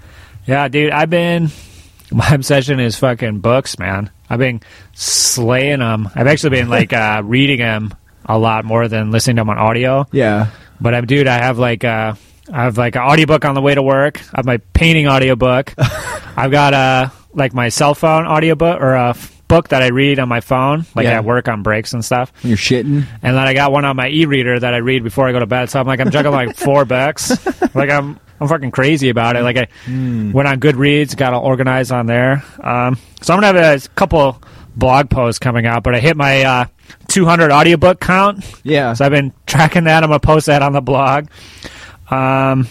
Yeah, 0.45 0.67
dude, 0.67 0.91
I've 0.91 1.09
been. 1.09 1.49
My 2.11 2.29
obsession 2.29 2.79
is 2.79 2.95
fucking 2.97 3.39
books, 3.39 3.79
man. 3.79 4.11
I've 4.29 4.37
been 4.39 4.61
slaying 4.93 5.79
them. 5.79 6.09
I've 6.13 6.27
actually 6.27 6.51
been 6.51 6.69
like 6.69 6.93
uh, 6.93 7.21
reading 7.25 7.57
them 7.59 7.95
a 8.25 8.37
lot 8.37 8.65
more 8.65 8.87
than 8.87 9.09
listening 9.09 9.37
to 9.37 9.39
them 9.41 9.49
on 9.49 9.57
audio. 9.57 10.05
Yeah. 10.11 10.47
But 10.79 10.93
I'm, 10.93 11.05
dude, 11.07 11.27
I 11.27 11.37
have 11.39 11.57
like 11.57 11.83
uh, 11.83 12.13
I 12.51 12.63
have 12.63 12.77
like 12.77 12.95
an 12.95 13.01
audiobook 13.01 13.45
on 13.45 13.55
the 13.55 13.61
way 13.61 13.73
to 13.73 13.81
work. 13.81 14.19
I 14.33 14.37
have 14.39 14.45
my 14.45 14.57
painting 14.73 15.07
audiobook. 15.07 15.73
I've 15.77 16.51
got 16.51 16.73
uh 16.73 17.09
like 17.33 17.53
my 17.53 17.69
cell 17.69 17.95
phone 17.95 18.25
audiobook 18.27 18.79
or 18.81 18.93
a 18.93 19.15
book 19.47 19.69
that 19.69 19.81
I 19.81 19.87
read 19.87 20.19
on 20.19 20.27
my 20.29 20.39
phone, 20.39 20.85
like 20.95 21.03
Yeah. 21.05 21.17
at 21.17 21.25
work 21.25 21.47
on 21.47 21.61
breaks 21.63 21.93
and 21.93 22.03
stuff. 22.03 22.31
When 22.41 22.49
you're 22.49 22.57
shitting. 22.57 23.05
And 23.21 23.35
then 23.35 23.37
I 23.37 23.53
got 23.53 23.71
one 23.71 23.85
on 23.85 23.95
my 23.95 24.07
e-reader 24.09 24.59
that 24.59 24.73
I 24.73 24.77
read 24.77 25.03
before 25.03 25.27
I 25.27 25.31
go 25.31 25.39
to 25.39 25.45
bed. 25.45 25.69
So 25.69 25.79
I'm 25.79 25.85
like, 25.85 25.99
I'm 25.99 26.09
juggling 26.11 26.33
like 26.47 26.55
four 26.57 26.85
books. 26.95 27.29
Like 27.75 27.89
I'm, 27.89 28.19
I'm 28.39 28.47
fucking 28.47 28.71
crazy 28.71 29.09
about 29.09 29.35
it. 29.35 29.43
Like 29.43 29.57
I 29.57 29.67
went 29.87 30.47
on 30.47 30.59
Goodreads, 30.59 31.15
got 31.15 31.33
all 31.33 31.43
organized 31.43 31.91
on 31.91 32.07
there. 32.07 32.43
Um, 32.61 32.97
so 33.21 33.33
I'm 33.33 33.41
gonna 33.41 33.59
have 33.59 33.85
a 33.85 33.87
couple 33.89 34.41
blog 34.75 35.09
posts 35.09 35.37
coming 35.39 35.65
out, 35.67 35.83
but 35.83 35.93
I 35.93 35.99
hit 35.99 36.17
my 36.17 36.41
uh, 36.43 36.65
200 37.09 37.51
audiobook 37.51 37.99
count. 37.99 38.43
Yeah. 38.63 38.93
So 38.93 39.05
I've 39.05 39.11
been 39.11 39.33
tracking 39.45 39.83
that. 39.83 40.03
I'm 40.03 40.09
gonna 40.09 40.19
post 40.19 40.47
that 40.47 40.63
on 40.63 40.73
the 40.73 40.81
blog. 40.81 41.27
Um, 42.09 42.67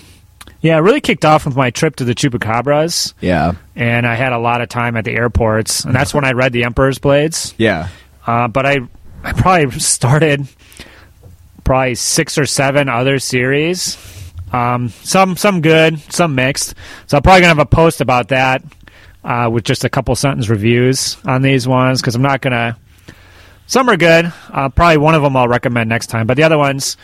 yeah, 0.63 0.77
it 0.79 0.81
really 0.81 1.01
kicked 1.03 1.25
off 1.25 1.45
with 1.45 1.57
my 1.57 1.71
trip 1.71 1.97
to 1.97 2.05
the 2.05 2.15
Chupacabras, 2.15 3.13
Yeah. 3.21 3.53
and 3.77 4.07
I 4.07 4.15
had 4.15 4.33
a 4.33 4.39
lot 4.39 4.61
of 4.63 4.69
time 4.71 4.97
at 4.97 5.05
the 5.05 5.13
airports, 5.13 5.85
and 5.85 5.95
that's 5.95 6.15
when 6.15 6.25
I 6.25 6.33
read 6.33 6.53
The 6.53 6.65
Emperor's 6.65 6.99
Blades. 6.99 7.55
Yeah. 7.59 7.89
Uh, 8.27 8.49
but 8.49 8.65
I, 8.65 8.79
I 9.25 9.33
probably 9.33 9.71
started 9.81 10.47
probably 11.65 11.95
six 11.95 12.39
or 12.39 12.47
seven 12.47 12.89
other 12.89 13.19
series. 13.19 13.99
Um, 14.53 14.91
some 14.91 15.37
some 15.37 15.61
good, 15.63 15.99
some 16.13 16.35
mixed. 16.35 16.75
So 17.07 17.17
I'm 17.17 17.23
probably 17.23 17.41
gonna 17.41 17.49
have 17.49 17.59
a 17.59 17.67
post 17.67 18.01
about 18.01 18.29
that 18.29 18.63
uh, 19.25 19.49
with 19.51 19.65
just 19.65 19.85
a 19.85 19.89
couple 19.89 20.15
sentence 20.15 20.49
reviews 20.49 21.17
on 21.25 21.43
these 21.43 21.67
ones 21.67 22.01
because 22.01 22.15
I'm 22.15 22.23
not 22.23 22.41
gonna. 22.43 22.77
Some 23.67 23.89
are 23.89 23.97
good. 23.97 24.31
Uh, 24.51 24.69
probably 24.69 24.99
one 24.99 25.15
of 25.15 25.23
them 25.23 25.37
I'll 25.37 25.49
recommend 25.49 25.89
next 25.89 26.09
time, 26.09 26.27
but 26.27 26.37
the 26.37 26.43
other 26.43 26.59
ones. 26.59 26.97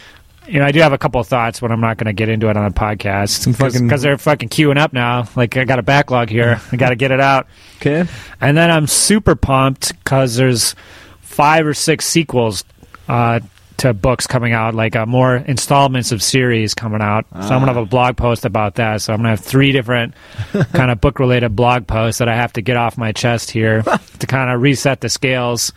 You 0.49 0.61
know, 0.61 0.65
I 0.65 0.73
do 0.73 0.81
have 0.81 0.93
a 0.93 0.99
couple 0.99 1.21
of 1.21 1.27
thoughts, 1.27 1.61
but 1.61 1.71
I'm 1.71 1.81
not 1.81 1.99
going 1.99 2.07
to 2.07 2.13
get 2.13 2.29
into 2.29 2.49
it 2.49 2.57
on 2.57 2.65
the 2.65 2.75
podcast 2.75 3.47
because 3.83 4.03
they're 4.03 4.19
fucking 4.19 4.49
queuing 4.49 4.79
up 4.79 4.93
now. 4.93 5.29
Like 5.37 5.57
I 5.57 5.65
got 5.65 5.79
a 5.79 5.83
backlog 5.83 6.31
here. 6.31 6.61
I 6.73 6.77
got 6.77 6.89
to 6.91 6.97
get 6.97 7.11
it 7.11 7.21
out. 7.21 7.47
Okay. 7.77 8.05
And 8.41 8.57
then 8.57 8.71
I'm 8.71 8.87
super 8.87 9.37
pumped 9.37 9.97
because 9.99 10.37
there's 10.37 10.75
five 11.21 11.67
or 11.67 11.75
six 11.75 12.07
sequels 12.07 12.65
uh, 13.09 13.41
to 13.79 13.95
books 13.95 14.27
coming 14.27 14.53
out, 14.53 14.75
like 14.75 14.97
uh, 14.97 15.07
more 15.07 15.37
installments 15.37 16.11
of 16.13 16.23
series 16.23 16.75
coming 16.75 17.01
out. 17.01 17.27
So 17.33 17.39
I'm 17.39 17.61
gonna 17.61 17.67
have 17.67 17.77
a 17.77 17.87
blog 17.87 18.17
post 18.17 18.45
about 18.45 18.75
that. 18.75 19.03
So 19.03 19.13
I'm 19.13 19.21
gonna 19.21 19.31
have 19.31 19.41
three 19.41 19.71
different 19.71 20.15
kind 20.73 20.91
of 20.91 21.01
book 21.01 21.21
related 21.21 21.55
blog 21.55 21.87
posts 21.87 22.19
that 22.19 22.29
I 22.29 22.35
have 22.35 22.53
to 22.55 22.61
get 22.61 22.77
off 22.77 22.99
my 22.99 23.13
chest 23.13 23.51
here 23.51 23.83
to 24.19 24.27
kind 24.27 24.51
of 24.51 24.61
reset 24.61 25.01
the 25.01 25.09
scales 25.09 25.73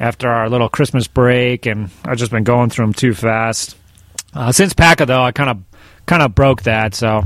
after 0.00 0.28
our 0.28 0.48
little 0.48 0.68
Christmas 0.68 1.06
break, 1.06 1.66
and 1.66 1.90
I've 2.04 2.18
just 2.18 2.32
been 2.32 2.44
going 2.44 2.70
through 2.70 2.86
them 2.86 2.92
too 2.92 3.14
fast. 3.14 3.76
Uh, 4.34 4.52
since 4.52 4.72
PACA 4.72 5.06
though, 5.06 5.22
I 5.22 5.32
kind 5.32 5.50
of 5.50 5.62
kind 6.06 6.22
of 6.22 6.34
broke 6.34 6.62
that, 6.62 6.94
so 6.94 7.24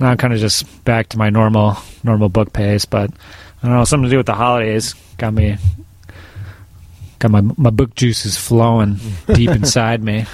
now 0.00 0.10
I'm 0.10 0.16
kind 0.16 0.32
of 0.32 0.40
just 0.40 0.84
back 0.84 1.08
to 1.10 1.18
my 1.18 1.30
normal 1.30 1.76
normal 2.02 2.28
book 2.28 2.52
pace. 2.52 2.84
But 2.84 3.10
I 3.62 3.66
don't 3.66 3.76
know, 3.76 3.84
something 3.84 4.04
to 4.04 4.10
do 4.10 4.16
with 4.18 4.26
the 4.26 4.34
holidays 4.34 4.94
got 5.16 5.32
me 5.32 5.56
got 7.18 7.30
my 7.30 7.40
my 7.56 7.70
book 7.70 7.94
juices 7.94 8.36
flowing 8.36 8.98
deep 9.26 9.50
inside 9.50 10.02
me. 10.02 10.26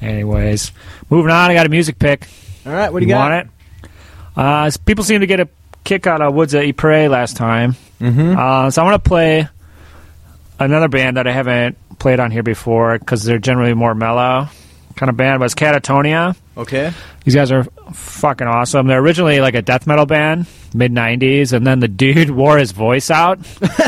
Anyways, 0.00 0.72
moving 1.08 1.30
on. 1.30 1.50
I 1.50 1.54
got 1.54 1.66
a 1.66 1.70
music 1.70 1.98
pick. 1.98 2.28
All 2.66 2.72
right. 2.72 2.92
What 2.92 3.00
do 3.00 3.06
you, 3.06 3.12
got? 3.12 3.30
Want 3.30 3.48
it? 3.48 3.90
Uh, 4.36 4.70
people 4.84 5.04
seem 5.04 5.20
to 5.20 5.26
get 5.26 5.40
a 5.40 5.48
kick 5.84 6.06
out 6.06 6.20
of 6.20 6.34
Woods 6.34 6.52
of 6.52 6.62
Ypres 6.62 7.08
last 7.08 7.36
time. 7.36 7.76
Mm-hmm. 8.00 8.38
Uh, 8.38 8.70
so 8.70 8.82
I 8.82 8.84
want 8.84 9.02
to 9.02 9.08
play 9.08 9.48
another 10.58 10.88
band 10.88 11.16
that 11.16 11.26
I 11.26 11.32
haven't 11.32 11.78
played 11.98 12.20
on 12.20 12.30
here 12.30 12.42
before 12.42 12.98
because 12.98 13.24
they're 13.24 13.38
generally 13.38 13.72
more 13.72 13.94
mellow 13.94 14.48
kind 14.96 15.08
of 15.10 15.16
band. 15.16 15.40
was 15.40 15.54
Katatonia. 15.54 16.34
Okay. 16.56 16.92
These 17.24 17.34
guys 17.34 17.52
are 17.52 17.64
fucking 17.92 18.46
awesome. 18.46 18.86
They're 18.86 19.00
originally 19.00 19.40
like 19.40 19.54
a 19.54 19.62
death 19.62 19.86
metal 19.86 20.06
band, 20.06 20.46
mid 20.74 20.92
'90s, 20.92 21.52
and 21.52 21.66
then 21.66 21.80
the 21.80 21.88
dude 21.88 22.30
wore 22.40 22.58
his 22.58 22.72
voice 22.72 23.10
out, 23.10 23.38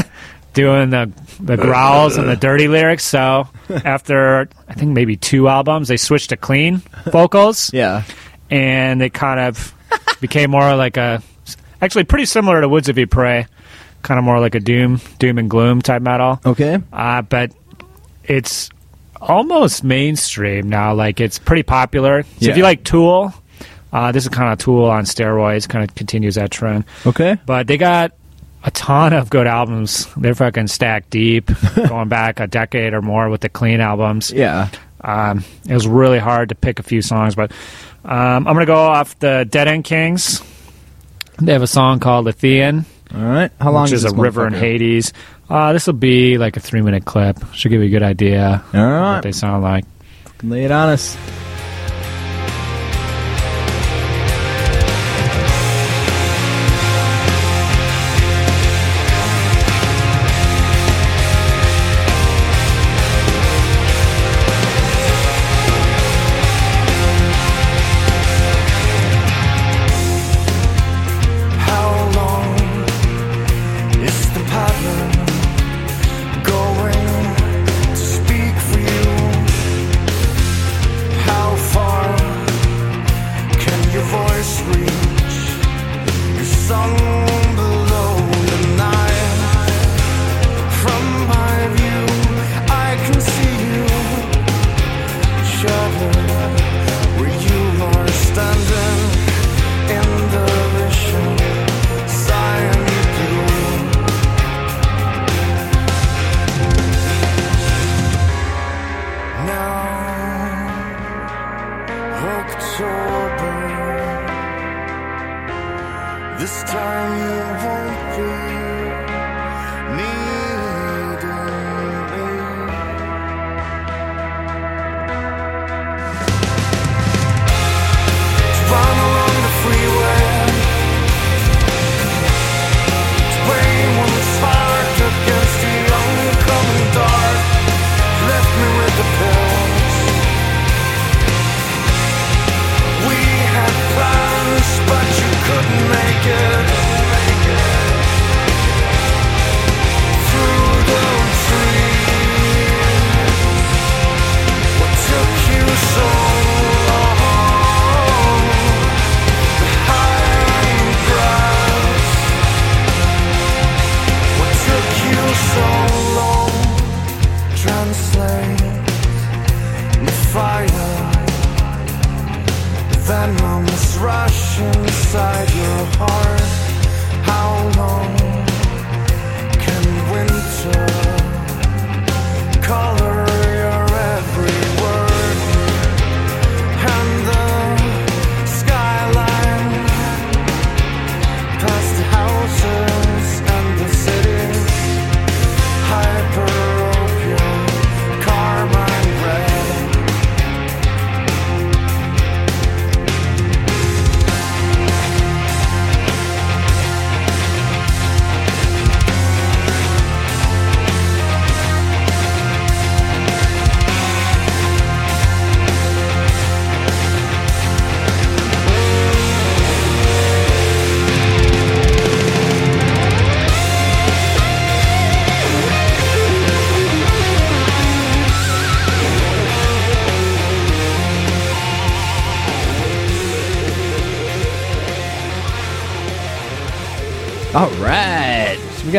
doing 0.55 0.91
the 0.91 1.11
the 1.41 1.57
growls 1.57 2.17
and 2.17 2.29
the 2.29 2.37
dirty 2.37 2.69
lyrics. 2.69 3.05
So 3.05 3.49
after 3.85 4.49
I 4.69 4.75
think 4.75 4.93
maybe 4.93 5.17
two 5.17 5.49
albums, 5.49 5.89
they 5.89 5.97
switched 5.97 6.31
to 6.31 6.37
clean 6.37 6.83
vocals, 7.07 7.73
Yeah. 7.73 8.03
and 8.51 9.01
it 9.03 9.15
kind 9.15 9.41
of 9.41 9.75
became 10.21 10.51
more 10.51 10.75
like 10.77 10.97
a 10.97 11.23
actually 11.81 12.05
pretty 12.05 12.25
similar 12.27 12.61
to 12.61 12.69
Woods 12.69 12.89
of 12.89 12.99
Ypres, 12.99 13.47
kind 14.03 14.19
of 14.19 14.25
more 14.25 14.41
like 14.41 14.55
a 14.57 14.61
doom 14.61 15.01
doom 15.19 15.39
and 15.39 15.49
gloom 15.49 15.81
type 15.81 16.03
metal. 16.03 16.41
Okay. 16.45 16.79
Uh, 16.93 17.23
but 17.23 17.53
it's 18.25 18.69
almost 19.21 19.85
mainstream 19.85 20.69
now. 20.69 20.95
Like 20.95 21.21
it's 21.21 21.39
pretty 21.39 21.63
popular. 21.63 22.23
So 22.23 22.29
Yeah. 22.41 22.51
if 22.53 22.57
you 22.57 22.63
like 22.63 22.85
Tool, 22.85 23.33
uh, 23.93 24.13
this 24.13 24.25
is 24.25 24.29
kind 24.29 24.53
of 24.53 24.59
Tool 24.59 24.85
on 24.85 25.05
steroids. 25.05 25.69
Kind 25.69 25.89
of 25.89 25.95
continues 25.95 26.35
that 26.37 26.51
trend. 26.51 26.85
Okay. 27.07 27.37
But 27.47 27.67
they 27.67 27.77
got 27.77 28.13
a 28.65 28.71
ton 28.73 29.13
of 29.13 29.31
good 29.31 29.47
albums. 29.47 30.07
They're 30.17 30.35
fucking 30.35 30.67
stacked 30.69 31.11
deep, 31.11 31.51
going 31.89 32.09
back 32.09 32.41
a 32.41 32.47
decade 32.47 32.93
or 32.93 33.01
more 33.03 33.29
with 33.31 33.41
the 33.41 33.49
clean 33.49 33.81
albums. 33.81 34.31
Yeah. 34.33 34.69
Um, 35.01 35.45
it 35.69 35.75
was 35.75 35.87
really 35.87 36.19
hard 36.19 36.49
to 36.49 36.55
pick 36.57 36.79
a 36.81 36.83
few 36.83 37.03
songs, 37.03 37.35
but 37.37 37.53
um, 38.05 38.47
I'm 38.49 38.55
gonna 38.55 38.67
go 38.67 38.77
off 38.77 39.17
the 39.21 39.47
Dead 39.49 39.69
End 39.69 39.85
Kings. 39.85 40.43
They 41.41 41.53
have 41.53 41.63
a 41.63 41.69
song 41.69 42.01
called 42.01 42.27
Lethean 42.27 42.85
All 43.15 43.21
right. 43.23 43.53
How 43.61 43.71
long 43.71 43.85
which 43.85 43.93
is 43.93 44.05
a 44.05 44.09
this 44.09 44.17
river 44.19 44.49
in? 44.49 44.53
Hades. 44.55 45.13
Uh, 45.49 45.73
this 45.73 45.87
will 45.87 45.95
be 45.95 46.37
like 46.39 46.57
a 46.57 46.61
three 46.61 46.83
minute 46.83 47.05
clip. 47.05 47.39
Should 47.55 47.71
give 47.71 47.81
you 47.81 47.89
a 47.89 47.91
good 47.91 48.03
idea 48.03 48.63
All 48.75 48.81
what 49.15 49.23
they 49.23 49.33
sound 49.33 49.63
like. 49.63 49.85
Lay 50.43 50.65
it 50.65 50.71
on 50.71 50.91
us. 50.91 51.17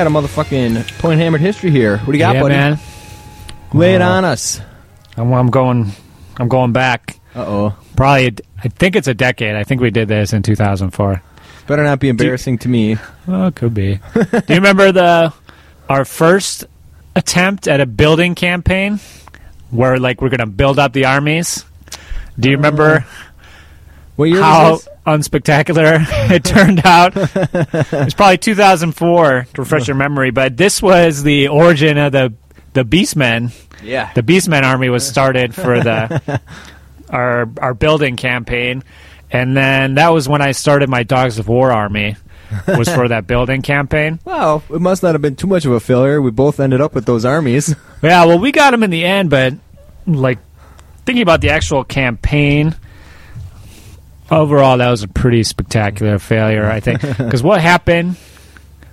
Got 0.03 0.07
a 0.07 0.09
motherfucking 0.09 0.97
point 0.99 1.19
hammered 1.19 1.41
history 1.41 1.71
here. 1.71 1.97
What 1.97 2.05
do 2.07 2.13
you 2.13 2.19
got, 2.19 2.35
yeah, 2.35 2.41
buddy? 2.41 2.53
man. 2.55 2.79
Lay 3.73 3.95
it 3.95 4.01
Uh, 4.01 4.09
on 4.09 4.23
us. 4.25 4.61
I'm, 5.17 5.31
I'm 5.33 5.47
going. 5.49 5.91
I'm 6.37 6.47
going 6.47 6.71
back. 6.71 7.19
Uh 7.35 7.45
oh. 7.45 7.75
Probably. 7.97 8.35
I 8.63 8.69
think 8.69 8.95
it's 8.95 9.07
a 9.09 9.13
decade. 9.13 9.55
I 9.55 9.63
think 9.65 9.81
we 9.81 9.91
did 9.91 10.07
this 10.07 10.31
in 10.33 10.41
2004. 10.41 11.21
Better 11.67 11.83
not 11.83 11.99
be 11.99 12.07
embarrassing 12.09 12.57
to 12.59 12.69
me. 12.69 12.95
Oh, 13.27 13.47
it 13.47 13.55
could 13.55 13.73
be. 13.73 13.99
Do 14.13 14.21
you 14.47 14.55
remember 14.55 14.91
the 14.91 15.33
our 15.89 16.05
first 16.05 16.65
attempt 17.15 17.67
at 17.67 17.81
a 17.81 17.85
building 17.85 18.35
campaign 18.35 18.99
where 19.69 19.99
like 19.99 20.21
we're 20.21 20.29
gonna 20.29 20.47
build 20.47 20.79
up 20.79 20.93
the 20.93 21.05
armies? 21.05 21.65
Do 22.39 22.49
you 22.49 22.55
remember 22.55 23.05
What 24.20 24.26
year 24.26 24.41
how 24.41 24.72
was 24.72 24.84
this? 24.84 24.93
unspectacular 25.07 26.05
it 26.30 26.43
turned 26.43 26.86
out? 26.86 27.13
it 27.15 27.91
was 27.93 28.13
probably 28.13 28.38
2004 28.38 29.47
to 29.53 29.61
refresh 29.61 29.88
your 29.88 29.95
memory, 29.95 30.32
but 30.32 30.57
this 30.57 30.82
was 30.82 31.24
the 31.24 31.47
origin 31.47 31.97
of 31.97 32.11
the 32.11 32.34
the 32.74 32.84
Beastmen. 32.84 33.53
Yeah. 33.82 34.11
The 34.11 34.22
Beastmen 34.22 34.63
army 34.63 34.89
was 34.89 35.07
started 35.07 35.55
for 35.55 35.80
the 35.80 36.41
our 37.09 37.49
our 37.61 37.74
building 37.74 38.17
campaign, 38.17 38.84
and 39.32 39.55
then 39.55 39.95
that 39.95 40.09
was 40.09 40.28
when 40.28 40.41
I 40.41 40.51
started 40.51 40.89
my 40.89 41.03
Dogs 41.03 41.39
of 41.39 41.47
War 41.47 41.72
army. 41.72 42.17
Was 42.67 42.89
for 42.89 43.07
that 43.07 43.26
building 43.26 43.61
campaign. 43.61 44.20
Well, 44.26 44.63
it 44.70 44.82
must 44.82 45.01
not 45.01 45.13
have 45.13 45.22
been 45.22 45.38
too 45.38 45.47
much 45.47 45.63
of 45.65 45.72
a 45.72 45.80
failure. 45.80 46.22
We 46.22 46.32
both 46.32 46.59
ended 46.59 46.82
up 46.82 46.93
with 46.93 47.05
those 47.05 47.24
armies. 47.24 47.74
Yeah, 48.01 48.26
well, 48.26 48.39
we 48.39 48.51
got 48.51 48.72
them 48.72 48.84
in 48.84 48.89
the 48.89 49.05
end, 49.05 49.30
but 49.30 49.53
like 50.07 50.39
thinking 51.05 51.22
about 51.22 51.41
the 51.41 51.51
actual 51.51 51.84
campaign, 51.84 52.76
overall, 54.32 54.77
that 54.77 54.89
was 54.89 55.03
a 55.03 55.07
pretty 55.07 55.43
spectacular 55.43 56.19
failure, 56.19 56.65
I 56.65 56.80
think. 56.80 57.01
Because 57.17 57.43
what 57.43 57.61
happened? 57.61 58.15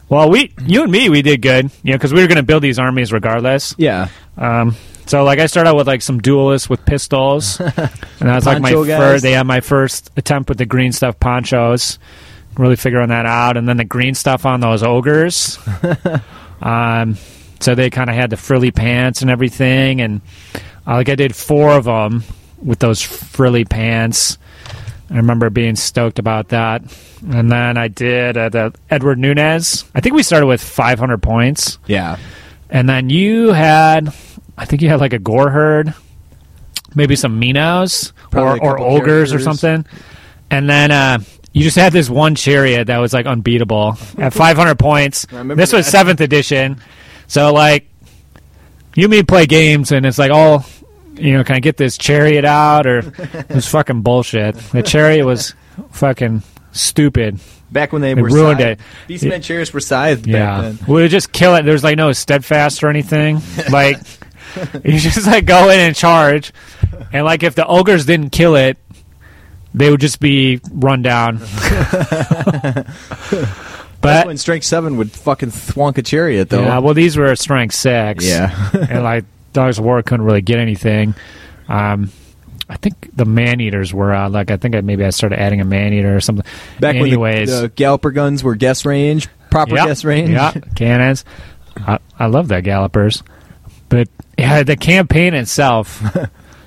Well, 0.08 0.30
we, 0.30 0.52
you 0.64 0.82
and 0.82 0.92
me, 0.92 1.08
we 1.08 1.22
did 1.22 1.42
good, 1.42 1.70
you 1.82 1.92
know, 1.92 1.96
because 1.96 2.12
we 2.12 2.20
were 2.20 2.28
going 2.28 2.36
to 2.36 2.42
build 2.42 2.62
these 2.62 2.78
armies 2.78 3.12
regardless. 3.12 3.74
Yeah. 3.76 4.08
Um, 4.36 4.76
so, 5.06 5.22
like, 5.24 5.38
I 5.38 5.46
started 5.46 5.70
out 5.70 5.76
with 5.76 5.86
like 5.86 6.02
some 6.02 6.20
duelists 6.20 6.68
with 6.68 6.84
pistols, 6.84 7.60
and 7.60 7.72
that 7.74 8.34
was 8.34 8.46
like 8.46 8.60
my 8.60 8.72
first. 8.72 9.22
They 9.22 9.32
had 9.32 9.46
my 9.46 9.60
first 9.60 10.10
attempt 10.16 10.48
with 10.48 10.58
the 10.58 10.66
green 10.66 10.92
stuff 10.92 11.18
ponchos, 11.20 11.98
really 12.56 12.76
figuring 12.76 13.08
that 13.10 13.24
out, 13.26 13.56
and 13.56 13.68
then 13.68 13.76
the 13.76 13.84
green 13.84 14.14
stuff 14.14 14.44
on 14.44 14.60
those 14.60 14.82
ogres. 14.82 15.58
um, 16.60 17.16
so 17.60 17.74
they 17.74 17.88
kind 17.88 18.10
of 18.10 18.16
had 18.16 18.30
the 18.30 18.36
frilly 18.36 18.72
pants 18.72 19.22
and 19.22 19.30
everything, 19.30 20.00
and 20.00 20.20
uh, 20.86 20.94
like 20.94 21.08
I 21.08 21.14
did 21.14 21.34
four 21.34 21.70
of 21.70 21.84
them 21.84 22.24
with 22.62 22.80
those 22.80 23.00
frilly 23.00 23.64
pants. 23.64 24.38
I 25.10 25.16
remember 25.16 25.50
being 25.50 25.76
stoked 25.76 26.18
about 26.18 26.48
that. 26.48 26.82
And 27.28 27.50
then 27.50 27.76
I 27.76 27.88
did 27.88 28.36
uh, 28.36 28.48
the 28.48 28.74
Edward 28.90 29.18
Nunez. 29.18 29.84
I 29.94 30.00
think 30.00 30.14
we 30.14 30.22
started 30.22 30.46
with 30.46 30.62
500 30.62 31.22
points. 31.22 31.78
Yeah. 31.86 32.18
And 32.68 32.88
then 32.88 33.08
you 33.10 33.52
had, 33.52 34.12
I 34.58 34.64
think 34.64 34.82
you 34.82 34.88
had 34.88 35.00
like 35.00 35.12
a 35.12 35.18
gore 35.18 35.50
herd, 35.50 35.94
maybe 36.94 37.14
some 37.14 37.38
Minos 37.38 38.12
Probably 38.30 38.60
or, 38.60 38.78
or 38.78 38.80
ogres 38.80 39.32
or 39.32 39.38
something. 39.38 39.86
And 40.50 40.68
then 40.68 40.90
uh, 40.90 41.18
you 41.52 41.62
just 41.62 41.76
had 41.76 41.92
this 41.92 42.10
one 42.10 42.34
chariot 42.34 42.88
that 42.88 42.98
was 42.98 43.12
like 43.12 43.26
unbeatable 43.26 43.96
at 44.18 44.32
500 44.32 44.78
points. 44.78 45.26
This 45.26 45.72
was 45.72 45.86
that. 45.86 45.90
seventh 45.90 46.20
edition. 46.20 46.80
So 47.28 47.52
like, 47.52 47.88
you 48.96 49.04
and 49.04 49.10
me 49.10 49.22
play 49.22 49.46
games 49.46 49.92
and 49.92 50.04
it's 50.04 50.18
like, 50.18 50.30
oh, 50.32 50.66
you 51.18 51.32
know, 51.32 51.44
can 51.44 51.56
I 51.56 51.60
get 51.60 51.76
this 51.76 51.96
chariot 51.98 52.44
out? 52.44 52.86
Or 52.86 52.98
it 53.18 53.48
was 53.50 53.66
fucking 53.68 54.02
bullshit. 54.02 54.54
The 54.56 54.82
chariot 54.82 55.24
was 55.26 55.54
fucking 55.92 56.42
stupid. 56.72 57.38
Back 57.70 57.92
when 57.92 58.00
they, 58.02 58.14
They 58.14 58.22
were 58.22 58.28
ruined 58.28 58.60
scythed. 58.60 58.80
it. 59.08 59.12
Beastmen 59.12 59.42
chairs 59.42 59.72
were 59.74 59.80
scythed 59.80 60.26
Yeah, 60.26 60.60
back 60.62 60.62
then. 60.62 60.78
we 60.86 61.02
would 61.02 61.10
just 61.10 61.32
kill 61.32 61.56
it. 61.56 61.62
There's 61.64 61.82
like 61.82 61.96
no 61.96 62.12
steadfast 62.12 62.82
or 62.84 62.88
anything. 62.88 63.40
Like 63.70 63.98
you 64.84 64.98
just 64.98 65.26
like 65.26 65.44
go 65.44 65.68
in 65.70 65.80
and 65.80 65.94
charge, 65.94 66.52
and 67.12 67.24
like 67.26 67.42
if 67.42 67.56
the 67.56 67.66
ogres 67.66 68.06
didn't 68.06 68.30
kill 68.30 68.54
it, 68.54 68.78
they 69.74 69.90
would 69.90 70.00
just 70.00 70.20
be 70.20 70.60
run 70.70 71.02
down. 71.02 71.40
But 74.00 74.26
when 74.26 74.36
Strength 74.36 74.64
7 74.66 74.96
would 74.98 75.10
fucking 75.10 75.50
thwonk 75.50 75.98
a 75.98 76.02
chariot, 76.02 76.48
though. 76.50 76.60
yeah, 76.62 76.78
well, 76.78 76.94
these 76.94 77.16
were 77.16 77.34
strength 77.34 77.74
six. 77.74 78.24
Yeah. 78.24 78.54
and 78.72 79.02
like 79.02 79.24
dogs 79.56 79.78
of 79.78 79.84
war 79.84 80.00
couldn't 80.02 80.24
really 80.24 80.42
get 80.42 80.58
anything. 80.58 81.14
Um, 81.68 82.10
I 82.68 82.76
think 82.76 83.10
the 83.16 83.24
man 83.24 83.60
eaters 83.60 83.92
were 83.92 84.14
uh, 84.14 84.28
like 84.28 84.50
I 84.50 84.56
think 84.56 84.74
I, 84.76 84.80
maybe 84.80 85.04
I 85.04 85.10
started 85.10 85.38
adding 85.40 85.60
a 85.60 85.64
man 85.64 85.92
eater 85.92 86.16
or 86.16 86.20
something. 86.20 86.44
Back 86.80 86.96
Anyways, 86.96 87.48
when 87.48 87.56
the, 87.56 87.62
the 87.62 87.68
Galloper 87.74 88.10
guns 88.12 88.42
were 88.44 88.54
guess 88.56 88.84
range, 88.84 89.28
proper 89.50 89.74
Yep. 89.76 89.86
guess 89.86 90.04
range. 90.04 90.30
Yeah, 90.30 90.52
cannons. 90.74 91.24
I, 91.76 91.98
I 92.18 92.26
love 92.26 92.48
that 92.48 92.62
gallopers, 92.64 93.22
but 93.88 94.08
yeah, 94.38 94.62
the 94.62 94.76
campaign 94.76 95.34
itself 95.34 96.02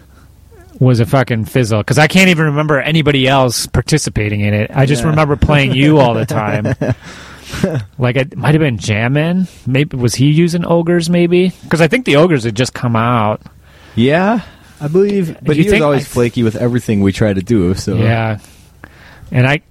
was 0.79 0.99
a 0.99 1.05
fucking 1.05 1.45
fizzle 1.45 1.79
because 1.79 1.97
I 1.97 2.07
can't 2.07 2.29
even 2.29 2.45
remember 2.45 2.79
anybody 2.79 3.27
else 3.27 3.65
participating 3.67 4.41
in 4.41 4.53
it. 4.53 4.71
I 4.73 4.85
just 4.85 5.03
Yeah. 5.03 5.09
remember 5.09 5.35
playing 5.35 5.73
you 5.73 5.97
all 5.97 6.13
the 6.13 6.25
time. 6.25 6.75
like 7.97 8.15
it 8.15 8.35
might 8.37 8.53
have 8.53 8.59
been 8.61 8.77
Jammin. 8.77 9.47
Maybe 9.65 9.97
was 9.97 10.15
he 10.15 10.29
using 10.31 10.65
ogres? 10.65 11.09
Maybe 11.09 11.49
because 11.63 11.81
I 11.81 11.87
think 11.87 12.05
the 12.05 12.15
ogres 12.17 12.43
had 12.43 12.55
just 12.55 12.73
come 12.73 12.95
out. 12.95 13.41
Yeah, 13.95 14.41
I 14.79 14.87
believe. 14.87 15.37
But 15.41 15.55
he 15.57 15.69
was 15.69 15.81
always 15.81 16.01
I- 16.05 16.09
flaky 16.09 16.43
with 16.43 16.55
everything 16.55 17.01
we 17.01 17.11
tried 17.11 17.35
to 17.35 17.41
do. 17.43 17.73
So 17.73 17.95
Yeah, 17.95 18.39
and 19.31 19.47
I, 19.47 19.61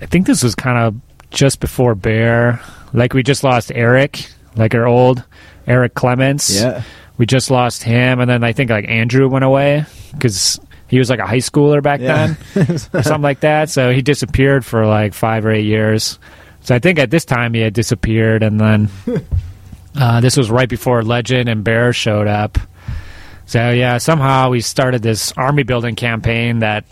I 0.00 0.06
think 0.06 0.26
this 0.26 0.42
was 0.42 0.54
kind 0.54 0.78
of 0.78 1.00
just 1.30 1.60
before 1.60 1.94
Bear. 1.94 2.60
Like 2.92 3.14
we 3.14 3.22
just 3.22 3.42
lost 3.44 3.72
Eric, 3.74 4.28
like 4.56 4.74
our 4.74 4.86
old 4.86 5.22
Eric 5.66 5.94
Clements. 5.94 6.60
Yeah. 6.60 6.82
we 7.18 7.26
just 7.26 7.50
lost 7.50 7.82
him, 7.82 8.20
and 8.20 8.28
then 8.30 8.44
I 8.44 8.52
think 8.52 8.70
like 8.70 8.88
Andrew 8.88 9.28
went 9.28 9.44
away 9.44 9.84
because 10.12 10.58
he 10.88 10.98
was 10.98 11.08
like 11.10 11.18
a 11.20 11.26
high 11.26 11.38
schooler 11.38 11.82
back 11.82 12.00
Yeah. 12.00 12.34
then 12.54 12.78
or 12.92 13.02
something 13.02 13.22
like 13.22 13.40
that. 13.40 13.70
So 13.70 13.92
he 13.92 14.02
disappeared 14.02 14.64
for 14.64 14.86
like 14.86 15.14
five 15.14 15.44
or 15.46 15.50
eight 15.50 15.64
years. 15.64 16.18
So 16.64 16.74
I 16.74 16.78
think 16.80 16.98
at 16.98 17.10
this 17.10 17.24
time 17.24 17.54
he 17.54 17.60
had 17.60 17.72
disappeared, 17.74 18.42
and 18.42 18.58
then 18.60 18.88
uh, 19.96 20.20
this 20.20 20.36
was 20.36 20.50
right 20.50 20.68
before 20.68 21.02
Legend 21.02 21.48
and 21.48 21.62
Bear 21.62 21.92
showed 21.92 22.26
up. 22.26 22.58
So 23.46 23.70
yeah, 23.70 23.98
somehow 23.98 24.50
we 24.50 24.60
started 24.62 25.02
this 25.02 25.32
army 25.32 25.62
building 25.62 25.94
campaign 25.94 26.60
that 26.60 26.84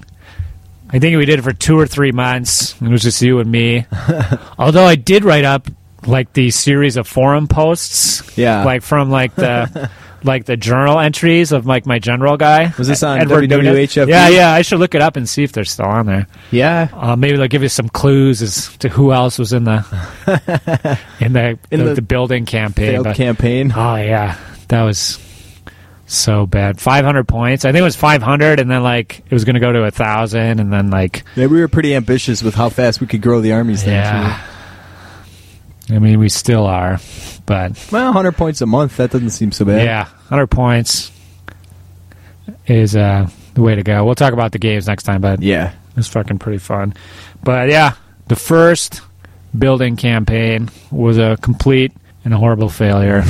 I 0.90 0.98
think 0.98 1.16
we 1.16 1.24
did 1.24 1.38
it 1.38 1.42
for 1.42 1.54
two 1.54 1.78
or 1.78 1.86
three 1.86 2.12
months. 2.12 2.80
It 2.82 2.88
was 2.88 3.02
just 3.02 3.22
you 3.22 3.40
and 3.40 3.50
me. 3.50 3.86
Although 4.58 4.84
I 4.84 4.94
did 4.96 5.24
write 5.24 5.44
up 5.46 5.66
like 6.06 6.32
the 6.34 6.50
series 6.50 6.96
of 6.98 7.08
forum 7.08 7.48
posts, 7.48 8.36
Yeah. 8.36 8.64
like 8.64 8.82
from 8.82 9.10
like 9.10 9.34
the 9.34 9.90
like 10.24 10.44
the 10.44 10.56
journal 10.56 10.98
entries 10.98 11.52
of 11.52 11.66
like 11.66 11.86
my 11.86 11.98
general 11.98 12.36
guy. 12.36 12.72
Was 12.78 12.88
this 12.88 13.02
on 13.02 13.18
Edward. 13.20 13.48
WWHFB? 13.50 14.08
Yeah, 14.08 14.28
yeah. 14.28 14.52
I 14.52 14.62
should 14.62 14.78
look 14.78 14.94
it 14.94 15.02
up 15.02 15.16
and 15.16 15.28
see 15.28 15.42
if 15.42 15.52
they're 15.52 15.64
still 15.64 15.86
on 15.86 16.06
there. 16.06 16.26
Yeah. 16.50 16.88
Uh, 16.92 17.16
maybe 17.16 17.36
they'll 17.36 17.48
give 17.48 17.62
you 17.62 17.68
some 17.68 17.88
clues 17.88 18.42
as 18.42 18.76
to 18.78 18.88
who 18.88 19.12
else 19.12 19.38
was 19.38 19.52
in 19.52 19.64
the 19.64 19.84
in 21.20 21.32
the 21.32 21.58
In 21.70 21.80
the, 21.80 21.86
the 21.86 21.94
the 21.94 22.02
building 22.02 22.46
campaign. 22.46 23.02
But- 23.02 23.16
campaign. 23.16 23.72
Oh 23.74 23.96
yeah, 23.96 24.38
that 24.68 24.82
was 24.82 25.18
so 26.06 26.46
bad. 26.46 26.80
Five 26.80 27.04
hundred 27.04 27.26
points. 27.28 27.64
I 27.64 27.72
think 27.72 27.80
it 27.80 27.84
was 27.84 27.96
five 27.96 28.22
hundred, 28.22 28.60
and 28.60 28.70
then 28.70 28.82
like 28.82 29.20
it 29.20 29.32
was 29.32 29.44
going 29.44 29.54
to 29.54 29.60
go 29.60 29.72
to 29.72 29.84
a 29.84 29.90
thousand, 29.90 30.60
and 30.60 30.72
then 30.72 30.90
like 30.90 31.24
Yeah, 31.36 31.46
we 31.46 31.60
were 31.60 31.68
pretty 31.68 31.94
ambitious 31.94 32.42
with 32.42 32.54
how 32.54 32.68
fast 32.68 33.00
we 33.00 33.06
could 33.06 33.22
grow 33.22 33.40
the 33.40 33.52
armies. 33.52 33.84
Then, 33.84 33.94
yeah. 33.94 34.42
I 35.92 35.98
mean, 35.98 36.18
we 36.18 36.28
still 36.28 36.66
are, 36.66 36.98
but. 37.44 37.72
Well, 37.92 38.06
100 38.06 38.32
points 38.32 38.60
a 38.62 38.66
month. 38.66 38.96
That 38.96 39.10
doesn't 39.10 39.30
seem 39.30 39.52
so 39.52 39.64
bad. 39.64 39.84
yeah, 39.84 40.04
hundred 40.28 40.46
points 40.48 41.12
is 42.66 42.96
uh, 42.96 43.28
the 43.54 43.62
way 43.62 43.74
to 43.74 43.82
go. 43.82 44.04
We'll 44.04 44.14
talk 44.14 44.32
about 44.32 44.52
the 44.52 44.58
games 44.58 44.86
next 44.86 45.02
time, 45.04 45.20
but 45.20 45.42
Yeah. 45.42 45.72
It's 45.96 46.08
fucking 46.08 46.38
pretty 46.38 46.56
fun. 46.58 46.94
But 47.44 47.68
yeah, 47.68 47.94
the 48.28 48.36
first 48.36 49.02
building 49.56 49.96
campaign 49.96 50.70
was 50.90 51.18
a 51.18 51.36
complete 51.42 51.92
and 52.24 52.32
a 52.32 52.38
horrible 52.38 52.70
failure. 52.70 53.22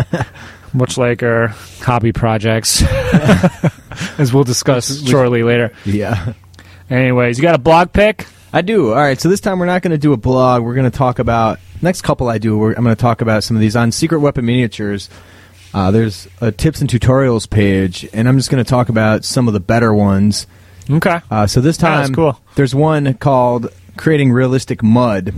Much 0.72 0.96
like 0.96 1.22
our 1.22 1.48
hobby 1.82 2.12
projects, 2.12 2.82
as 4.18 4.32
we'll 4.32 4.44
discuss 4.44 5.02
shortly 5.06 5.42
later. 5.42 5.72
Yeah. 5.84 6.32
Anyways, 6.88 7.36
you 7.38 7.42
got 7.42 7.54
a 7.54 7.58
blog 7.58 7.92
pick? 7.92 8.26
I 8.54 8.62
do. 8.62 8.90
All 8.90 8.94
right. 8.94 9.20
So 9.20 9.28
this 9.28 9.40
time 9.40 9.58
we're 9.58 9.66
not 9.66 9.82
going 9.82 9.90
to 9.90 9.98
do 9.98 10.12
a 10.12 10.16
blog. 10.16 10.62
We're 10.62 10.76
going 10.76 10.88
to 10.88 10.96
talk 10.96 11.18
about 11.18 11.58
next 11.82 12.02
couple 12.02 12.28
I 12.28 12.38
do. 12.38 12.56
We're, 12.56 12.72
I'm 12.72 12.84
going 12.84 12.94
to 12.94 13.02
talk 13.02 13.20
about 13.20 13.42
some 13.42 13.56
of 13.56 13.60
these 13.60 13.74
on 13.74 13.90
Secret 13.90 14.20
Weapon 14.20 14.46
Miniatures. 14.46 15.10
Uh, 15.74 15.90
there's 15.90 16.28
a 16.40 16.52
tips 16.52 16.80
and 16.80 16.88
tutorials 16.88 17.50
page, 17.50 18.08
and 18.12 18.28
I'm 18.28 18.38
just 18.38 18.52
going 18.52 18.62
to 18.62 18.70
talk 18.70 18.90
about 18.90 19.24
some 19.24 19.48
of 19.48 19.54
the 19.54 19.60
better 19.60 19.92
ones. 19.92 20.46
Okay. 20.88 21.20
Uh, 21.32 21.48
so 21.48 21.60
this 21.60 21.76
time, 21.76 22.14
cool. 22.14 22.38
there's 22.54 22.76
one 22.76 23.14
called 23.14 23.72
"Creating 23.96 24.30
Realistic 24.30 24.84
Mud," 24.84 25.34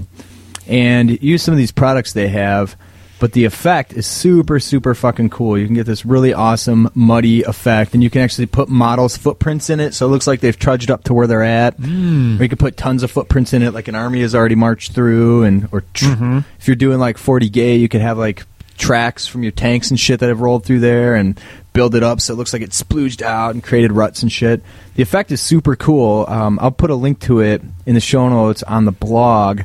and 0.66 1.22
use 1.22 1.42
some 1.42 1.52
of 1.52 1.58
these 1.58 1.72
products 1.72 2.12
they 2.12 2.28
have. 2.28 2.76
But 3.18 3.32
the 3.32 3.46
effect 3.46 3.94
is 3.94 4.06
super 4.06 4.60
super 4.60 4.94
fucking 4.94 5.30
cool. 5.30 5.56
You 5.56 5.64
can 5.64 5.74
get 5.74 5.86
this 5.86 6.04
really 6.04 6.34
awesome 6.34 6.90
muddy 6.94 7.42
effect, 7.44 7.94
and 7.94 8.02
you 8.02 8.10
can 8.10 8.20
actually 8.20 8.44
put 8.46 8.68
models' 8.68 9.16
footprints 9.16 9.70
in 9.70 9.80
it, 9.80 9.94
so 9.94 10.06
it 10.06 10.10
looks 10.10 10.26
like 10.26 10.40
they've 10.40 10.58
trudged 10.58 10.90
up 10.90 11.04
to 11.04 11.14
where 11.14 11.26
they're 11.26 11.42
at. 11.42 11.78
Mm. 11.78 12.38
Or 12.38 12.42
you 12.42 12.48
could 12.50 12.58
put 12.58 12.76
tons 12.76 13.02
of 13.02 13.10
footprints 13.10 13.54
in 13.54 13.62
it, 13.62 13.72
like 13.72 13.88
an 13.88 13.94
army 13.94 14.20
has 14.20 14.34
already 14.34 14.54
marched 14.54 14.92
through, 14.92 15.44
and 15.44 15.66
or 15.72 15.82
tr- 15.94 16.04
Mm-hmm. 16.06 16.38
if 16.58 16.68
you're 16.68 16.76
doing 16.76 16.98
like 16.98 17.16
40K, 17.16 17.80
you 17.80 17.88
could 17.88 18.02
have 18.02 18.18
like 18.18 18.44
tracks 18.76 19.26
from 19.26 19.42
your 19.42 19.52
tanks 19.52 19.88
and 19.90 19.98
shit 19.98 20.20
that 20.20 20.28
have 20.28 20.42
rolled 20.42 20.64
through 20.66 20.80
there, 20.80 21.14
and 21.14 21.40
build 21.72 21.94
it 21.94 22.02
up 22.02 22.20
so 22.20 22.34
it 22.34 22.36
looks 22.36 22.52
like 22.52 22.60
it 22.62 22.70
splooged 22.70 23.22
out 23.22 23.54
and 23.54 23.64
created 23.64 23.92
ruts 23.92 24.22
and 24.22 24.30
shit. 24.30 24.62
The 24.94 25.02
effect 25.02 25.30
is 25.32 25.40
super 25.40 25.74
cool. 25.74 26.26
Um, 26.28 26.58
I'll 26.60 26.70
put 26.70 26.90
a 26.90 26.94
link 26.94 27.20
to 27.20 27.40
it 27.40 27.62
in 27.86 27.94
the 27.94 28.00
show 28.00 28.28
notes 28.28 28.62
on 28.62 28.84
the 28.84 28.92
blog. 28.92 29.62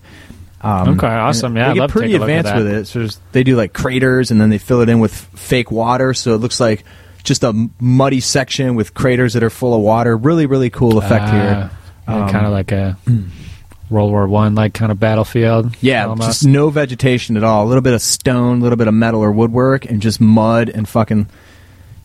Um, 0.64 0.90
Okay, 0.98 1.08
awesome. 1.08 1.56
Yeah, 1.58 1.70
they 1.70 1.80
get 1.80 1.90
pretty 1.90 2.10
take 2.14 2.18
a 2.18 2.20
look 2.20 2.30
at 2.30 2.40
advanced 2.40 2.64
with 2.64 2.68
it. 2.74 2.86
So 3.12 3.20
they 3.32 3.44
do 3.44 3.56
like 3.56 3.74
craters, 3.74 4.32
and 4.32 4.40
then 4.40 4.50
they 4.50 4.58
fill 4.60 4.82
it 4.82 4.90
in 4.90 5.00
with 5.00 5.14
fake 5.14 5.72
water, 5.72 6.14
so 6.14 6.36
it 6.36 6.38
looks 6.38 6.60
like 6.60 6.84
just 7.24 7.44
a 7.44 7.70
muddy 7.80 8.20
section 8.20 8.76
with 8.76 8.94
craters 8.94 9.34
that 9.34 9.44
are 9.44 9.50
full 9.50 9.74
of 9.74 9.82
water. 9.82 10.16
Really, 10.18 10.46
really 10.46 10.70
cool 10.70 10.98
effect 10.98 11.30
here. 11.30 11.72
Um, 12.08 12.30
kind 12.30 12.46
of 12.46 12.52
like 12.52 12.72
a 12.72 12.98
World 13.90 14.12
War 14.12 14.28
One 14.28 14.56
like 14.56 14.74
kind 14.74 14.92
of 14.92 15.00
battlefield. 15.00 15.76
Yeah, 15.82 16.08
almost. 16.08 16.30
just 16.30 16.46
no 16.46 16.70
vegetation 16.70 17.38
at 17.38 17.44
all. 17.44 17.66
A 17.66 17.68
little 17.68 17.82
bit 17.82 17.94
of 17.94 18.02
stone, 18.02 18.60
a 18.60 18.62
little 18.62 18.78
bit 18.78 18.88
of 18.88 18.94
metal 18.94 19.22
or 19.24 19.32
woodwork, 19.32 19.86
and 19.86 20.02
just 20.02 20.22
mud 20.22 20.70
and 20.70 20.88
fucking 20.88 21.28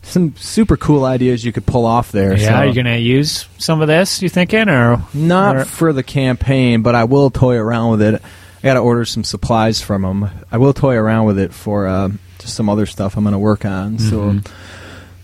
some 0.03 0.35
super 0.37 0.77
cool 0.77 1.03
ideas 1.03 1.43
you 1.43 1.51
could 1.51 1.65
pull 1.65 1.85
off 1.85 2.11
there. 2.11 2.37
yeah. 2.37 2.49
so. 2.49 2.53
Are 2.55 2.65
you 2.65 2.73
gonna 2.73 2.97
use 2.97 3.47
some 3.57 3.81
of 3.81 3.87
this? 3.87 4.21
You 4.21 4.29
thinking 4.29 4.69
or 4.69 5.01
Not 5.13 5.55
or- 5.57 5.65
for 5.65 5.93
the 5.93 6.03
campaign, 6.03 6.81
but 6.81 6.95
I 6.95 7.03
will 7.05 7.29
toy 7.29 7.55
around 7.55 7.91
with 7.91 8.01
it. 8.01 8.21
I 8.57 8.61
got 8.61 8.73
to 8.75 8.79
order 8.79 9.05
some 9.05 9.23
supplies 9.23 9.81
from 9.81 10.01
them. 10.01 10.29
I 10.51 10.57
will 10.57 10.73
toy 10.73 10.95
around 10.95 11.25
with 11.25 11.37
it 11.39 11.53
for 11.53 11.87
uh, 11.87 12.09
just 12.39 12.55
some 12.55 12.69
other 12.69 12.85
stuff 12.85 13.15
I'm 13.17 13.23
going 13.23 13.33
to 13.33 13.39
work 13.39 13.65
on. 13.65 13.99
So 13.99 14.31
Mhm. 14.31 14.47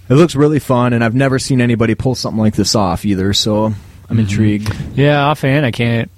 it 0.09 0.13
looks 0.13 0.35
really 0.35 0.59
fun, 0.59 0.93
and 0.93 1.03
I've 1.03 1.15
never 1.15 1.39
seen 1.39 1.59
anybody 1.61 1.95
pull 1.95 2.15
something 2.15 2.39
like 2.39 2.55
this 2.55 2.75
off 2.75 3.05
either. 3.05 3.33
So 3.33 3.65
I'm 3.65 3.73
Mm-hmm. 4.09 4.19
intrigued. 4.19 4.75
Yeah, 4.95 5.25
offhand, 5.25 5.65
I 5.65 5.71
can't 5.71 6.11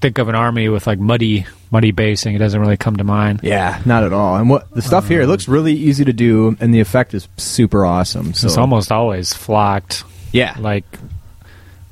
think 0.00 0.16
of 0.18 0.28
an 0.30 0.34
army 0.34 0.70
with 0.70 0.86
like 0.86 0.98
muddy, 0.98 1.44
muddy 1.70 1.90
basing. 1.90 2.34
It 2.34 2.38
doesn't 2.38 2.58
really 2.58 2.78
come 2.78 2.96
to 2.96 3.04
mind. 3.04 3.40
Yeah, 3.42 3.78
not 3.84 4.02
at 4.02 4.14
all. 4.14 4.36
And 4.36 4.48
what 4.48 4.72
the 4.74 4.80
stuff 4.80 5.08
here 5.08 5.20
it 5.20 5.26
looks 5.26 5.46
really 5.46 5.74
easy 5.74 6.06
to 6.06 6.12
do, 6.14 6.56
and 6.58 6.72
the 6.72 6.80
effect 6.80 7.12
is 7.12 7.28
super 7.36 7.84
awesome. 7.84 8.32
So 8.32 8.46
It's 8.46 8.56
almost 8.56 8.90
always 8.90 9.34
flocked. 9.34 10.04
yeah, 10.32 10.54
Like, 10.58 10.84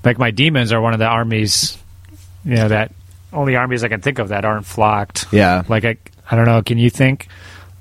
like 0.04 0.18
my 0.18 0.30
demons 0.30 0.72
are 0.72 0.80
one 0.80 0.94
of 0.94 0.98
the 1.00 1.06
armies. 1.06 1.76
You 2.46 2.54
know 2.54 2.68
that 2.68 2.92
only 3.32 3.56
armies 3.56 3.84
I 3.84 3.88
can 3.88 4.00
think 4.00 4.18
of 4.18 4.28
that 4.28 4.44
aren't 4.44 4.66
flocked. 4.66 5.26
yeah. 5.32 5.62
Like 5.68 5.84
I, 5.84 5.96
I 6.30 6.36
don't 6.36 6.46
know. 6.46 6.62
Can 6.62 6.78
you 6.78 6.90
think 6.90 7.28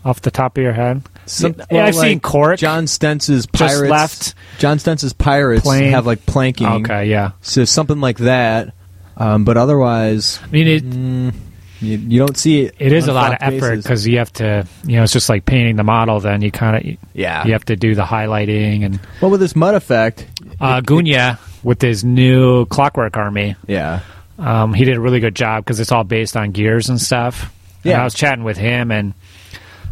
off 0.05 0.21
the 0.21 0.31
top 0.31 0.57
of 0.57 0.63
your 0.63 0.73
head? 0.73 1.01
Some- 1.25 1.55
yeah, 1.57 1.65
well, 1.71 1.85
I've 1.87 1.95
seen 1.95 2.13
like 2.13 2.21
Cork. 2.21 2.57
John 2.59 2.85
Stentz's 2.85 3.45
Just 3.47 3.51
pirates. 3.53 3.89
left. 3.91 4.35
John 4.59 4.77
Stentz's 4.79 5.13
pirates 5.13 5.63
Plane. 5.63 5.91
have 5.91 6.05
like 6.05 6.25
planking. 6.25 6.67
Okay, 6.67 7.05
yeah. 7.09 7.31
So 7.41 7.65
something 7.65 7.99
like 7.99 8.17
that. 8.19 8.73
Um, 9.17 9.43
but 9.45 9.57
otherwise, 9.57 10.39
I 10.43 10.47
mean, 10.47 10.67
it, 10.67 10.83
mm, 10.87 11.33
you, 11.81 11.97
you 11.97 12.19
don't 12.19 12.37
see 12.37 12.61
it. 12.65 12.75
it 12.77 12.91
is 12.93 13.07
a 13.07 13.13
lot 13.13 13.33
of 13.33 13.37
effort 13.41 13.77
because 13.77 14.07
you 14.07 14.19
have 14.19 14.31
to, 14.33 14.65
you 14.85 14.95
know, 14.97 15.03
it's 15.03 15.11
just 15.13 15.27
like 15.27 15.45
painting 15.45 15.75
the 15.75 15.83
model. 15.83 16.19
Then 16.19 16.41
you 16.41 16.51
kind 16.51 16.77
of, 16.91 16.97
yeah. 17.13 17.45
you 17.45 17.53
have 17.53 17.65
to 17.65 17.75
do 17.75 17.95
the 17.95 18.03
highlighting 18.03 18.85
and 18.85 18.99
Well, 19.21 19.31
with 19.31 19.39
this 19.39 19.55
mud 19.55 19.73
effect, 19.75 20.27
uh, 20.61 20.81
Gunya 20.81 21.39
with 21.63 21.81
his 21.81 22.03
new 22.03 22.65
Clockwork 22.67 23.17
Army. 23.17 23.55
yeah, 23.67 24.01
Um, 24.38 24.73
he 24.73 24.85
did 24.85 24.97
a 24.97 24.99
really 24.99 25.19
good 25.19 25.35
job 25.35 25.63
because 25.65 25.79
it's 25.79 25.91
all 25.91 26.03
based 26.03 26.38
on 26.38 26.51
gears 26.51 26.89
and 26.89 27.01
stuff. 27.01 27.53
And 27.83 27.91
Yeah. 27.91 28.01
I 28.01 28.03
was 28.03 28.13
chatting 28.13 28.43
with 28.43 28.57
him 28.57 28.91
and 28.91 29.13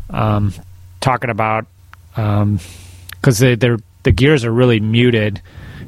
um, 0.10 0.54
talking 1.02 1.30
about 1.30 1.66
because 2.14 3.40
they, 3.40 3.56
they're 3.56 3.78
the 4.04 4.12
gears 4.12 4.46
are 4.46 4.52
really 4.52 4.80
muted, 4.80 5.42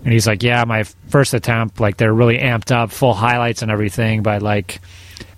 and 0.03 0.12
he's 0.12 0.26
like, 0.26 0.41
"Yeah, 0.43 0.64
my 0.66 0.84
first 1.10 1.34
attempt, 1.36 1.80
like 1.80 1.97
they're 1.97 2.14
really 2.14 2.39
amped 2.39 2.72
up, 2.76 2.91
full 2.91 3.14
highlights 3.14 3.62
and 3.62 3.72
everything, 3.72 4.24
but 4.24 4.41
like." 4.41 4.80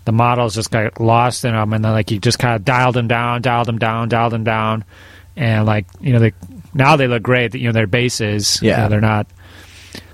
The 0.05 0.13
models 0.13 0.55
just 0.55 0.71
got 0.71 0.99
lost 0.99 1.45
in 1.45 1.51
them, 1.53 1.71
and 1.71 1.85
then 1.85 1.91
like 1.91 2.09
he 2.09 2.17
just 2.17 2.39
kind 2.39 2.55
of 2.55 2.65
dialed 2.65 2.95
them 2.95 3.07
down, 3.07 3.43
dialed 3.43 3.67
them 3.67 3.77
down, 3.77 4.09
dialed 4.09 4.33
them 4.33 4.43
down, 4.43 4.83
and 5.35 5.67
like 5.67 5.85
you 6.01 6.13
know 6.13 6.19
they 6.19 6.31
now 6.73 6.95
they 6.95 7.05
look 7.05 7.21
great. 7.21 7.53
You 7.53 7.67
know 7.67 7.73
their 7.73 7.85
bases, 7.85 8.59
you 8.63 8.69
Yeah. 8.69 8.77
know, 8.83 8.89
they're 8.89 9.01
not 9.01 9.27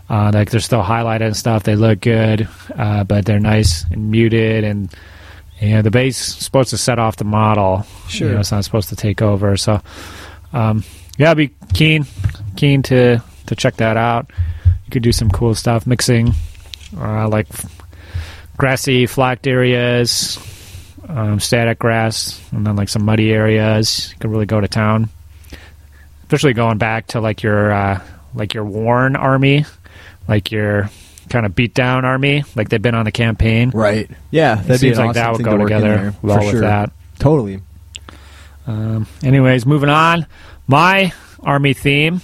uh, 0.09 0.31
like 0.33 0.51
they're 0.51 0.59
still 0.59 0.83
highlighted 0.83 1.27
and 1.27 1.37
stuff. 1.37 1.63
They 1.63 1.75
look 1.75 2.01
good, 2.01 2.47
uh, 2.75 3.03
but 3.03 3.25
they're 3.25 3.39
nice 3.39 3.83
and 3.91 4.11
muted. 4.11 4.63
And 4.63 4.93
you 5.59 5.69
know, 5.69 5.81
the 5.81 5.91
base 5.91 6.19
is 6.27 6.35
supposed 6.35 6.69
to 6.71 6.77
set 6.77 6.99
off 6.99 7.15
the 7.17 7.23
model. 7.23 7.85
Sure. 8.07 8.27
you 8.27 8.33
know, 8.33 8.39
it's 8.41 8.51
not 8.51 8.63
supposed 8.63 8.89
to 8.89 8.95
take 8.95 9.21
over. 9.21 9.57
So, 9.57 9.81
um, 10.53 10.83
yeah, 11.17 11.31
I'd 11.31 11.37
be 11.37 11.51
keen 11.73 12.05
keen 12.55 12.83
to 12.83 13.21
to 13.47 13.55
check 13.55 13.77
that 13.77 13.97
out. 13.97 14.29
You 14.85 14.91
could 14.91 15.03
do 15.03 15.11
some 15.11 15.29
cool 15.29 15.55
stuff, 15.55 15.87
mixing 15.87 16.33
uh, 16.97 17.27
like 17.27 17.47
grassy, 18.57 19.05
flocked 19.05 19.47
areas, 19.47 20.37
um, 21.07 21.39
static 21.39 21.79
grass, 21.79 22.41
and 22.51 22.65
then 22.65 22.75
like 22.75 22.89
some 22.89 23.03
muddy 23.05 23.31
areas. 23.31 24.11
You 24.11 24.19
could 24.19 24.31
really 24.31 24.45
go 24.45 24.61
to 24.61 24.67
town. 24.67 25.09
Especially 26.23 26.53
going 26.53 26.79
back 26.79 27.07
to 27.07 27.21
like 27.21 27.43
your 27.43 27.71
uh, 27.71 28.01
like 28.33 28.53
your 28.53 28.65
worn 28.65 29.15
army, 29.15 29.65
like 30.27 30.51
your 30.51 30.89
kind 31.29 31.45
of 31.45 31.55
beat 31.55 31.73
down 31.73 32.05
army, 32.05 32.43
like 32.55 32.69
they've 32.69 32.81
been 32.81 32.95
on 32.95 33.05
the 33.05 33.11
campaign. 33.11 33.71
right. 33.71 34.09
Yeah, 34.31 34.55
that'd 34.55 34.69
be 34.69 34.77
seems 34.77 34.97
like 34.97 35.09
awesome 35.09 35.21
that 35.21 35.31
would 35.33 35.43
go 35.43 35.57
to 35.57 35.63
together 35.63 36.13
well 36.21 36.39
with 36.39 36.51
sure. 36.51 36.61
that. 36.61 36.91
Totally. 37.19 37.61
Um, 38.67 39.07
anyways, 39.23 39.65
moving 39.65 39.89
on. 39.89 40.25
My 40.67 41.13
army 41.41 41.73
theme. 41.73 42.21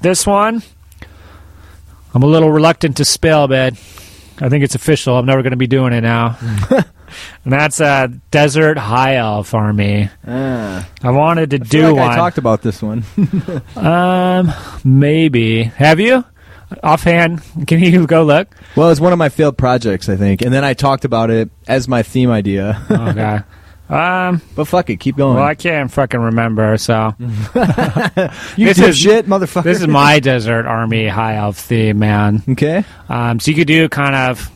This 0.00 0.26
one, 0.26 0.62
I'm 2.14 2.22
a 2.22 2.26
little 2.26 2.50
reluctant 2.50 2.96
to 2.96 3.04
spell, 3.04 3.46
but 3.48 3.74
I 4.40 4.48
think 4.48 4.64
it's 4.64 4.74
official. 4.74 5.16
I'm 5.16 5.26
never 5.26 5.42
going 5.42 5.50
to 5.50 5.58
be 5.58 5.66
doing 5.66 5.92
it 5.92 6.00
now. 6.00 6.38
and 6.70 7.52
that's 7.52 7.80
a 7.80 8.08
desert 8.30 8.78
high 8.78 9.16
elf 9.16 9.52
army. 9.52 10.08
Ah. 10.26 10.88
I 11.02 11.10
wanted 11.10 11.50
to 11.50 11.56
I 11.56 11.58
do 11.58 11.82
like 11.82 11.96
one. 11.96 12.10
I 12.10 12.16
talked 12.16 12.38
about 12.38 12.62
this 12.62 12.80
one. 12.82 13.04
um, 13.76 14.50
maybe. 14.82 15.64
Have 15.64 16.00
you? 16.00 16.24
Offhand, 16.82 17.42
can 17.66 17.80
you 17.80 18.06
go 18.06 18.22
look? 18.24 18.54
well, 18.76 18.90
it's 18.90 19.00
one 19.00 19.12
of 19.12 19.18
my 19.18 19.28
failed 19.28 19.58
projects, 19.58 20.08
I 20.08 20.16
think, 20.16 20.42
and 20.42 20.52
then 20.52 20.64
I 20.64 20.74
talked 20.74 21.04
about 21.04 21.30
it 21.30 21.50
as 21.66 21.88
my 21.88 22.02
theme 22.02 22.30
idea. 22.30 22.80
Oh 22.90 23.12
god. 23.12 23.44
Um. 23.90 24.40
but 24.54 24.66
fuck 24.66 24.88
it, 24.88 25.00
keep 25.00 25.16
going. 25.16 25.34
Well, 25.34 25.44
I 25.44 25.56
can't 25.56 25.90
fucking 25.90 26.20
remember. 26.20 26.78
So 26.78 27.12
you 27.18 28.66
this 28.66 28.78
is- 28.78 28.96
shit, 28.96 29.26
motherfucker. 29.26 29.64
this 29.64 29.80
is 29.80 29.88
my 29.88 30.20
desert 30.20 30.64
army 30.66 31.08
high 31.08 31.34
elf 31.34 31.58
theme, 31.58 31.98
man. 31.98 32.40
okay. 32.50 32.84
Um, 33.08 33.40
so 33.40 33.50
you 33.50 33.56
could 33.56 33.66
do 33.66 33.88
kind 33.88 34.14
of 34.14 34.48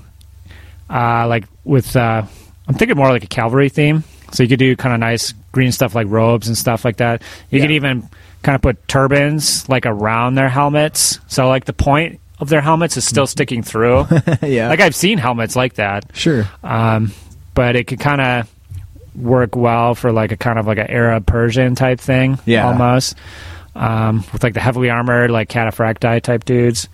uh, 0.89 1.27
like 1.27 1.47
with 1.65 1.97
uh, 1.97 2.23
I'm 2.69 2.75
thinking 2.77 2.97
more 2.97 3.11
like 3.11 3.25
a 3.25 3.29
cavalry 3.29 3.71
theme. 3.71 4.05
So 4.33 4.45
you 4.45 4.49
could 4.49 4.61
do 4.61 4.77
kind 4.77 4.95
of 4.95 5.01
nice 5.01 5.35
green 5.55 5.73
stuff 5.73 5.95
like 5.95 6.09
robes 6.11 6.49
and 6.49 6.59
stuff 6.59 6.85
like 6.85 6.99
that. 6.99 7.23
You 7.51 7.61
could 7.61 7.71
Yeah. 7.71 7.77
even 7.77 8.09
kind 8.43 8.57
of 8.57 8.61
put 8.63 8.87
turbans 8.89 9.67
like 9.71 9.87
around 9.87 10.35
their 10.35 10.51
helmets. 10.51 11.19
So 11.29 11.49
like 11.49 11.65
the 11.65 11.73
point 11.73 12.21
of 12.41 12.49
their 12.51 12.61
helmets 12.61 12.97
is 12.99 13.07
still 13.07 13.27
sticking 13.27 13.63
through. 13.63 14.07
yeah. 14.43 14.69
like 14.69 14.81
I've 14.81 14.95
seen 14.95 15.17
helmets 15.19 15.57
like 15.57 15.75
that. 15.75 16.05
sure. 16.13 16.47
Um, 16.63 17.13
but 17.55 17.77
it 17.77 17.85
could 17.87 18.01
kind 18.01 18.21
of 18.21 18.51
work 19.15 19.55
well 19.55 19.95
for 19.95 20.11
like 20.13 20.33
a 20.33 20.37
kind 20.37 20.59
of 20.59 20.67
like 20.67 20.79
an 20.79 20.89
Arab 20.91 21.25
Persian 21.25 21.77
type 21.77 22.01
thing, 22.01 22.39
Yeah. 22.45 22.67
almost 22.67 23.17
um, 23.77 24.25
with 24.33 24.43
like 24.43 24.55
the 24.55 24.61
heavily 24.61 24.91
armored 24.91 25.31
like 25.31 25.49
cataphracti 25.49 26.21
type 26.21 26.45
dudes. 26.45 26.89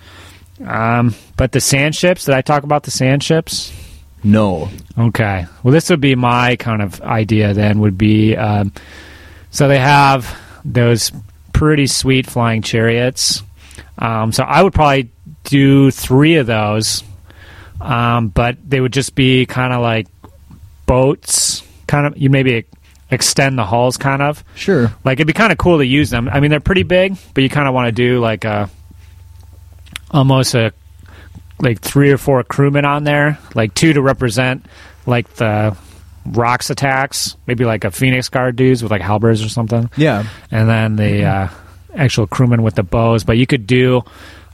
Um, 0.64 1.14
but 1.38 1.52
the 1.52 1.61
sand 1.61 1.94
ships, 1.96 2.26
did 2.26 2.34
I 2.34 2.42
talk 2.42 2.62
about 2.64 2.82
the 2.82 2.90
sand 2.90 3.24
ships? 3.24 3.72
No. 4.22 4.68
Okay, 4.98 5.46
well, 5.62 5.72
this 5.72 5.88
would 5.90 6.00
be 6.00 6.14
my 6.14 6.56
kind 6.56 6.82
of 6.82 7.00
idea. 7.02 7.54
Then 7.54 7.80
would 7.80 7.96
be 7.98 8.36
um, 8.36 8.72
so 9.50 9.66
they 9.68 9.78
have 9.78 10.38
those 10.64 11.10
pretty 11.52 11.86
sweet 11.86 12.26
flying 12.26 12.62
chariots. 12.62 13.42
Um, 13.98 14.32
so 14.32 14.42
I 14.44 14.62
would 14.62 14.72
probably 14.74 15.10
do 15.44 15.90
three 15.90 16.36
of 16.36 16.46
those, 16.46 17.02
um, 17.80 18.28
but 18.28 18.56
they 18.68 18.80
would 18.80 18.92
just 18.92 19.14
be 19.14 19.46
kind 19.46 19.72
of 19.72 19.80
like 19.82 20.06
boats. 20.86 21.62
Kind 21.86 22.06
of, 22.06 22.16
you 22.18 22.30
maybe 22.30 22.66
extend 23.10 23.58
the 23.58 23.64
hulls, 23.64 23.96
kind 23.96 24.22
of 24.22 24.44
Sure. 24.54 24.92
like 25.04 25.16
it'd 25.16 25.26
be 25.26 25.32
kind 25.32 25.50
of 25.50 25.58
cool 25.58 25.78
to 25.78 25.86
use 25.86 26.10
them. 26.10 26.28
I 26.28 26.40
mean, 26.40 26.50
they're 26.50 26.60
pretty 26.60 26.84
big, 26.84 27.16
but 27.34 27.42
you 27.42 27.48
kind 27.48 27.66
of 27.66 27.74
want 27.74 27.86
to 27.88 27.92
do 27.92 28.20
like 28.20 28.44
a 28.44 28.70
almost 30.10 30.54
a 30.54 30.72
like 31.61 31.80
three 31.80 32.11
or 32.11 32.18
four 32.18 32.42
crewmen 32.44 32.84
on 32.84 33.04
there, 33.04 33.38
like 33.54 33.74
two 33.74 33.92
to 33.92 34.02
represent 34.02 34.64
like 35.06 35.32
the 35.34 35.76
rocks 36.26 36.70
attacks, 36.70 37.36
maybe 37.46 37.64
like 37.64 37.84
a 37.84 37.90
phoenix 37.90 38.28
guard 38.28 38.56
dudes 38.56 38.82
with 38.82 38.90
like 38.92 39.02
halberds 39.02 39.42
or 39.44 39.48
something 39.48 39.90
Yeah. 39.96 40.24
and 40.50 40.68
then 40.68 40.96
the 40.96 41.24
uh, 41.24 41.48
actual 41.94 42.26
crewmen 42.26 42.62
with 42.62 42.74
the 42.74 42.82
bows. 42.82 43.24
But 43.24 43.36
you 43.38 43.46
could 43.46 43.66
do 43.66 44.02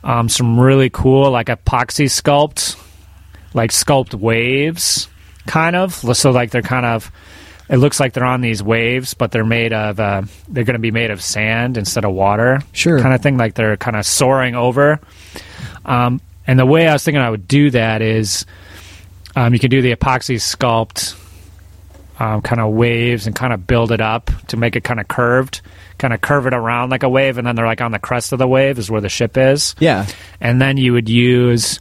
um, 0.04 0.28
some 0.28 0.58
really 0.58 0.90
cool, 0.90 1.30
like 1.30 1.46
epoxy 1.48 2.06
sculpt, 2.06 2.76
like 3.54 3.70
sculpt 3.70 4.14
waves, 4.14 5.08
kind 5.46 5.74
of. 5.76 5.94
So 5.94 6.30
like 6.30 6.50
they're 6.50 6.62
kind 6.62 6.86
of 6.86 7.10
it 7.68 7.78
looks 7.78 7.98
like 7.98 8.12
they're 8.12 8.24
on 8.24 8.42
these 8.42 8.62
waves, 8.62 9.14
but 9.14 9.32
they're 9.32 9.44
made 9.44 9.72
of 9.72 9.98
uh, 9.98 10.22
they're 10.48 10.62
going 10.64 10.74
to 10.74 10.78
be 10.80 10.92
made 10.92 11.10
of 11.10 11.20
sand 11.20 11.76
instead 11.76 12.04
of 12.04 12.12
water. 12.12 12.60
Sure. 12.72 13.00
kind 13.00 13.12
of 13.12 13.20
thing, 13.22 13.36
like 13.36 13.54
they're 13.54 13.76
kind 13.76 13.96
of 13.96 14.06
soaring 14.06 14.54
over. 14.54 15.00
Um, 15.84 16.20
and 16.46 16.58
the 16.58 16.66
way 16.66 16.86
I 16.88 16.92
was 16.92 17.04
thinking 17.04 17.20
I 17.20 17.30
would 17.30 17.48
do 17.48 17.70
that 17.70 18.02
is, 18.02 18.46
um, 19.34 19.52
you 19.52 19.58
can 19.58 19.70
do 19.70 19.82
the 19.82 19.94
epoxy 19.94 20.36
sculpt, 20.36 21.14
um, 22.18 22.40
kind 22.42 22.60
of 22.60 22.72
waves, 22.72 23.26
and 23.26 23.34
kind 23.36 23.52
of 23.52 23.66
build 23.66 23.92
it 23.92 24.00
up 24.00 24.30
to 24.48 24.56
make 24.56 24.76
it 24.76 24.84
kind 24.84 25.00
of 25.00 25.08
curved, 25.08 25.60
kind 25.98 26.14
of 26.14 26.20
curve 26.20 26.46
it 26.46 26.54
around 26.54 26.90
like 26.90 27.02
a 27.02 27.08
wave, 27.08 27.36
and 27.38 27.46
then 27.46 27.56
they're 27.56 27.66
like 27.66 27.80
on 27.80 27.90
the 27.92 27.98
crest 27.98 28.32
of 28.32 28.38
the 28.38 28.48
wave 28.48 28.78
is 28.78 28.90
where 28.90 29.00
the 29.00 29.08
ship 29.08 29.36
is 29.36 29.74
Yeah. 29.80 30.06
and 30.40 30.60
then 30.60 30.76
you 30.76 30.92
would 30.92 31.08
use 31.08 31.80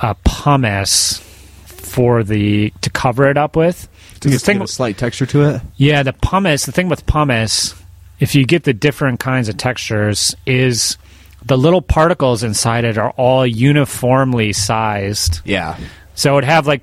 a 0.00 0.14
pumice 0.24 1.18
for 1.66 2.24
the 2.24 2.70
to 2.80 2.90
cover 2.90 3.28
it 3.30 3.36
up 3.36 3.54
with. 3.54 3.88
The 4.20 4.30
Just 4.30 4.46
thing, 4.46 4.58
get 4.58 4.64
a 4.64 4.72
slight 4.72 4.98
texture 4.98 5.26
to 5.26 5.42
it. 5.56 5.62
yeah, 5.76 6.02
the 6.04 6.12
pumice. 6.12 6.64
The 6.66 6.72
thing 6.72 6.88
with 6.88 7.06
pumice, 7.06 7.74
if 8.20 8.34
you 8.36 8.44
get 8.46 8.64
the 8.64 8.72
different 8.72 9.18
kinds 9.20 9.48
of 9.48 9.56
textures, 9.56 10.34
is 10.46 10.96
the 11.44 11.56
little 11.58 11.82
particles 11.82 12.42
inside 12.42 12.84
it 12.84 12.98
are 12.98 13.10
all 13.12 13.46
uniformly 13.46 14.52
sized. 14.52 15.40
Yeah. 15.44 15.76
So 16.14 16.32
it 16.32 16.34
would 16.36 16.44
have 16.44 16.66
like 16.66 16.82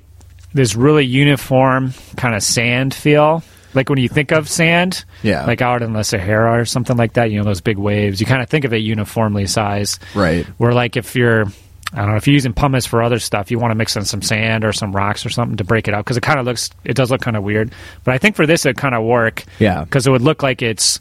this 0.53 0.75
really 0.75 1.05
uniform 1.05 1.93
kind 2.17 2.35
of 2.35 2.43
sand 2.43 2.93
feel. 2.93 3.43
Like 3.75 3.87
when 3.89 3.99
you 3.99 4.09
think 4.09 4.31
of 4.31 4.49
sand, 4.49 5.05
Yeah. 5.21 5.45
like 5.45 5.61
out 5.61 5.83
in 5.83 5.93
the 5.93 6.03
Sahara 6.03 6.59
or 6.59 6.65
something 6.65 6.97
like 6.97 7.13
that, 7.13 7.29
you 7.31 7.37
know, 7.37 7.43
those 7.43 7.61
big 7.61 7.77
waves, 7.77 8.19
you 8.19 8.25
kind 8.25 8.41
of 8.41 8.49
think 8.49 8.65
of 8.65 8.73
it 8.73 8.77
uniformly 8.77 9.45
sized. 9.45 10.01
Right. 10.15 10.45
Where 10.57 10.73
like 10.73 10.97
if 10.97 11.15
you're 11.15 11.45
I 11.93 11.97
don't 12.01 12.09
know 12.11 12.17
if 12.17 12.27
you're 12.27 12.35
using 12.35 12.53
pumice 12.53 12.85
for 12.85 13.01
other 13.01 13.17
stuff, 13.17 13.49
you 13.49 13.57
want 13.57 13.71
to 13.71 13.75
mix 13.75 13.95
in 13.95 14.05
some 14.05 14.21
sand 14.21 14.63
or 14.63 14.73
some 14.73 14.91
rocks 14.95 15.25
or 15.25 15.29
something 15.29 15.57
to 15.57 15.63
break 15.63 15.87
it 15.87 15.93
up 15.93 16.05
because 16.05 16.17
it 16.17 16.21
kind 16.23 16.39
of 16.39 16.45
looks 16.45 16.69
it 16.83 16.95
does 16.95 17.09
look 17.11 17.21
kind 17.21 17.37
of 17.37 17.43
weird. 17.43 17.71
But 18.03 18.13
I 18.15 18.17
think 18.17 18.35
for 18.35 18.45
this 18.47 18.65
it 18.65 18.75
kind 18.77 18.93
of 18.95 19.03
work 19.03 19.43
Yeah. 19.59 19.83
because 19.83 20.05
it 20.07 20.11
would 20.11 20.21
look 20.23 20.41
like 20.43 20.61
it's 20.63 20.99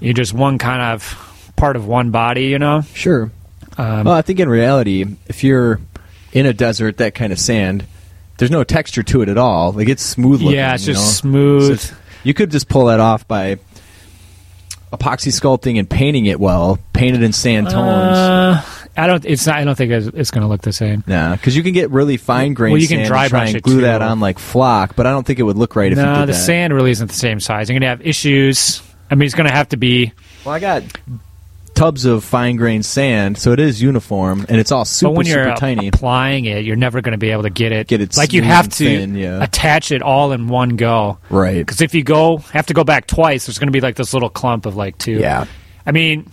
you 0.00 0.14
just 0.14 0.32
one 0.32 0.56
kind 0.58 0.80
of 0.80 1.27
part 1.58 1.76
of 1.76 1.86
one 1.86 2.10
body, 2.10 2.46
you 2.46 2.58
know. 2.58 2.82
Sure. 2.94 3.30
Um, 3.76 4.04
well, 4.04 4.14
I 4.14 4.22
think 4.22 4.40
in 4.40 4.48
reality, 4.48 5.04
if 5.26 5.44
you're 5.44 5.80
in 6.32 6.46
a 6.46 6.52
desert, 6.52 6.98
that 6.98 7.14
kind 7.14 7.32
of 7.32 7.38
sand, 7.38 7.86
there's 8.38 8.50
no 8.50 8.64
texture 8.64 9.02
to 9.02 9.22
it 9.22 9.28
at 9.28 9.38
all. 9.38 9.72
Like 9.72 9.88
it's 9.88 10.02
smooth 10.02 10.40
looking. 10.40 10.56
yeah, 10.56 10.74
it's 10.74 10.84
just 10.84 11.24
know? 11.24 11.30
smooth. 11.30 11.80
So 11.80 11.94
you 12.24 12.34
could 12.34 12.50
just 12.50 12.68
pull 12.68 12.86
that 12.86 13.00
off 13.00 13.28
by 13.28 13.58
epoxy 14.92 15.32
sculpting 15.32 15.78
and 15.78 15.88
painting 15.88 16.26
it 16.26 16.40
well, 16.40 16.78
painted 16.92 17.22
in 17.22 17.32
sand 17.32 17.68
tones. 17.68 18.16
Uh, 18.16 18.62
I 18.96 19.06
don't. 19.06 19.24
It's 19.24 19.46
not. 19.46 19.56
I 19.56 19.64
don't 19.64 19.76
think 19.76 19.92
it's, 19.92 20.06
it's 20.08 20.30
going 20.32 20.42
to 20.42 20.48
look 20.48 20.62
the 20.62 20.72
same. 20.72 21.04
Nah, 21.06 21.36
because 21.36 21.56
you 21.56 21.62
can 21.62 21.72
get 21.72 21.90
really 21.90 22.16
fine 22.16 22.54
grained 22.54 22.72
Well, 22.72 22.82
you 22.82 22.88
can 22.88 22.98
sand 22.98 23.08
dry 23.08 23.28
brush 23.28 23.48
and 23.48 23.56
it, 23.58 23.62
glue 23.62 23.82
that 23.82 24.02
on 24.02 24.18
like 24.18 24.40
flock, 24.40 24.96
but 24.96 25.06
I 25.06 25.10
don't 25.10 25.24
think 25.24 25.38
it 25.38 25.44
would 25.44 25.56
look 25.56 25.76
right 25.76 25.92
if 25.92 25.98
you 25.98 26.04
no, 26.04 26.20
the 26.20 26.32
that. 26.32 26.34
sand 26.34 26.74
really 26.74 26.90
isn't 26.90 27.06
the 27.06 27.14
same 27.14 27.38
size. 27.38 27.68
You're 27.68 27.74
going 27.74 27.82
to 27.82 27.88
have 27.88 28.04
issues. 28.04 28.82
I 29.10 29.14
mean, 29.14 29.26
it's 29.26 29.36
going 29.36 29.48
to 29.48 29.54
have 29.54 29.68
to 29.68 29.76
be. 29.76 30.12
Well, 30.44 30.54
I 30.54 30.58
got 30.58 30.82
tubs 31.78 32.04
of 32.04 32.24
fine 32.24 32.56
grained 32.56 32.84
sand, 32.84 33.38
so 33.38 33.52
it 33.52 33.60
is 33.60 33.80
uniform 33.80 34.44
and 34.48 34.58
it's 34.58 34.72
all 34.72 34.84
super 34.84 35.10
but 35.10 35.16
when 35.16 35.26
you're 35.26 35.44
super 35.44 35.56
tiny. 35.56 35.88
applying 35.88 36.44
it, 36.44 36.64
you're 36.64 36.76
never 36.76 37.00
going 37.00 37.12
to 37.12 37.18
be 37.18 37.30
able 37.30 37.44
to 37.44 37.50
get 37.50 37.72
it. 37.72 37.86
Get 37.86 38.00
it 38.00 38.16
like 38.16 38.32
you 38.32 38.42
have 38.42 38.68
to 38.68 38.84
thin, 38.84 39.14
yeah. 39.14 39.42
attach 39.42 39.92
it 39.92 40.02
all 40.02 40.32
in 40.32 40.48
one 40.48 40.76
go. 40.76 41.18
Right. 41.30 41.58
Because 41.58 41.80
if 41.80 41.94
you 41.94 42.02
go 42.02 42.38
have 42.38 42.66
to 42.66 42.74
go 42.74 42.84
back 42.84 43.06
twice, 43.06 43.46
there's 43.46 43.58
going 43.58 43.68
to 43.68 43.72
be 43.72 43.80
like 43.80 43.96
this 43.96 44.12
little 44.12 44.30
clump 44.30 44.66
of 44.66 44.76
like 44.76 44.98
two. 44.98 45.18
Yeah. 45.18 45.46
I 45.86 45.92
mean, 45.92 46.30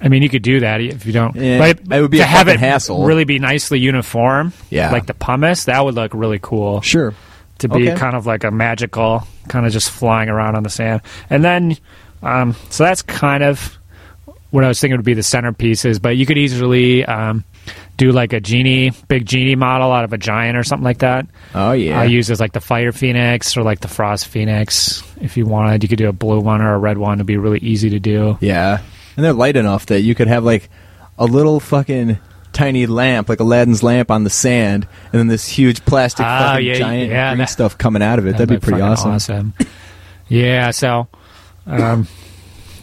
I 0.00 0.08
mean, 0.08 0.22
you 0.22 0.28
could 0.28 0.42
do 0.42 0.60
that 0.60 0.80
if 0.80 1.06
you 1.06 1.12
don't. 1.12 1.36
Yeah, 1.36 1.58
but 1.58 1.96
it 1.96 2.00
would 2.00 2.10
be 2.10 2.18
to 2.18 2.22
a 2.24 2.26
have 2.26 2.48
it 2.48 2.58
hassle. 2.60 3.04
really 3.04 3.24
be 3.24 3.38
nicely 3.38 3.78
uniform. 3.80 4.52
Yeah. 4.70 4.90
like 4.92 5.06
the 5.06 5.14
pumice, 5.14 5.64
that 5.64 5.84
would 5.84 5.94
look 5.94 6.12
really 6.14 6.38
cool. 6.40 6.80
Sure. 6.82 7.14
to 7.58 7.68
be 7.68 7.90
Okay. 7.90 7.98
kind 7.98 8.14
of 8.14 8.26
like 8.26 8.44
a 8.44 8.50
magical, 8.50 9.26
kind 9.48 9.64
of 9.64 9.72
just 9.72 9.90
flying 9.90 10.28
around 10.28 10.56
on 10.56 10.62
the 10.62 10.68
sand. 10.70 11.00
And 11.30 11.42
then, 11.42 11.76
um, 12.22 12.54
so 12.68 12.84
that's 12.84 13.00
kind 13.02 13.42
of 13.42 13.78
what 14.50 14.64
I 14.64 14.68
was 14.68 14.80
thinking 14.80 14.96
would 14.96 15.04
be 15.04 15.14
the 15.14 15.20
centerpieces. 15.22 16.00
But 16.00 16.16
you 16.16 16.26
could 16.26 16.38
easily 16.38 17.04
um, 17.04 17.44
do 17.96 18.12
like 18.12 18.32
a 18.32 18.40
genie, 18.40 18.92
big 19.08 19.26
genie 19.26 19.54
model 19.56 19.90
out 19.92 20.04
of 20.04 20.12
a 20.12 20.18
giant 20.18 20.56
or 20.56 20.62
something 20.64 20.84
like 20.84 20.98
that. 20.98 21.26
Oh 21.54 21.72
yeah. 21.72 22.00
I 22.00 22.04
use 22.04 22.30
as 22.30 22.40
like 22.40 22.52
the 22.52 22.60
fire 22.60 22.92
phoenix 22.92 23.56
or 23.56 23.62
like 23.62 23.80
the 23.80 23.88
frost 23.88 24.28
phoenix 24.28 25.02
if 25.20 25.36
you 25.36 25.46
wanted. 25.46 25.82
You 25.82 25.88
could 25.88 25.98
do 25.98 26.08
a 26.08 26.12
blue 26.12 26.40
one 26.40 26.60
or 26.62 26.74
a 26.74 26.78
red 26.78 26.98
one. 26.98 27.14
It'd 27.18 27.26
be 27.26 27.36
really 27.36 27.58
easy 27.60 27.90
to 27.90 27.98
do. 27.98 28.38
Yeah, 28.40 28.80
and 29.16 29.24
they're 29.24 29.32
light 29.32 29.56
enough 29.56 29.86
that 29.86 30.00
you 30.02 30.14
could 30.14 30.28
have 30.28 30.44
like 30.44 30.68
a 31.18 31.24
little 31.24 31.60
fucking 31.60 32.18
tiny 32.52 32.86
lamp, 32.86 33.28
like 33.28 33.40
Aladdin's 33.40 33.82
lamp, 33.82 34.10
on 34.10 34.24
the 34.24 34.30
sand, 34.30 34.86
and 35.12 35.18
then 35.18 35.26
this 35.28 35.46
huge 35.48 35.84
plastic 35.84 36.24
Oh, 36.24 36.28
fucking 36.28 36.66
yeah, 36.66 36.74
giant 36.74 37.10
yeah, 37.10 37.30
green 37.32 37.38
that- 37.38 37.50
stuff 37.50 37.76
coming 37.76 38.02
out 38.02 38.18
of 38.18 38.26
it. 38.26 38.32
That'd, 38.32 38.48
be 38.48 38.58
pretty 38.58 38.80
fucking 38.80 39.06
awesome. 39.10 39.52
Yeah, 40.28 40.70
so 40.70 41.08
um, 41.66 42.08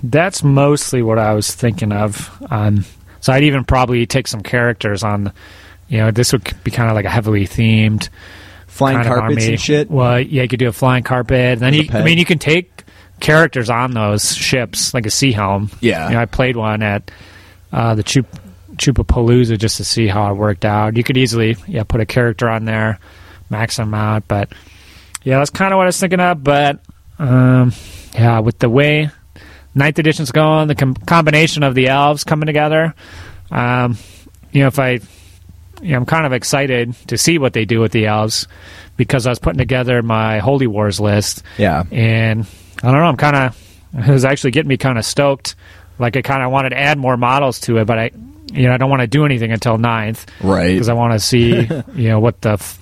that's 0.03 0.43
mostly 0.43 1.01
what 1.01 1.17
I 1.17 1.33
was 1.33 1.53
thinking 1.53 1.91
of. 1.91 2.29
Um, 2.51 2.85
so 3.21 3.33
I'd 3.33 3.43
even 3.43 3.63
probably 3.63 4.05
take 4.05 4.27
some 4.27 4.41
characters 4.41 5.03
on. 5.03 5.31
You 5.87 5.99
know, 5.99 6.11
this 6.11 6.31
would 6.33 6.43
be 6.63 6.71
kind 6.71 6.89
of 6.89 6.95
like 6.95 7.05
a 7.05 7.09
heavily 7.09 7.45
themed 7.45 8.09
Flying 8.73 8.97
kind 8.97 9.07
of 9.07 9.13
carpets 9.13 9.43
army. 9.43 9.53
and 9.53 9.61
shit. 9.61 9.91
Well, 9.91 10.19
yeah, 10.19 10.41
you 10.41 10.47
could 10.47 10.57
do 10.57 10.67
a 10.67 10.73
flying 10.73 11.03
carpet. 11.03 11.37
And 11.37 11.61
then 11.61 11.73
you, 11.75 11.87
I 11.91 12.03
mean, 12.03 12.17
you 12.17 12.25
can 12.25 12.39
take 12.39 12.83
characters 13.19 13.69
on 13.69 13.93
those 13.93 14.35
ships, 14.35 14.95
like 14.95 15.05
a 15.05 15.11
sea 15.11 15.31
helm. 15.31 15.69
Yeah. 15.79 16.07
You 16.07 16.15
know, 16.15 16.21
I 16.21 16.25
played 16.25 16.57
one 16.57 16.81
at 16.81 17.11
uh, 17.71 17.93
the 17.93 18.01
Chup 18.01 18.25
Chupapalooza 18.77 19.59
just 19.59 19.77
to 19.77 19.83
see 19.83 20.07
how 20.07 20.31
it 20.31 20.37
worked 20.37 20.65
out. 20.65 20.97
You 20.97 21.03
could 21.03 21.17
easily, 21.17 21.55
yeah, 21.67 21.83
put 21.83 22.01
a 22.01 22.05
character 22.07 22.49
on 22.49 22.65
there, 22.65 22.99
max 23.51 23.77
them 23.77 23.93
out. 23.93 24.27
But 24.27 24.51
yeah, 25.21 25.37
that's 25.37 25.51
kind 25.51 25.71
of 25.71 25.77
what 25.77 25.83
I 25.83 25.89
was 25.89 25.99
thinking 25.99 26.19
of. 26.19 26.43
But 26.43 26.79
um, 27.19 27.73
yeah, 28.15 28.39
with 28.39 28.57
the 28.57 28.69
way 28.69 29.11
ninth 29.75 29.99
edition's 29.99 30.31
going, 30.31 30.67
the 30.67 30.75
com- 30.75 30.93
combination 30.95 31.63
of 31.63 31.75
the 31.75 31.87
elves 31.87 32.23
coming 32.23 32.47
together, 32.47 32.93
um, 33.51 33.97
you 34.51 34.61
know, 34.61 34.67
if 34.67 34.79
I, 34.79 34.99
you 35.81 35.91
know, 35.91 35.97
I'm 35.97 36.05
kind 36.05 36.25
of 36.25 36.33
excited 36.33 36.95
to 37.07 37.17
see 37.17 37.37
what 37.37 37.53
they 37.53 37.65
do 37.65 37.79
with 37.79 37.91
the 37.91 38.05
elves 38.05 38.47
because 38.97 39.25
I 39.27 39.29
was 39.31 39.39
putting 39.39 39.57
together 39.57 40.01
my 40.01 40.39
Holy 40.39 40.67
Wars 40.67 40.99
list 40.99 41.43
Yeah. 41.57 41.83
and 41.91 42.45
I 42.83 42.91
don't 42.91 42.99
know. 42.99 43.05
I'm 43.05 43.17
kind 43.17 43.35
of 43.35 43.59
it 43.95 44.11
was 44.11 44.25
actually 44.25 44.51
getting 44.51 44.69
me 44.69 44.77
kind 44.77 44.97
of 44.97 45.05
stoked. 45.05 45.55
Like 45.99 46.17
I 46.17 46.21
kind 46.23 46.41
of 46.43 46.51
wanted 46.51 46.69
to 46.69 46.79
add 46.79 46.97
more 46.97 47.17
models 47.17 47.59
to 47.61 47.77
it, 47.77 47.85
but 47.85 47.99
I, 47.99 48.11
you 48.51 48.63
know, 48.67 48.73
I 48.73 48.77
don't 48.77 48.89
want 48.89 49.01
to 49.01 49.07
do 49.07 49.25
anything 49.25 49.51
until 49.51 49.77
ninth 49.77 50.25
Right. 50.41 50.73
because 50.73 50.89
I 50.89 50.93
want 50.93 51.13
to 51.13 51.19
see, 51.19 51.61
you 51.95 52.09
know, 52.09 52.19
what 52.19 52.41
the 52.41 52.53
f- 52.53 52.79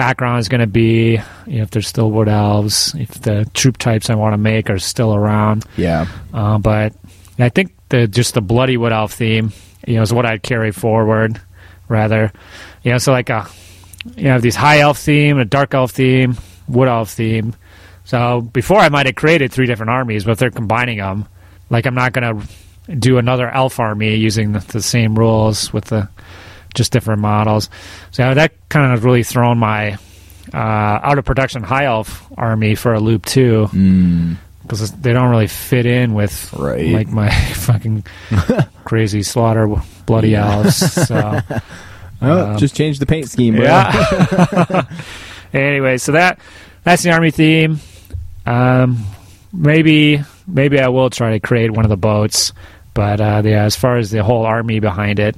background 0.00 0.40
is 0.40 0.48
going 0.48 0.62
to 0.62 0.66
be. 0.66 1.20
You 1.46 1.56
know, 1.56 1.62
if 1.62 1.70
there's 1.70 1.86
still 1.86 2.10
wood 2.10 2.28
elves, 2.28 2.94
if 2.94 3.10
the 3.20 3.44
troop 3.52 3.76
types 3.76 4.08
I 4.08 4.14
want 4.14 4.32
to 4.32 4.38
make 4.38 4.70
are 4.70 4.78
still 4.78 5.14
around. 5.14 5.66
Yeah. 5.76 6.06
Uh, 6.32 6.56
but 6.56 6.94
I 7.38 7.50
think 7.50 7.74
the 7.90 8.08
just 8.08 8.32
the 8.32 8.40
bloody 8.40 8.78
wood 8.78 8.92
elf 8.92 9.12
theme, 9.12 9.52
you 9.86 9.96
know, 9.96 10.02
is 10.02 10.10
what 10.10 10.24
I'd 10.24 10.42
carry 10.42 10.72
forward. 10.72 11.38
Rather, 11.88 12.32
you 12.82 12.92
know, 12.92 12.98
so 12.98 13.12
like 13.12 13.28
a 13.28 13.46
you 14.16 14.28
have 14.28 14.40
these 14.40 14.56
high 14.56 14.78
elf 14.78 14.98
theme, 14.98 15.38
a 15.38 15.44
dark 15.44 15.74
elf 15.74 15.90
theme, 15.90 16.38
wood 16.66 16.88
elf 16.88 17.10
theme. 17.10 17.54
So 18.04 18.40
before 18.40 18.78
I 18.78 18.88
might 18.88 19.04
have 19.04 19.16
created 19.16 19.52
three 19.52 19.66
different 19.66 19.90
armies, 19.90 20.24
but 20.24 20.32
if 20.32 20.38
they're 20.38 20.50
combining 20.50 20.96
them, 20.96 21.26
like 21.68 21.84
I'm 21.84 21.94
not 21.94 22.14
going 22.14 22.40
to 22.40 22.94
do 22.94 23.18
another 23.18 23.50
elf 23.50 23.78
army 23.78 24.14
using 24.14 24.52
the, 24.52 24.60
the 24.60 24.80
same 24.80 25.14
rules 25.18 25.74
with 25.74 25.84
the 25.84 26.08
just 26.74 26.92
different 26.92 27.20
models. 27.20 27.68
So 28.10 28.34
that 28.34 28.52
kind 28.68 28.92
of 28.92 29.04
really 29.04 29.22
thrown 29.22 29.58
my 29.58 29.98
uh, 30.52 30.56
out 30.56 31.18
of 31.18 31.24
production 31.24 31.62
high 31.62 31.84
elf 31.84 32.26
army 32.36 32.74
for 32.74 32.94
a 32.94 33.00
loop 33.00 33.24
too 33.26 33.68
Mm. 33.72 34.36
because 34.62 34.90
they 34.92 35.12
don't 35.12 35.30
really 35.30 35.46
fit 35.46 35.86
in 35.86 36.12
with 36.14 36.52
Right. 36.54 36.86
like 36.92 37.08
my 37.08 37.30
fucking 37.54 38.04
crazy 38.84 39.22
slaughter 39.22 39.68
bloody 40.06 40.34
elves. 40.34 40.76
So 41.06 41.40
Oh, 42.22 42.50
Um, 42.50 42.58
just 42.58 42.74
change 42.76 42.98
the 42.98 43.06
paint 43.06 43.30
scheme. 43.30 43.54
bro. 43.54 43.64
yeah. 43.64 44.84
anyway, 45.54 45.96
so 45.98 46.12
that 46.12 46.38
that's 46.84 47.02
the 47.02 47.12
army 47.12 47.30
theme. 47.30 47.80
Um, 48.46 49.04
maybe 49.52 50.22
maybe 50.46 50.80
I 50.80 50.88
will 50.88 51.10
try 51.10 51.30
to 51.32 51.40
create 51.40 51.70
one 51.70 51.84
of 51.84 51.88
the 51.90 51.96
boats, 51.96 52.52
but 52.94 53.20
uh, 53.20 53.42
yeah, 53.44 53.64
as 53.64 53.76
far 53.76 53.96
as 53.96 54.10
the 54.10 54.22
whole 54.22 54.44
army 54.44 54.80
behind 54.80 55.18
it, 55.18 55.36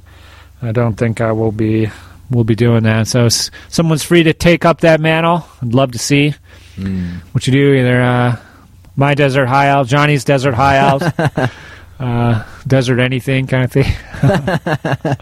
I 0.63 0.71
don't 0.71 0.95
think 0.95 1.21
I 1.21 1.31
will 1.33 1.51
be 1.51 1.89
will 2.31 2.43
be 2.43 2.55
doing 2.55 2.83
that. 2.83 3.07
So 3.07 3.25
s- 3.25 3.51
someone's 3.69 4.01
free 4.03 4.23
to 4.23 4.33
take 4.33 4.65
up 4.65 4.81
that 4.81 4.99
mantle. 4.99 5.45
I'd 5.61 5.73
love 5.73 5.91
to 5.91 5.99
see 5.99 6.33
Mm. 6.77 7.19
what 7.33 7.45
you 7.45 7.53
do. 7.53 7.73
Either 7.75 8.01
uh, 8.01 8.35
my 8.95 9.13
desert 9.13 9.45
high 9.45 9.67
elf, 9.67 9.87
Johnny's 9.87 10.23
desert 10.23 10.53
high 10.55 10.77
elves, 10.77 11.05
uh, 11.99 12.43
desert 12.65 12.99
anything 12.99 13.45
kind 13.45 13.65
of 13.65 13.71
thing. 13.71 13.93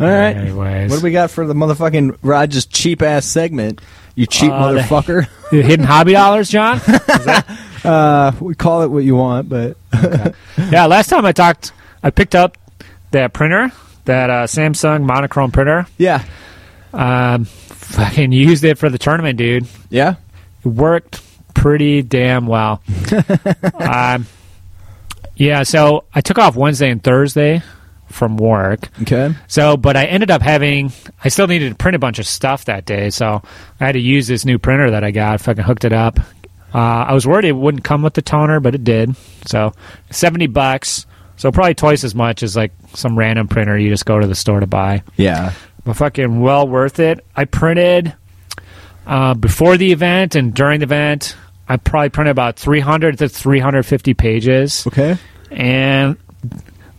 All 0.00 0.08
right. 0.08 0.36
Anyways, 0.36 0.90
What 0.90 0.98
do 0.98 1.04
we 1.04 1.12
got 1.12 1.30
for 1.30 1.46
the 1.46 1.54
motherfucking 1.54 2.18
Rogers 2.22 2.66
cheap 2.66 3.00
ass 3.00 3.24
segment? 3.24 3.80
You 4.16 4.26
cheap 4.26 4.50
Uh, 4.52 4.60
motherfucker. 4.72 5.28
The 5.50 5.62
hidden 5.62 5.86
hobby 5.86 6.12
dollars, 6.14 6.50
John. 6.50 6.80
Uh, 7.84 8.32
we 8.40 8.54
call 8.56 8.82
it 8.82 8.88
what 8.90 9.04
you 9.04 9.14
want, 9.14 9.48
but 9.48 9.76
Yeah, 10.58 10.86
last 10.86 11.08
time 11.10 11.24
I 11.24 11.32
talked, 11.32 11.70
I 12.02 12.10
picked 12.10 12.34
up 12.34 12.58
that 13.12 13.32
printer, 13.32 13.70
that 14.04 14.30
uh, 14.30 14.44
Samsung 14.46 15.04
monochrome 15.04 15.50
printer. 15.52 15.86
yeah, 15.98 16.24
Um, 16.92 17.44
fucking 17.44 18.32
used 18.32 18.64
it 18.64 18.78
for 18.78 18.88
the 18.88 18.98
tournament, 18.98 19.38
dude. 19.38 19.66
yeah. 19.90 20.16
it 20.64 20.68
worked 20.68 21.20
pretty 21.54 22.02
damn 22.02 22.46
well. 22.46 22.82
um, 23.74 24.26
yeah, 25.36 25.62
so 25.62 26.04
I 26.14 26.20
took 26.20 26.38
off 26.38 26.56
Wednesday 26.56 26.90
and 26.90 27.02
Thursday 27.02 27.62
from 28.10 28.36
work. 28.36 28.88
Okay. 29.02 29.34
So, 29.48 29.76
but 29.76 29.96
I 29.96 30.04
ended 30.04 30.30
up 30.30 30.42
having, 30.42 30.92
I 31.24 31.28
still 31.28 31.46
needed 31.48 31.70
to 31.70 31.74
print 31.74 31.96
a 31.96 31.98
bunch 31.98 32.18
of 32.18 32.26
stuff 32.26 32.66
that 32.66 32.84
day. 32.84 33.10
So 33.10 33.42
I 33.80 33.86
had 33.86 33.92
to 33.92 34.00
use 34.00 34.26
this 34.28 34.44
new 34.44 34.58
printer 34.58 34.90
that 34.92 35.02
I 35.02 35.10
got. 35.10 35.40
Fucking 35.40 35.64
hooked 35.64 35.84
it 35.84 35.92
up. 35.92 36.20
Uh, 36.72 36.78
I 37.08 37.12
was 37.14 37.26
worried 37.26 37.44
it 37.44 37.52
wouldn't 37.52 37.84
come 37.84 38.02
with 38.02 38.14
the 38.14 38.22
toner, 38.22 38.60
but 38.60 38.74
it 38.74 38.84
did. 38.84 39.16
So 39.46 39.72
70 40.10 40.46
bucks. 40.48 41.06
So 41.36 41.50
probably 41.52 41.74
twice 41.74 42.04
as 42.04 42.14
much 42.14 42.42
as 42.42 42.54
like 42.56 42.72
some 42.94 43.18
random 43.18 43.48
printer 43.48 43.76
you 43.76 43.90
just 43.90 44.06
go 44.06 44.18
to 44.18 44.26
the 44.26 44.34
store 44.34 44.60
to 44.60 44.66
buy. 44.66 45.02
Yeah. 45.16 45.52
But 45.84 45.96
fucking 45.96 46.40
well 46.40 46.66
worth 46.68 46.98
it. 47.00 47.24
I 47.36 47.44
printed 47.44 48.14
uh, 49.06 49.34
before 49.34 49.76
the 49.76 49.92
event 49.92 50.34
and 50.34 50.54
during 50.54 50.80
the 50.80 50.84
event. 50.84 51.36
I 51.68 51.76
probably 51.78 52.10
printed 52.10 52.30
about 52.32 52.56
300 52.56 53.18
to 53.18 53.28
350 53.28 54.14
pages. 54.14 54.86
Okay. 54.86 55.16
And 55.50 56.16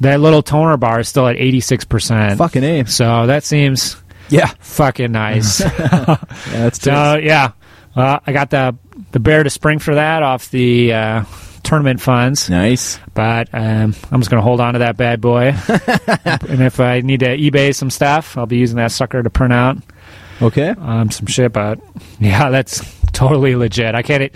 that 0.02 0.20
little 0.20 0.42
toner 0.42 0.76
bar 0.78 1.00
is 1.00 1.08
still 1.08 1.28
at 1.28 1.36
86%. 1.38 2.38
Fucking 2.38 2.64
a. 2.64 2.84
So 2.86 3.28
that 3.28 3.44
seems 3.44 3.96
Yeah. 4.30 4.48
fucking 4.60 5.12
nice. 5.12 5.62
Yeah, 5.62 6.18
that's 6.52 6.82
so 6.82 7.16
yeah, 7.22 7.52
uh, 7.96 8.20
I 8.26 8.34
got 8.34 8.50
the 8.50 8.76
the 9.12 9.20
bear 9.20 9.44
to 9.44 9.50
spring 9.50 9.80
for 9.80 9.96
that 9.96 10.24
off 10.24 10.50
the 10.52 10.94
uh, 10.94 11.24
tournament 11.66 12.00
funds, 12.00 12.50
nice. 12.50 13.00
but 13.14 13.50
um, 13.54 13.94
I'm 14.12 14.22
just 14.22 14.30
gonna 14.30 14.42
hold 14.42 14.62
on 14.62 14.74
to 14.74 14.80
that 14.80 14.96
bad 14.98 15.20
boy. 15.22 15.54
and 15.68 16.62
if 16.62 16.80
I 16.80 17.02
need 17.02 17.20
to 17.22 17.38
eBay 17.38 17.76
some 17.76 17.90
stuff, 17.90 18.38
I'll 18.38 18.46
be 18.46 18.58
using 18.58 18.78
that 18.78 18.92
sucker 18.92 19.22
to 19.22 19.30
print 19.30 19.52
out 19.54 19.78
Okay. 20.42 20.70
um, 20.70 21.12
some 21.12 21.26
shit. 21.28 21.52
But 21.52 21.80
yeah, 22.20 22.50
that's 22.52 22.82
totally 23.12 23.56
legit. 23.56 23.96
I 23.96 24.02
can't. 24.02 24.32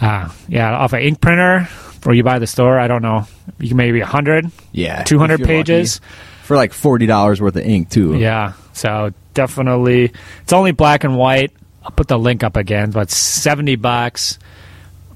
Uh, 0.00 0.30
yeah, 0.48 0.72
off 0.78 0.92
an 0.94 1.02
ink 1.02 1.20
printer, 1.20 1.68
or 2.06 2.14
you 2.14 2.22
buy 2.22 2.38
the 2.38 2.46
store. 2.46 2.78
I 2.78 2.88
don't 2.88 3.02
know. 3.02 3.26
You 3.58 3.68
can 3.68 3.76
maybe 3.76 4.00
hundred. 4.00 4.50
Yeah. 4.72 5.02
200 5.04 5.42
pages. 5.44 6.00
lucky. 6.00 6.44
for 6.44 6.56
like 6.56 6.72
forty 6.72 7.06
dollars 7.06 7.40
worth 7.40 7.56
of 7.56 7.62
ink 7.64 7.90
too. 7.90 8.16
Yeah, 8.16 8.54
so 8.72 9.12
definitely, 9.34 10.12
it's 10.42 10.52
only 10.52 10.72
black 10.72 11.04
and 11.04 11.16
white. 11.16 11.52
I'll 11.82 11.90
put 11.90 12.08
the 12.08 12.18
link 12.18 12.42
up 12.44 12.56
again, 12.56 12.90
but 12.90 13.10
seventy 13.10 13.76
bucks. 13.76 14.38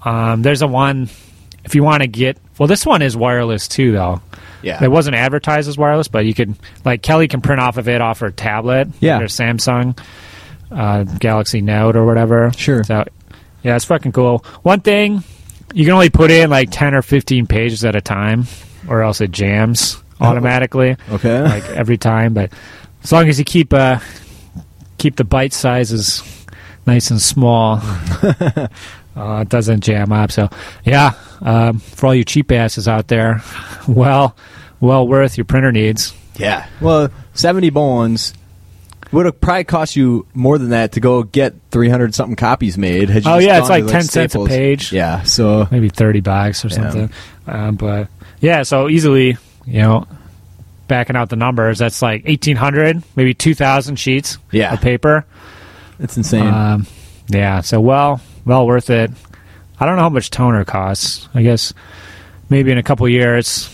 Um, 0.05 0.42
there's 0.42 0.62
a 0.62 0.66
one 0.66 1.09
if 1.64 1.74
you 1.74 1.82
want 1.82 2.02
to 2.02 2.07
get. 2.07 2.38
Well, 2.59 2.66
this 2.66 2.84
one 2.86 3.02
is 3.02 3.16
wireless 3.16 3.68
too, 3.68 3.92
though. 3.92 4.20
Yeah. 4.62 4.82
It 4.82 4.90
wasn't 4.90 5.16
advertised 5.16 5.68
as 5.68 5.76
wireless, 5.76 6.09
but 6.09 6.24
you 6.24 6.34
could 6.34 6.55
like 6.84 7.02
Kelly 7.02 7.28
can 7.28 7.40
print 7.40 7.61
off 7.61 7.76
of 7.76 7.88
it 7.88 8.00
off 8.00 8.20
her 8.20 8.30
tablet. 8.30 8.88
Yeah. 9.00 9.20
Or 9.20 9.24
Samsung 9.24 9.98
uh, 10.70 11.05
Galaxy 11.05 11.61
Note 11.61 11.96
or 11.96 12.05
whatever. 12.07 12.50
Sure. 12.57 12.82
So 12.84 13.05
yeah, 13.62 13.76
it's 13.76 13.84
fucking 13.84 14.12
cool. 14.12 14.38
One 14.62 14.80
thing 14.80 15.22
you 15.74 15.84
can 15.84 15.92
only 15.94 16.11
put 16.11 16.30
in 16.30 16.50
like 16.50 16.70
ten 16.70 16.94
or 16.94 17.02
fifteen 17.02 17.46
pages 17.46 17.84
at 17.84 17.94
a 17.96 18.00
time, 18.00 18.44
or 18.88 19.02
else 19.02 19.20
it 19.20 19.30
jams 19.32 20.02
automatically 20.20 20.96
Okay. 21.11 21.42
like 21.42 21.64
every 21.70 21.98
time. 21.98 22.32
But 22.34 22.52
as 23.02 23.12
long 23.12 23.28
as 23.28 23.38
you 23.38 23.44
keep 23.44 23.72
uh, 23.74 23.98
keep 24.98 25.16
the 25.16 25.24
bite 25.24 25.52
sizes 25.52 26.22
nice 26.86 27.11
and 27.11 27.20
small, 27.20 27.80
uh, 29.16 29.40
it 29.42 29.48
doesn't 29.48 29.82
jam 29.82 30.12
up. 30.12 30.30
So 30.32 30.48
yeah, 30.84 31.12
um, 31.40 31.78
for 31.78 32.06
all 32.06 32.14
you 32.14 32.24
cheap 32.24 32.50
asses 32.52 32.88
out 32.88 33.08
there, 33.08 33.42
well, 33.88 34.36
well 34.80 35.06
worth 35.06 35.36
your 35.36 35.44
printer 35.44 35.72
needs. 35.72 36.14
yeah. 36.36 36.66
Well, 36.80 37.10
seventy 37.34 37.70
bones 37.70 38.34
would 39.12 39.26
have 39.26 39.40
probably 39.40 39.62
cost 39.64 39.94
you 39.94 40.26
more 40.34 40.58
than 40.58 40.70
that 40.70 40.92
to 40.92 41.00
go 41.00 41.22
get 41.22 41.54
three 41.70 41.88
hundred 41.88 42.14
something 42.14 42.34
copies 42.36 42.76
made. 42.76 43.08
had 43.10 43.24
you 43.24 43.30
Oh, 43.30 43.38
yeah, 43.38 43.58
it's 43.58 43.68
to, 43.68 43.72
like 43.72 43.84
10 43.86 43.92
cents 44.02 44.14
a 44.16 44.28
Staples. 44.30 44.48
page. 44.48 44.92
Yeah. 44.92 45.22
So 45.22 45.68
Maybe 45.70 45.88
thirty 45.88 46.20
bucks 46.20 46.64
or 46.64 46.68
Yeah. 46.68 46.74
something. 46.74 47.10
Um, 47.46 47.76
but 47.76 48.08
yeah, 48.40 48.62
so 48.64 48.88
easily, 48.88 49.36
you 49.66 49.82
know. 49.82 50.06
Backing 50.86 51.16
out 51.16 51.30
the 51.30 51.36
numbers, 51.36 51.78
that's 51.78 52.02
like 52.02 52.24
eighteen 52.26 52.56
hundred, 52.56 53.02
maybe 53.16 53.32
two 53.32 53.54
thousand 53.54 53.96
sheets 53.96 54.36
Yeah. 54.50 54.74
of 54.74 54.82
paper. 54.82 55.24
it's 55.98 56.14
insane. 56.18 56.46
Um, 56.46 56.86
yeah, 57.28 57.62
so 57.62 57.80
well, 57.80 58.20
well 58.45 58.66
worth 58.66 58.90
it. 58.90 59.11
I 59.78 59.86
don't 59.86 59.97
know 59.97 60.03
how 60.03 60.09
much 60.09 60.30
toner 60.30 60.64
costs. 60.64 61.28
I 61.34 61.42
guess 61.42 61.74
maybe 62.49 62.70
in 62.70 62.78
a 62.78 62.82
couple 62.82 63.09
years, 63.09 63.68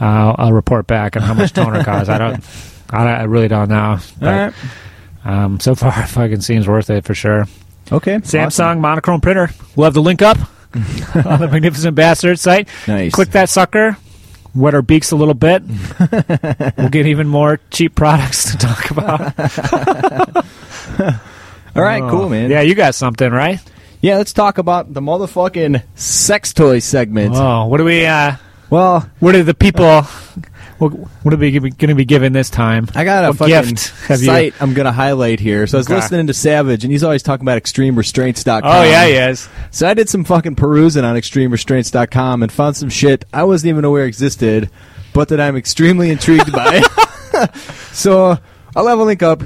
uh, 0.00 0.34
I'll 0.36 0.52
report 0.52 0.86
back 0.86 1.16
on 1.16 1.22
how 1.22 1.34
much 1.34 1.52
toner 1.52 1.84
costs. 1.88 2.08
I 2.08 2.18
don't, 2.18 2.44
I, 2.90 3.04
don't- 3.04 3.20
I 3.20 3.24
really 3.24 3.48
don't 3.48 3.68
know. 3.68 3.98
But, 4.18 4.26
right. 4.26 4.54
um, 5.24 5.60
so 5.60 5.74
far, 5.74 5.90
it 6.02 6.06
fucking 6.08 6.40
seems 6.40 6.66
worth 6.66 6.90
it 6.90 7.04
for 7.04 7.14
sure. 7.14 7.46
Okay. 7.90 8.16
Samsung 8.18 8.46
awesome. 8.46 8.80
monochrome 8.80 9.20
printer. 9.20 9.50
We'll 9.76 9.84
have 9.84 9.94
the 9.94 10.02
link 10.02 10.22
up 10.22 10.38
on 10.74 11.40
the 11.40 11.48
Magnificent 11.50 11.94
Bastard 11.94 12.38
site. 12.38 12.68
Nice. 12.88 13.12
Click 13.12 13.30
that 13.30 13.48
sucker. 13.50 13.96
Wet 14.54 14.74
our 14.74 14.82
beaks 14.82 15.12
a 15.12 15.16
little 15.16 15.32
bit. 15.34 15.62
we'll 16.76 16.90
get 16.90 17.06
even 17.06 17.26
more 17.26 17.58
cheap 17.70 17.94
products 17.94 18.50
to 18.52 18.58
talk 18.58 18.90
about. 18.90 19.32
All 21.74 21.82
right. 21.82 22.02
Oh. 22.02 22.10
Cool, 22.10 22.28
man. 22.28 22.50
Yeah, 22.50 22.60
you 22.62 22.74
got 22.74 22.94
something, 22.94 23.30
right? 23.30 23.58
Yeah. 24.00 24.16
Let's 24.18 24.32
talk 24.32 24.58
about 24.58 24.92
the 24.92 25.00
motherfucking 25.00 25.82
sex 25.94 26.52
toy 26.52 26.78
segment. 26.80 27.34
Oh, 27.36 27.66
what 27.66 27.78
do 27.78 27.84
we? 27.84 28.04
Uh, 28.06 28.36
Well, 28.70 29.08
what 29.20 29.34
are 29.34 29.42
the 29.42 29.54
people? 29.54 30.02
What, 30.78 30.88
what 31.22 31.32
are 31.32 31.36
we 31.36 31.52
going 31.52 31.72
to 31.76 31.94
be 31.94 32.04
given 32.04 32.32
this 32.32 32.50
time? 32.50 32.88
I 32.96 33.04
got 33.04 33.24
a 33.24 33.28
What 33.28 33.36
fucking 33.36 33.74
gift 33.74 33.90
have 34.08 34.22
you- 34.22 34.52
I'm 34.60 34.74
going 34.74 34.86
to 34.86 34.92
highlight 34.92 35.38
here. 35.38 35.66
So 35.68 35.76
I 35.76 35.80
was 35.80 35.86
Okay. 35.86 35.94
listening 35.94 36.26
to 36.26 36.34
Savage, 36.34 36.82
and 36.82 36.90
he's 36.92 37.04
always 37.04 37.22
talking 37.22 37.44
about 37.44 37.62
extremerestraints.com. 37.62 38.62
Oh 38.64 38.82
yeah, 38.82 39.06
he 39.06 39.12
is. 39.12 39.48
So 39.70 39.86
I 39.88 39.94
did 39.94 40.08
some 40.08 40.24
fucking 40.24 40.56
perusing 40.56 41.04
on 41.04 41.14
extremerestraints.com 41.14 42.42
and 42.42 42.50
found 42.50 42.76
some 42.76 42.88
shit 42.88 43.24
I 43.32 43.44
wasn't 43.44 43.68
even 43.70 43.84
aware 43.84 44.06
existed, 44.06 44.70
but 45.12 45.28
that 45.28 45.40
I'm 45.40 45.56
extremely 45.56 46.10
intrigued 46.10 46.50
by. 46.50 46.80
so 47.92 48.38
I'll 48.74 48.86
have 48.88 48.98
a 48.98 49.04
link 49.04 49.22
up. 49.22 49.44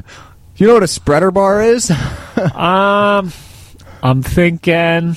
You 0.57 0.67
know 0.67 0.75
what 0.75 0.83
a 0.83 0.89
spreader 0.89 1.31
bar 1.31 1.63
is? 1.63 1.91
Um, 2.37 3.33
I'm 4.03 4.23
thinking 4.23 5.17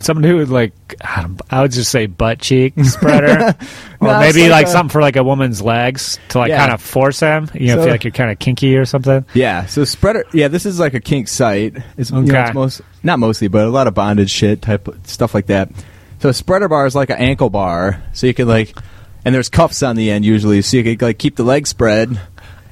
something 0.00 0.24
who 0.28 0.38
would 0.38 0.48
like. 0.48 0.72
I 1.00 1.62
would 1.62 1.70
just 1.70 1.92
say 1.92 2.06
butt 2.06 2.40
cheek 2.40 2.74
spreader, 2.82 3.54
or 4.00 4.08
No, 4.08 4.18
maybe 4.18 4.42
like 4.42 4.50
like, 4.50 4.66
a- 4.66 4.70
something 4.70 4.88
for 4.90 5.00
like 5.00 5.14
a 5.14 5.22
woman's 5.22 5.62
legs 5.62 6.18
to 6.30 6.38
like 6.38 6.48
Yeah. 6.48 6.58
kind 6.58 6.72
of 6.72 6.82
force 6.82 7.20
them. 7.20 7.48
You 7.54 7.68
know, 7.68 7.74
So- 7.76 7.82
feel 7.82 7.90
like 7.92 8.02
you're 8.02 8.10
kind 8.10 8.32
of 8.32 8.40
kinky 8.40 8.76
or 8.76 8.84
something. 8.86 9.24
Yeah, 9.34 9.66
so 9.66 9.84
spreader. 9.84 10.24
Yeah, 10.32 10.48
this 10.48 10.66
is 10.66 10.80
like 10.80 10.94
a 10.94 11.00
kink 11.00 11.28
site. 11.28 11.76
It's, 11.96 12.10
you 12.10 12.22
know, 12.22 12.40
it's 12.44 12.54
most 12.54 12.80
not 13.04 13.20
mostly, 13.20 13.46
but 13.46 13.66
a 13.66 13.70
lot 13.70 13.86
of 13.86 13.94
bondage 13.94 14.30
shit 14.30 14.62
type 14.62 14.88
stuff 15.04 15.32
like 15.32 15.46
that. 15.46 15.70
So 16.18 16.28
a 16.30 16.34
spreader 16.34 16.66
bar 16.68 16.86
is 16.86 16.96
like 16.96 17.10
an 17.10 17.18
ankle 17.18 17.50
bar, 17.50 18.02
so 18.14 18.26
you 18.26 18.34
can 18.34 18.48
like, 18.48 18.76
and 19.24 19.32
there's 19.32 19.48
cuffs 19.48 19.84
on 19.84 19.94
the 19.94 20.10
end 20.10 20.24
usually, 20.24 20.60
so 20.62 20.76
you 20.76 20.82
can 20.96 21.06
like 21.06 21.18
keep 21.18 21.36
the 21.36 21.44
legs 21.44 21.68
spread, 21.70 22.20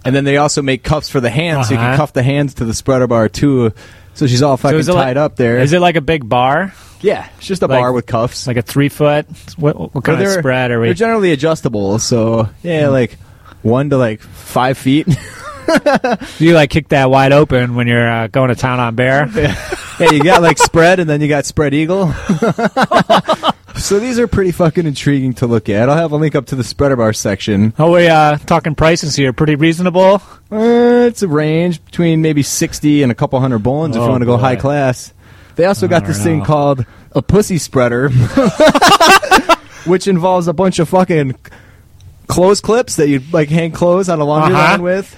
and 0.04 0.14
then 0.14 0.24
they 0.24 0.36
also 0.36 0.62
make 0.62 0.82
cuffs 0.82 1.08
for 1.08 1.20
the 1.20 1.30
hands, 1.30 1.68
so 1.68 1.74
you 1.74 1.78
can 1.78 1.86
Uh-huh. 1.88 1.96
cuff 1.96 2.12
the 2.12 2.22
hands 2.22 2.54
to 2.54 2.64
the 2.64 2.74
spreader 2.74 3.06
bar 3.06 3.28
too. 3.28 3.72
So 4.14 4.26
she's 4.26 4.42
all 4.42 4.56
fucking 4.56 4.78
is 4.78 4.88
it 4.88 4.92
tied 4.92 5.16
like, 5.16 5.16
up 5.16 5.36
there. 5.36 5.58
Is 5.58 5.72
it 5.72 5.80
like 5.80 5.96
a 5.96 6.00
big 6.00 6.28
bar, 6.28 6.72
Yeah, 7.00 7.26
it's 7.38 7.46
just 7.46 7.62
a 7.62 7.66
Like- 7.66 7.80
bar 7.80 7.92
with 7.92 8.06
cuffs. 8.06 8.46
like 8.46 8.56
a 8.56 8.62
three 8.62 8.88
foot? 8.88 9.26
What, 9.56 9.94
what 9.94 10.04
kind 10.04 10.22
of 10.22 10.28
spread 10.30 10.70
are 10.70 10.80
we? 10.80 10.86
They're 10.88 10.94
generally 10.94 11.32
adjustable, 11.32 11.98
so 11.98 12.48
yeah, 12.62 12.88
like 12.88 13.18
one 13.62 13.90
to 13.90 13.96
like 13.98 14.20
five 14.20 14.78
feet. 14.78 15.06
You 16.38 16.52
like 16.52 16.68
kick 16.68 16.88
that 16.88 17.08
wide 17.10 17.32
open 17.32 17.74
when 17.74 17.86
you're 17.86 18.06
uh, 18.06 18.26
going 18.26 18.48
to 18.50 18.54
town 18.54 18.80
on 18.80 18.96
bear? 18.96 19.26
yeah, 19.98 20.10
you 20.12 20.22
got 20.22 20.42
like 20.42 20.58
spread, 20.58 21.00
and 21.00 21.08
then 21.08 21.22
you 21.22 21.26
got 21.28 21.46
spread 21.46 21.72
eagle. 21.72 22.12
so 23.76 23.98
these 23.98 24.18
are 24.18 24.26
pretty 24.26 24.52
fucking 24.52 24.86
intriguing 24.86 25.32
to 25.34 25.46
look 25.46 25.68
at. 25.68 25.88
I'll 25.88 25.96
have 25.96 26.12
a 26.12 26.16
link 26.16 26.34
up 26.34 26.46
to 26.46 26.56
the 26.56 26.64
spreader 26.64 26.96
bar 26.96 27.12
section. 27.12 27.72
Oh, 27.78 27.92
we 27.92 28.06
uh, 28.08 28.36
talking 28.38 28.74
prices 28.74 29.16
here. 29.16 29.32
Pretty 29.32 29.54
reasonable. 29.56 30.22
Uh, 30.50 31.06
it's 31.08 31.22
a 31.22 31.28
range 31.28 31.84
between 31.84 32.22
maybe 32.22 32.42
sixty 32.42 33.02
and 33.02 33.10
a 33.10 33.14
couple 33.14 33.38
hundred 33.40 33.60
bones 33.60 33.96
if 33.96 34.00
Oh, 34.02 34.04
you 34.06 34.10
want 34.10 34.22
to 34.22 34.26
go 34.26 34.36
boy. 34.36 34.42
high 34.42 34.56
class. 34.56 35.12
They 35.56 35.64
also 35.66 35.86
got 35.88 36.04
this 36.06 36.22
thing 36.22 36.42
called 36.44 36.84
a 37.12 37.22
pussy 37.22 37.58
spreader, 37.58 38.08
which 39.86 40.08
involves 40.08 40.48
a 40.48 40.52
bunch 40.52 40.78
of 40.78 40.88
fucking 40.88 41.34
clothes 42.26 42.60
clips 42.60 42.96
that 42.96 43.08
you 43.08 43.20
like 43.32 43.48
hang 43.50 43.70
clothes 43.72 44.08
on 44.08 44.20
a 44.20 44.24
laundry 44.24 44.54
Uh-huh. 44.54 44.72
line 44.72 44.82
with. 44.82 45.16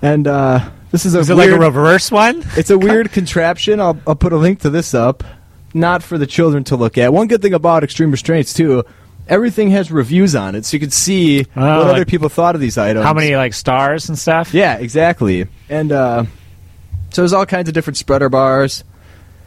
And 0.00 0.26
uh, 0.26 0.70
this 0.90 1.04
is 1.06 1.14
a 1.14 1.18
Is 1.20 1.30
it 1.30 1.34
like 1.34 1.50
a 1.50 1.58
reverse 1.58 2.10
one? 2.10 2.44
It's 2.56 2.70
a 2.70 2.78
weird 2.86 3.12
contraption. 3.12 3.80
I'll, 3.80 3.98
I'll 4.06 4.14
put 4.14 4.32
a 4.32 4.36
link 4.36 4.60
to 4.60 4.70
this 4.70 4.94
up. 4.94 5.24
Not 5.74 6.02
for 6.02 6.16
the 6.18 6.26
children 6.26 6.64
to 6.64 6.76
look 6.76 6.96
at. 6.98 7.12
One 7.12 7.26
good 7.26 7.42
thing 7.42 7.52
about 7.54 7.82
Extreme 7.84 8.12
Restraints 8.12 8.54
too, 8.54 8.84
everything 9.28 9.70
has 9.70 9.90
reviews 9.90 10.34
on 10.36 10.54
it, 10.54 10.64
so 10.64 10.76
you 10.76 10.80
can 10.80 10.90
see 10.90 11.40
Oh, 11.56 11.60
what 11.60 11.86
like- 11.86 11.94
other 11.96 12.04
people 12.04 12.28
thought 12.28 12.54
of 12.54 12.60
these 12.60 12.78
items. 12.78 13.04
How 13.04 13.12
many 13.12 13.34
like 13.36 13.52
stars 13.54 14.08
and 14.08 14.18
stuff? 14.18 14.54
Yeah, 14.54 14.76
exactly. 14.76 15.46
And 15.68 15.90
uh, 15.92 16.24
so 17.10 17.22
there's 17.22 17.32
all 17.32 17.44
kinds 17.46 17.68
of 17.68 17.74
different 17.74 17.96
spreader 17.96 18.28
bars. 18.28 18.84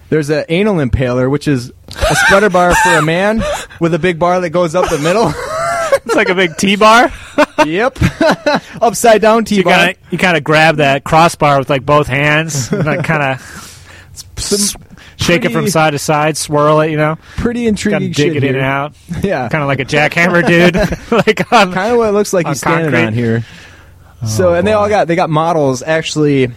There's 0.09 0.29
an 0.29 0.45
anal 0.49 0.75
impaler, 0.75 1.29
which 1.29 1.47
is 1.47 1.71
a 1.89 2.15
spreader 2.15 2.49
bar 2.49 2.73
for 2.75 2.97
a 2.97 3.01
man 3.01 3.41
with 3.79 3.93
a 3.93 3.99
big 3.99 4.19
bar 4.19 4.39
that 4.41 4.49
goes 4.51 4.75
up 4.75 4.89
the 4.89 4.99
middle. 4.99 5.33
It's 6.05 6.15
like 6.15 6.29
a 6.29 6.35
big 6.35 6.55
T 6.57 6.75
bar. 6.77 7.11
yep, 7.65 7.97
upside 8.81 9.21
down 9.21 9.43
T-bar. 9.45 9.73
kind 9.73 9.97
you 10.11 10.17
kind 10.17 10.37
of 10.37 10.43
grab 10.43 10.77
that 10.77 11.03
crossbar 11.03 11.59
with 11.59 11.69
like 11.69 11.85
both 11.85 12.07
hands, 12.07 12.71
and 12.71 12.85
like 12.85 13.03
kind 13.03 13.23
of 13.23 13.41
shake 15.17 15.43
it 15.45 15.51
from 15.51 15.67
side 15.67 15.91
to 15.91 15.99
side, 15.99 16.37
swirl 16.37 16.79
it. 16.81 16.91
You 16.91 16.97
know, 16.97 17.17
pretty 17.35 17.61
kind 17.65 17.69
intriguing 17.69 18.09
of 18.09 18.15
dig 18.15 18.35
it 18.37 18.43
in 18.43 18.55
and 18.55 18.63
out, 18.63 18.95
Yeah, 19.23 19.49
kind 19.49 19.61
of 19.61 19.67
like 19.67 19.79
a 19.79 19.85
jackhammer, 19.85 20.45
dude. 20.47 20.75
like 21.11 21.37
kind 21.49 21.91
of 21.91 21.97
what 21.97 22.09
it 22.09 22.13
looks 22.13 22.31
like 22.33 22.47
he's 22.47 22.59
standing 22.59 22.85
concrete. 22.91 23.05
on 23.05 23.13
here. 23.13 23.45
So, 24.25 24.49
Oh, 24.49 24.53
and 24.55 24.65
they 24.65 24.73
all 24.73 24.89
got 24.89 25.07
they 25.07 25.15
got 25.15 25.29
models 25.29 25.83
actually 25.83 26.49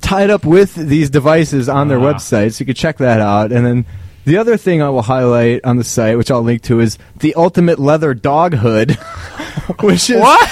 tied 0.00 0.30
up 0.30 0.44
with 0.44 0.74
these 0.74 1.10
devices 1.10 1.68
on 1.68 1.88
their 1.88 1.98
Ah. 1.98 2.12
website, 2.14 2.52
so 2.54 2.62
you 2.62 2.66
can 2.66 2.74
check 2.74 2.98
that 2.98 3.20
out. 3.20 3.50
And 3.52 3.64
then 3.66 3.86
the 4.24 4.36
other 4.38 4.56
thing 4.56 4.82
I 4.82 4.88
will 4.90 5.02
highlight 5.02 5.64
on 5.64 5.76
the 5.78 5.84
site, 5.84 6.16
which 6.16 6.30
I'll 6.30 6.42
link 6.42 6.62
to, 6.62 6.78
is 6.80 6.98
the 7.18 7.34
ultimate 7.34 7.78
leather 7.80 8.14
dog 8.14 8.54
hood, 8.54 8.92
which 9.80 10.10
is 10.10 10.20
what? 10.20 10.48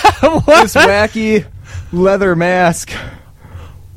this 0.47 0.75
wacky 0.75 1.47
leather 1.93 2.35
mask, 2.35 2.91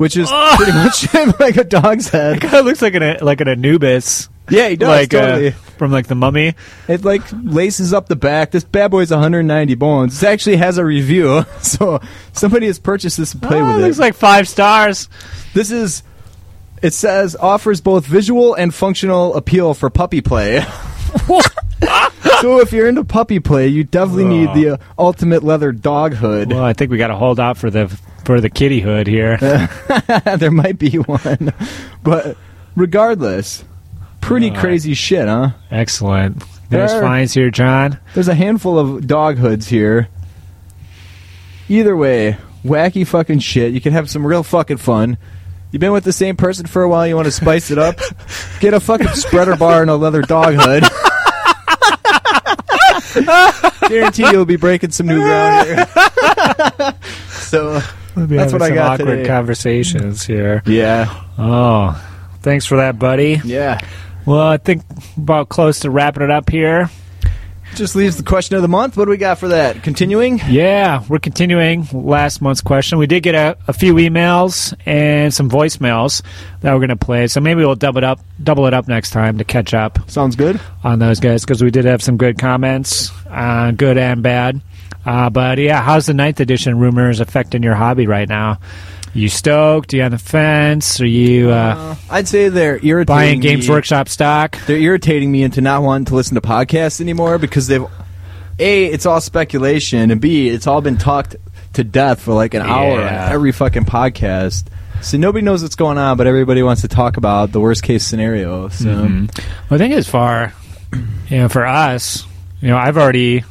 which 0.04 0.18
is 0.18 0.30
pretty 0.58 0.74
much 0.74 1.14
like 1.40 1.56
a 1.58 1.64
dog's 1.64 2.10
head. 2.10 2.38
It 2.38 2.42
Kind 2.42 2.56
of 2.56 2.66
looks 2.66 2.82
like 2.82 2.94
an 2.96 3.18
like 3.22 3.40
an 3.42 3.48
Anubis, 3.48 4.28
Yeah, 4.50 4.68
he 4.68 4.76
does 4.76 4.90
like 4.90 5.14
uh, 5.14 5.22
totally. 5.22 5.52
from 5.52 5.92
like 5.92 6.08
the 6.08 6.16
Mummy. 6.16 6.56
It 6.90 7.06
like 7.06 7.22
laces 7.32 7.94
up 7.94 8.08
the 8.08 8.16
back. 8.18 8.52
This 8.52 8.64
bad 8.66 8.92
boy's 8.92 9.12
190 9.12 9.76
bones. 9.76 10.20
This 10.20 10.24
actually 10.30 10.58
has 10.58 10.78
a 10.78 10.84
review, 10.86 11.46
so 11.62 12.02
somebody 12.34 12.68
has 12.68 12.80
purchased 12.80 13.18
this 13.18 13.32
to 13.32 13.38
play 13.38 13.62
Oh, 13.62 13.66
with 13.68 13.78
it 13.78 13.80
it. 13.80 13.82
looks 13.84 14.00
like 14.00 14.14
five 14.16 14.48
stars. 14.48 15.08
this 15.54 15.72
is. 15.72 16.04
It 16.82 16.94
says 16.94 17.38
offers 17.38 17.80
both 17.80 18.06
visual 18.06 18.56
and 18.56 18.76
functional 18.76 19.36
appeal 19.36 19.74
for 19.74 19.90
puppy 19.90 20.20
play. 20.20 20.66
so 22.42 22.60
if 22.60 22.74
you're 22.74 22.88
into 22.90 23.04
puppy 23.06 23.40
play, 23.40 23.68
you 23.70 23.84
definitely 23.86 24.26
need 24.26 24.54
the 24.54 24.70
uh, 24.72 24.78
ultimate 25.00 25.44
leather 25.44 25.72
dog 25.72 26.14
hood. 26.14 26.50
Well, 26.52 26.64
I 26.64 26.74
think 26.74 26.92
we 26.92 26.98
got 26.98 27.08
to 27.08 27.16
hold 27.16 27.40
out 27.40 27.58
for 27.58 27.70
the 27.70 27.86
for 28.24 28.40
the 28.42 28.50
kitty 28.50 28.80
hood 28.80 29.08
here. 29.08 29.38
there 30.38 30.52
might 30.52 30.80
be 30.80 30.98
one, 30.98 31.54
but 32.04 32.38
regardless, 32.76 33.64
pretty 34.22 34.48
Alright. 34.48 34.62
crazy 34.62 34.94
shit, 34.94 35.28
huh? 35.28 35.50
Excellent. 35.72 36.44
There's 36.70 36.92
There- 36.92 37.02
finds 37.02 37.34
here, 37.34 37.52
John. 37.52 38.00
There's 38.14 38.28
a 38.28 38.36
handful 38.36 38.80
of 38.80 39.06
dog 39.08 39.38
hoods 39.38 39.68
here. 39.68 40.08
Either 41.70 41.96
way, 41.96 42.38
wacky 42.66 43.06
fucking 43.06 43.40
shit. 43.40 43.74
You 43.74 43.82
can 43.82 43.94
have 43.94 44.10
some 44.10 44.26
real 44.26 44.44
fucking 44.44 44.78
fun. 44.78 45.18
You've 45.72 45.80
been 45.80 45.92
with 45.92 46.04
the 46.04 46.14
same 46.14 46.36
person 46.36 46.66
for 46.68 46.84
a 46.84 46.90
while. 46.90 47.08
You 47.08 47.16
want 47.16 47.26
to 47.26 47.32
spice 47.32 47.72
it 47.72 47.80
up? 47.80 47.96
Get 48.60 48.74
a 48.76 48.80
fucking 48.80 49.08
spreader 49.10 49.56
bar 49.56 49.82
and 49.82 49.90
a 49.90 49.96
leather 49.96 50.22
dog 50.22 50.54
hood. 50.58 50.84
Guarantee 53.90 54.30
you'll 54.32 54.46
be 54.46 54.56
breaking 54.56 54.92
some 54.92 55.08
new 55.08 55.20
ground 55.20 55.68
here. 55.68 56.94
so 57.30 57.82
We'll 58.16 58.28
be 58.28 58.36
That's 58.38 58.54
what 58.54 58.62
I 58.62 58.68
some 58.68 58.76
got 58.76 59.00
awkward 59.02 59.16
today. 59.18 59.28
conversations 59.28 60.24
here. 60.24 60.62
yeah, 60.66 61.24
Oh, 61.38 62.00
thanks 62.42 62.66
for 62.66 62.78
that, 62.78 63.00
buddy. 63.00 63.42
yeah. 63.44 63.80
Well, 64.26 64.40
I 64.48 64.58
think 64.58 64.84
about 65.18 65.50
close 65.50 65.80
to 65.82 65.90
wrapping 65.90 66.24
it 66.24 66.32
up 66.32 66.50
here. 66.50 66.90
Just 67.76 67.96
leaves 67.96 68.18
the 68.18 68.24
question 68.24 68.56
of 68.56 68.62
the 68.62 68.68
month. 68.68 68.96
What 68.96 69.06
do 69.06 69.10
we 69.12 69.18
got 69.18 69.40
for 69.40 69.48
that? 69.48 69.82
Continuing. 69.82 70.40
Yeah, 70.48 71.04
we're 71.10 71.18
continuing 71.18 71.88
last 71.92 72.40
month's 72.40 72.62
question. 72.62 73.00
We 73.00 73.08
did 73.08 73.24
get 73.24 73.34
a, 73.34 73.58
a 73.68 73.74
few 73.74 73.96
emails 73.96 74.76
and 74.86 75.34
some 75.34 75.50
voicemails 75.50 76.22
that 76.62 76.72
we're 76.72 76.80
going 76.80 76.90
to 76.90 76.96
play, 76.96 77.26
so 77.26 77.42
maybe 77.42 77.66
we'll 77.66 77.74
double 77.76 77.98
it 77.98 78.04
up, 78.04 78.20
double 78.44 78.68
it 78.68 78.76
up 78.76 78.88
next 78.88 79.10
time 79.10 79.40
to 79.40 79.44
catch 79.44 79.74
up 79.74 79.98
Sounds 80.08 80.36
good. 80.36 80.62
on 80.84 81.00
those 81.00 81.20
guys 81.20 81.44
because 81.44 81.64
we 81.64 81.72
did 81.72 81.86
have 81.86 82.04
some 82.04 82.16
good 82.18 82.38
comments, 82.38 83.12
uh, 83.28 83.72
good 83.72 83.98
and 83.98 84.22
bad. 84.22 84.62
Uh, 85.06 85.30
but 85.30 85.58
yeah, 85.58 85.82
how's 85.82 86.06
the 86.06 86.14
ninth 86.14 86.40
edition 86.40 86.80
rumors 86.80 87.20
affecting 87.20 87.64
your 87.64 87.76
hobby 87.76 88.08
right 88.08 88.28
now? 88.30 88.60
You 89.14 89.30
stoked? 89.30 89.94
You 89.94 90.02
on 90.04 90.12
the 90.12 90.18
fence? 90.18 91.00
Are 91.00 91.06
you 91.06 91.52
uh, 91.52 91.96
I'd 92.10 92.28
say 92.28 92.50
they're 92.50 92.78
irritating. 92.84 93.06
buying 93.06 93.40
Games 93.42 93.68
me. 93.68 93.74
Workshop 93.76 94.10
stock? 94.10 94.58
they're 94.66 94.78
irritating 94.78 95.32
me 95.32 95.44
into 95.44 95.62
not 95.62 95.84
wanting 95.84 96.06
to 96.06 96.16
listen 96.16 96.36
to 96.36 96.42
podcasts 96.42 97.00
anymore 97.00 97.38
because 97.38 97.68
they've 97.68 97.86
a 98.60 98.86
it's 98.86 99.06
all 99.06 99.20
speculation 99.20 100.10
and 100.12 100.22
b 100.22 100.48
it's 100.50 100.68
all 100.68 100.80
been 100.82 100.98
talked 100.98 101.36
to 101.74 101.84
death 101.84 102.22
for 102.22 102.34
like 102.34 102.54
an 102.54 102.62
hour 102.62 103.02
on 103.02 103.32
every 103.32 103.52
fucking 103.52 103.84
podcast 103.84 104.66
so 105.02 105.18
nobody 105.18 105.44
knows 105.44 105.64
what's 105.64 105.76
going 105.76 105.98
on 105.98 106.18
but 106.18 106.28
everybody 106.28 106.62
wants 106.62 106.82
to 106.84 106.88
talk 106.88 107.18
about 107.18 107.52
the 107.52 107.60
worst 107.60 107.82
case 107.84 108.06
scenario 108.06 108.68
so 108.70 108.86
Mhm. 108.86 109.36
Well, 109.70 109.76
I 109.76 109.78
think 109.80 109.94
as 109.96 110.08
far, 110.08 110.54
you 111.30 111.38
know, 111.40 111.50
for 111.50 111.66
us, 111.66 112.26
you 112.62 112.68
know, 112.70 112.78
I've 112.78 112.96
already 112.98 113.44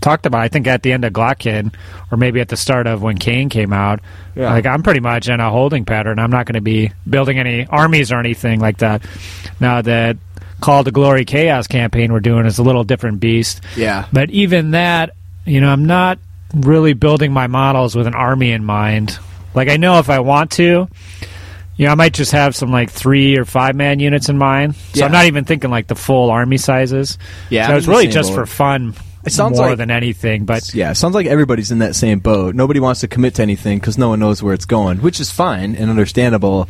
talked 0.00 0.26
about. 0.26 0.40
I 0.40 0.48
think 0.48 0.66
at 0.66 0.82
the 0.82 0.92
end 0.92 1.04
of 1.04 1.12
Glottkin, 1.12 1.74
or 2.10 2.16
maybe 2.18 2.40
at 2.40 2.48
the 2.48 2.56
start 2.56 2.86
of 2.86 3.02
when 3.02 3.18
Khaine 3.18 3.50
came 3.50 3.72
out. 3.72 4.00
Yeah. 4.34 4.50
Like 4.52 4.66
I'm 4.66 4.82
pretty 4.82 5.00
much 5.00 5.28
in 5.28 5.40
a 5.40 5.50
holding 5.50 5.84
pattern. 5.84 6.18
I'm 6.18 6.30
not 6.30 6.46
going 6.46 6.54
to 6.54 6.60
be 6.60 6.92
building 7.08 7.38
any 7.38 7.66
armies 7.66 8.10
or 8.12 8.18
anything 8.18 8.60
like 8.60 8.78
that. 8.78 9.02
Now 9.60 9.82
that 9.82 10.16
Call 10.60 10.84
to 10.84 10.90
Glory 10.90 11.24
Chaos 11.24 11.66
campaign 11.66 12.12
we're 12.12 12.20
doing 12.20 12.46
is 12.46 12.58
a 12.58 12.62
little 12.62 12.84
different 12.84 13.20
beast. 13.20 13.60
yeah 13.76 14.06
But 14.12 14.30
even 14.30 14.70
that, 14.72 15.10
you 15.44 15.60
know, 15.60 15.68
I'm 15.68 15.86
not 15.86 16.18
really 16.54 16.92
building 16.92 17.32
my 17.32 17.46
models 17.46 17.96
with 17.96 18.06
an 18.06 18.14
army 18.14 18.52
in 18.52 18.64
mind. 18.64 19.18
Like 19.54 19.68
I 19.68 19.76
know 19.76 19.98
if 19.98 20.08
I 20.08 20.20
want 20.20 20.52
to, 20.52 20.88
you 21.76 21.86
know, 21.86 21.92
I 21.92 21.94
might 21.94 22.14
just 22.14 22.32
have 22.32 22.54
some 22.54 22.70
like 22.70 22.90
three 22.90 23.36
or 23.38 23.44
five 23.44 23.74
man 23.74 23.98
units 23.98 24.28
in 24.28 24.38
mind. 24.38 24.76
So 24.76 25.00
Yeah. 25.00 25.06
I'm 25.06 25.12
not 25.12 25.26
even 25.26 25.44
thinking 25.44 25.70
like 25.70 25.88
the 25.88 25.94
full 25.94 26.30
army 26.30 26.58
sizes. 26.58 27.18
Yeah, 27.50 27.66
so 27.68 27.76
it's 27.76 27.86
really 27.86 28.06
just 28.08 28.30
boat. 28.30 28.36
for 28.36 28.46
fun. 28.46 28.94
It 29.24 29.32
sounds 29.32 29.58
more 29.58 29.68
like- 29.70 29.78
than 29.78 29.90
anything. 29.90 30.44
But 30.44 30.74
yeah, 30.74 30.90
it 30.90 30.94
sounds 30.96 31.14
like 31.14 31.26
everybody's 31.26 31.70
in 31.70 31.78
that 31.78 31.94
same 31.94 32.18
boat. 32.18 32.54
Nobody 32.54 32.80
wants 32.80 33.00
to 33.00 33.08
commit 33.08 33.34
to 33.36 33.42
anything 33.42 33.78
because 33.78 33.96
no 33.98 34.08
one 34.08 34.18
knows 34.20 34.42
where 34.42 34.54
it's 34.54 34.64
going, 34.64 34.98
which 34.98 35.20
is 35.20 35.30
fine 35.30 35.76
and 35.76 35.90
understandable. 35.90 36.68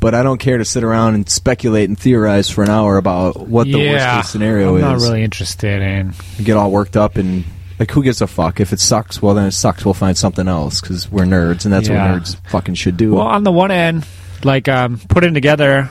But 0.00 0.14
I 0.14 0.22
don't 0.22 0.38
care 0.38 0.58
to 0.58 0.64
sit 0.64 0.84
around 0.84 1.16
and 1.16 1.28
speculate 1.28 1.88
and 1.88 1.98
theorize 1.98 2.48
for 2.48 2.62
an 2.62 2.70
hour 2.70 2.96
about 2.98 3.48
what 3.48 3.64
the 3.64 3.78
yeah, 3.80 3.92
worst 3.92 4.26
case 4.26 4.32
scenario 4.32 4.76
is. 4.76 4.84
I'm 4.84 4.92
not 4.92 5.00
really 5.00 5.22
interested 5.24 5.82
in. 5.82 6.14
get 6.42 6.56
all 6.56 6.70
worked 6.70 6.96
up 6.96 7.16
and 7.16 7.44
like 7.80 7.90
who 7.90 8.02
gives 8.02 8.20
a 8.20 8.26
fuck 8.26 8.58
if 8.60 8.72
it 8.72 8.80
sucks 8.80 9.20
well 9.22 9.34
then 9.34 9.46
it 9.46 9.52
sucks 9.52 9.84
we'll 9.84 9.94
find 9.94 10.16
something 10.18 10.48
else 10.48 10.80
because 10.80 11.08
we're 11.12 11.22
nerds 11.24 11.64
and 11.64 11.72
that's 11.72 11.88
Yeah. 11.88 12.12
what 12.12 12.22
nerds 12.22 12.36
fucking 12.48 12.74
should 12.74 12.96
do 12.96 13.14
Well, 13.14 13.26
on 13.26 13.44
the 13.44 13.52
one 13.52 13.70
end, 13.70 14.04
like 14.44 14.68
um, 14.68 14.98
putting 15.08 15.34
together, 15.34 15.88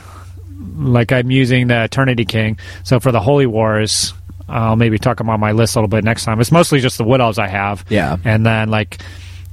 like 0.76 1.12
I'm 1.12 1.30
using 1.30 1.66
the 1.68 1.84
Eternity 1.84 2.24
King. 2.24 2.58
So 2.84 3.00
for 3.00 3.12
the 3.12 3.20
Holy 3.20 3.46
Wars, 3.46 4.14
I'll 4.48 4.76
maybe 4.76 4.98
talk 4.98 5.18
them 5.18 5.28
on 5.30 5.40
my 5.40 5.52
list 5.52 5.76
a 5.76 5.78
little 5.78 5.88
bit 5.88 6.04
next 6.04 6.24
time. 6.24 6.40
It's 6.40 6.50
mostly 6.52 6.80
just 6.80 6.98
the 6.98 7.04
Wood 7.04 7.20
Elves 7.20 7.38
I 7.38 7.48
have. 7.48 7.84
Yeah. 7.88 8.16
And 8.24 8.44
then, 8.46 8.70
like, 8.70 9.02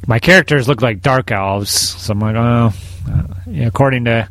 my 0.07 0.19
characters 0.19 0.67
look 0.67 0.81
like 0.81 1.01
Dark 1.01 1.31
Elves. 1.31 1.71
So 1.71 2.13
I'm 2.13 2.19
like, 2.19 2.35
oh, 2.35 2.73
uh, 3.11 3.23
yeah, 3.47 3.67
according 3.67 4.05
to 4.05 4.29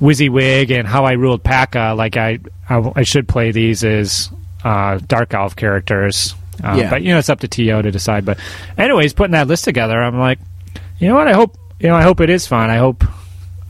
WYSIWYG 0.00 0.78
and 0.78 0.86
how 0.88 1.04
I 1.04 1.12
ruled 1.12 1.42
Paka, 1.42 1.94
like, 1.96 2.16
I, 2.16 2.38
I, 2.68 2.92
I 2.96 3.02
should 3.02 3.28
play 3.28 3.50
these 3.52 3.84
as 3.84 4.30
uh, 4.64 4.98
Dark 5.06 5.34
Elf 5.34 5.56
characters. 5.56 6.34
Uh, 6.62 6.74
Yeah. 6.78 6.90
But, 6.90 7.02
you 7.02 7.08
know, 7.12 7.18
it's 7.18 7.28
up 7.30 7.40
to 7.40 7.48
TO 7.48 7.82
to 7.82 7.90
decide. 7.90 8.24
But, 8.24 8.38
anyways, 8.76 9.12
putting 9.14 9.32
that 9.32 9.48
list 9.48 9.64
together, 9.64 10.00
I'm 10.02 10.18
like, 10.18 10.38
you 10.98 11.08
know 11.08 11.14
what? 11.16 11.28
I 11.28 11.32
hope 11.32 11.56
you 11.80 11.88
know. 11.88 11.96
I 11.96 12.02
hope 12.02 12.20
it 12.20 12.30
is 12.30 12.46
fun. 12.46 12.70
I 12.70 12.76
hope 12.76 13.02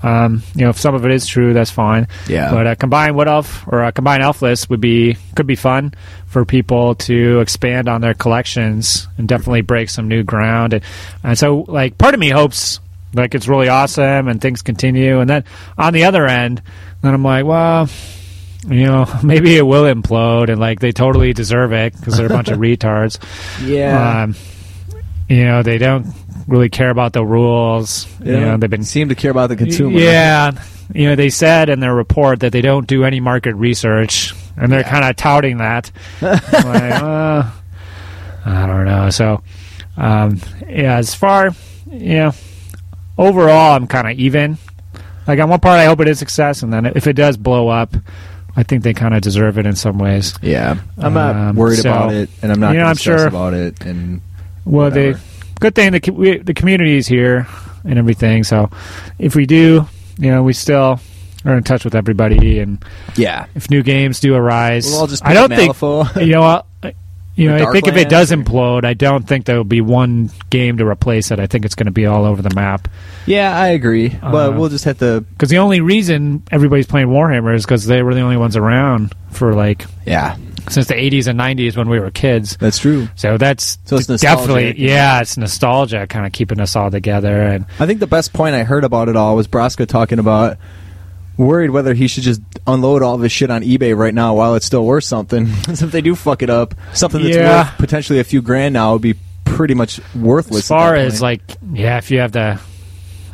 um, 0.05 0.43
you 0.55 0.65
know 0.65 0.71
if 0.71 0.79
some 0.79 0.95
of 0.95 1.05
it 1.07 1.11
is 1.11 1.27
true, 1.27 1.55
that's 1.55 1.71
fine. 1.71 2.09
Yeah. 2.29 2.51
But 2.51 2.67
a 2.67 2.77
combined 2.77 3.17
wood 3.17 3.27
elf 3.27 3.67
or 3.67 3.83
a 3.85 3.91
combined 3.91 4.23
elf 4.23 4.43
list 4.43 4.69
would 4.69 4.81
be 4.81 5.17
could 5.35 5.47
be 5.47 5.57
fun 5.57 5.95
for 6.27 6.45
people 6.45 6.95
to 6.97 7.41
expand 7.41 7.89
on 7.89 8.03
their 8.03 8.13
collections 8.13 9.09
and 9.17 9.27
definitely 9.27 9.63
break 9.63 9.89
some 9.89 10.07
new 10.09 10.23
ground. 10.23 10.75
And, 10.75 10.85
and 11.23 11.39
so, 11.39 11.65
like, 11.69 11.97
part 11.97 12.13
of 12.13 12.21
me 12.21 12.29
hopes 12.29 12.81
like 13.15 13.35
it's 13.35 13.49
really 13.49 13.69
awesome 13.69 14.29
and 14.29 14.41
things 14.41 14.61
continue. 14.61 15.21
And 15.21 15.31
then 15.31 15.45
on 15.79 15.95
the 15.95 16.05
other 16.05 16.27
end, 16.27 16.61
then 17.03 17.15
I'm 17.15 17.25
like, 17.25 17.45
well. 17.47 17.89
You 18.67 18.87
know, 18.87 19.07
maybe 19.23 19.59
it 19.59 19.67
will 19.67 19.85
implode, 19.85 20.49
and 20.49 20.59
like 20.59 20.81
they 20.81 20.91
totally 20.91 21.35
deserve 21.35 21.75
it 21.75 21.95
because 21.95 22.17
they're 22.17 22.25
a 22.25 22.31
bunch 22.31 22.49
of 22.49 22.59
retards. 22.61 23.19
yeah 23.63 24.23
Um, 24.23 24.37
you 25.29 25.45
know, 25.45 25.63
they 25.63 25.77
don't 25.77 26.07
really 26.47 26.68
care 26.68 26.90
about 26.90 27.12
the 27.12 27.24
rules. 27.24 28.07
they 28.20 28.32
You 28.34 28.40
know, 28.40 28.57
they've 28.57 28.68
been 28.70 28.84
seem 28.84 29.09
to 29.09 29.14
care 29.14 29.30
about 29.30 29.49
the 29.49 29.57
consumer 29.57 29.99
yeah. 29.99 30.53
You 30.95 31.09
know, 31.09 31.14
they 31.16 31.30
said 31.30 31.70
in 31.70 31.80
their 31.80 31.95
report 31.95 32.40
that 32.40 32.53
they 32.53 32.61
don't 32.61 32.86
do 32.86 33.05
any 33.05 33.18
market 33.18 33.55
research, 33.55 34.34
and 34.57 34.70
they're 34.70 34.80
Yeah. 34.80 34.90
kind 34.90 35.05
of 35.07 35.16
touting 35.16 35.57
that. 35.59 35.90
like, 36.20 36.42
uh, 36.42 37.42
I 38.45 38.66
don't 38.66 38.84
know. 38.84 39.09
So, 39.11 39.42
um, 39.97 40.40
yeah, 40.68 40.97
as 40.99 41.14
far, 41.14 41.51
you 41.90 42.14
know, 42.16 42.32
overall, 43.16 43.76
I'm 43.76 43.86
kind 43.86 44.11
of 44.11 44.18
even. 44.18 44.59
Like, 45.26 45.38
on 45.40 45.49
one 45.49 45.61
part, 45.61 45.80
I 45.80 45.86
hope 45.86 46.01
it 46.01 46.09
is 46.09 46.18
success, 46.18 46.62
and 46.62 46.70
then 46.70 46.84
if 46.84 47.07
it 47.07 47.14
does 47.14 47.38
blow 47.38 47.68
up, 47.68 47.97
I 48.57 48.62
think 48.62 48.82
they 48.82 48.92
kind 48.92 49.14
of 49.14 49.22
deserve 49.22 49.57
it 49.59 49.64
in 49.66 49.74
some 49.74 49.99
ways. 49.99 50.34
yeah 50.42 50.76
i'm 50.99 51.12
not 51.14 51.34
Um, 51.34 51.57
worried 51.57 51.78
so, 51.80 51.90
about 51.90 52.12
it 52.12 52.30
and 52.40 52.53
i'm 52.53 52.61
not 52.61 52.72
you 52.72 52.78
know, 52.78 52.84
I'm 52.86 52.95
sure- 52.97 53.26
about 53.26 53.53
it 53.53 53.80
and 53.84 54.20
Well, 54.64 54.90
Whatever. 54.90 55.18
Good 55.61 55.75
thing 55.75 55.93
the 55.93 56.11
we, 56.13 56.39
the 56.39 56.55
community 56.55 56.97
is 56.97 57.07
here 57.07 57.47
and 57.85 57.99
everything. 57.99 58.45
So 58.45 58.71
if 59.19 59.35
we 59.37 59.47
do, 59.47 59.87
you 60.19 60.31
know, 60.31 60.43
we 60.43 60.53
still 60.53 61.01
are 61.45 61.57
in 61.57 61.63
touch 61.63 61.85
with 61.85 61.95
everybody, 61.95 62.59
and 62.61 62.83
yeah 63.17 63.47
if 63.55 63.69
new 63.71 63.83
games 63.83 64.21
do 64.21 64.35
arise, 64.35 64.87
we'll 64.87 65.01
all 65.01 65.07
just 65.07 65.25
I 65.25 65.35
don't 65.35 65.51
think 65.51 65.81
you 66.17 66.33
know 66.33 66.41
what. 66.43 66.67
You 67.37 67.49
know, 67.49 67.57
I 67.69 67.73
think 67.73 67.89
if 67.89 67.97
it 67.97 68.09
does 68.09 68.31
or- 68.31 68.37
implode, 68.37 68.85
I 68.85 68.95
don't 68.95 69.27
think 69.27 69.45
there 69.47 69.57
will 69.57 69.65
be 69.65 69.81
one 69.81 70.31
game 70.51 70.77
to 70.77 70.87
replace 70.87 71.33
it. 71.33 71.41
I 71.41 71.49
think 71.49 71.65
it's 71.65 71.75
going 71.75 71.87
to 71.87 71.91
be 71.93 72.07
all 72.07 72.25
over 72.27 72.43
the 72.43 72.55
map. 72.55 72.87
Yeah, 73.27 73.59
I 73.59 73.71
agree. 73.71 74.11
but 74.11 74.51
Uh, 74.51 74.53
we'll 74.53 74.69
just 74.69 74.85
have 74.85 74.99
to. 75.01 75.23
Because 75.23 75.49
the 75.51 75.59
only 75.59 75.81
reason 75.81 76.45
everybody's 76.53 76.87
playing 76.87 77.09
Warhammer 77.09 77.53
is 77.57 77.65
because 77.65 77.87
they 77.87 78.05
were 78.05 78.15
the 78.15 78.21
only 78.21 78.37
ones 78.37 78.57
around 78.57 79.13
for 79.33 79.53
like 79.53 79.85
Yeah, 80.07 80.37
since 80.69 80.87
the 80.87 80.95
80s 80.95 81.27
and 81.27 81.39
90s 81.39 81.77
when 81.77 81.89
we 81.89 81.99
were 82.01 82.11
kids. 82.11 82.57
that's 82.59 82.79
true. 82.79 83.09
So 83.17 83.37
that's 83.39 83.79
So 83.85 83.97
it's 83.97 84.07
definitely 84.07 84.75
yeah, 84.79 85.21
it's 85.21 85.37
nostalgia, 85.37 86.07
kind 86.07 86.27
of 86.27 86.33
keeping 86.33 86.61
us 86.61 86.75
all 86.77 86.91
together. 86.91 87.43
And 87.43 87.67
I 87.79 87.87
think 87.87 88.01
the 88.01 88.07
best 88.07 88.33
point 88.33 88.55
I 88.55 88.65
heard 88.65 88.85
about 88.85 89.09
it 89.09 89.17
all 89.17 89.37
was 89.37 89.47
Braska 89.47 89.87
talking 89.87 90.19
about 90.19 90.57
worried 91.37 91.71
whether 91.71 91.95
he 91.95 92.07
should 92.07 92.23
just 92.23 92.41
unload 92.67 93.03
all 93.03 93.15
of 93.17 93.21
his 93.21 93.33
shit 93.33 93.51
on 93.51 93.62
eBay 93.62 93.97
right 93.97 94.15
now 94.15 94.35
while 94.35 94.55
it's 94.55 94.65
still 94.67 94.85
worth 94.85 95.05
something. 95.05 95.49
'Cause 95.65 95.83
if 95.83 95.91
they 95.91 96.01
do 96.01 96.15
fuck 96.15 96.43
it 96.43 96.51
up, 96.51 96.75
something 96.93 97.23
that's 97.23 97.37
Yeah. 97.37 97.65
worth 97.65 97.79
potentially 97.79 98.21
a 98.21 98.25
few 98.25 98.41
grand 98.41 98.73
now 98.75 98.93
would 98.93 99.03
be 99.03 99.15
pretty 99.45 99.75
much 99.75 100.01
worthless. 100.15 100.61
as 100.61 100.69
far 100.69 100.95
as 100.95 101.21
like 101.21 101.41
yeah, 101.73 101.99
if 101.99 102.11
you 102.11 102.21
have 102.21 102.33
the 102.33 102.59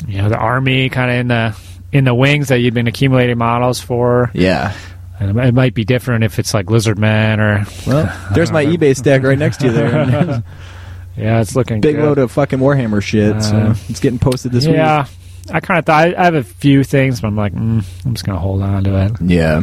you 0.08 0.18
know 0.18 0.28
the 0.28 0.36
army 0.36 0.88
kind 0.88 1.10
of 1.10 1.16
in 1.18 1.28
the 1.28 1.56
in 1.92 2.04
the 2.04 2.14
wings 2.14 2.48
that 2.48 2.58
you've 2.60 2.72
been 2.74 2.86
accumulating 2.86 3.36
models 3.36 3.80
for, 3.80 4.30
yeah. 4.32 4.72
And 5.20 5.38
it 5.38 5.54
might 5.54 5.74
be 5.74 5.84
different 5.84 6.24
if 6.24 6.38
it's 6.38 6.52
like 6.54 6.68
Lizard 6.70 6.98
Man 6.98 7.38
or 7.40 7.64
Well, 7.86 8.28
there's 8.34 8.50
my 8.50 8.64
eBay 8.64 8.96
stack 8.96 9.22
right 9.22 9.38
next 9.38 9.58
to 9.60 9.66
you 9.66 9.72
there. 9.72 10.42
yeah, 11.16 11.40
it's 11.40 11.54
looking 11.54 11.80
Big 11.80 11.96
good. 11.96 12.04
load 12.04 12.18
of 12.18 12.32
fucking 12.32 12.58
Warhammer 12.58 13.02
shit. 13.02 13.42
so 13.42 13.56
Uh, 13.56 13.74
it's 13.88 14.00
getting 14.00 14.18
posted 14.18 14.50
this 14.52 14.66
week. 14.66 14.76
yeah, 14.76 15.06
I 15.52 15.60
kind 15.60 15.78
of 15.78 15.84
thought 15.86 16.08
I, 16.08 16.14
I 16.20 16.24
have 16.24 16.34
a 16.34 16.42
few 16.42 16.82
things, 16.84 17.20
but 17.20 17.28
I'm 17.28 17.36
like, 17.36 17.52
mm, 17.54 17.84
I'm 18.04 18.14
just 18.14 18.24
gonna 18.24 18.38
hold 18.38 18.62
on 18.62 18.84
to 18.84 19.06
it. 19.06 19.12
Yeah. 19.20 19.62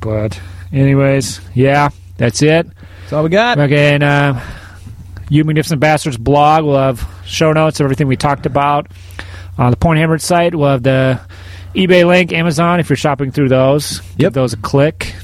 But 0.00 0.40
anyways, 0.72 1.40
yeah, 1.54 1.90
that's 2.18 2.42
it. 2.42 2.66
That's 3.00 3.12
all 3.12 3.22
we 3.22 3.30
got. 3.30 3.58
Okay, 3.58 3.94
and 3.94 4.02
uh, 4.02 4.40
You 5.28 5.44
Magnificent 5.44 5.80
Bastards 5.80 6.16
blog 6.18 6.64
will 6.64 6.78
have 6.78 7.06
show 7.24 7.52
notes 7.52 7.80
of 7.80 7.84
everything 7.84 8.08
we 8.08 8.16
talked 8.16 8.46
about. 8.46 8.88
On 9.58 9.70
the 9.70 9.76
Point 9.76 9.98
Hammered 9.98 10.22
site, 10.22 10.54
we'll 10.54 10.70
have 10.70 10.82
the 10.82 11.20
eBay 11.74 12.06
link, 12.06 12.32
Amazon, 12.32 12.80
if 12.80 12.88
you're 12.90 12.96
shopping 12.96 13.30
through 13.32 13.48
those. 13.48 14.00
Give 14.16 14.20
Yep. 14.26 14.32
those 14.34 14.52
a 14.52 14.56
click. 14.58 15.14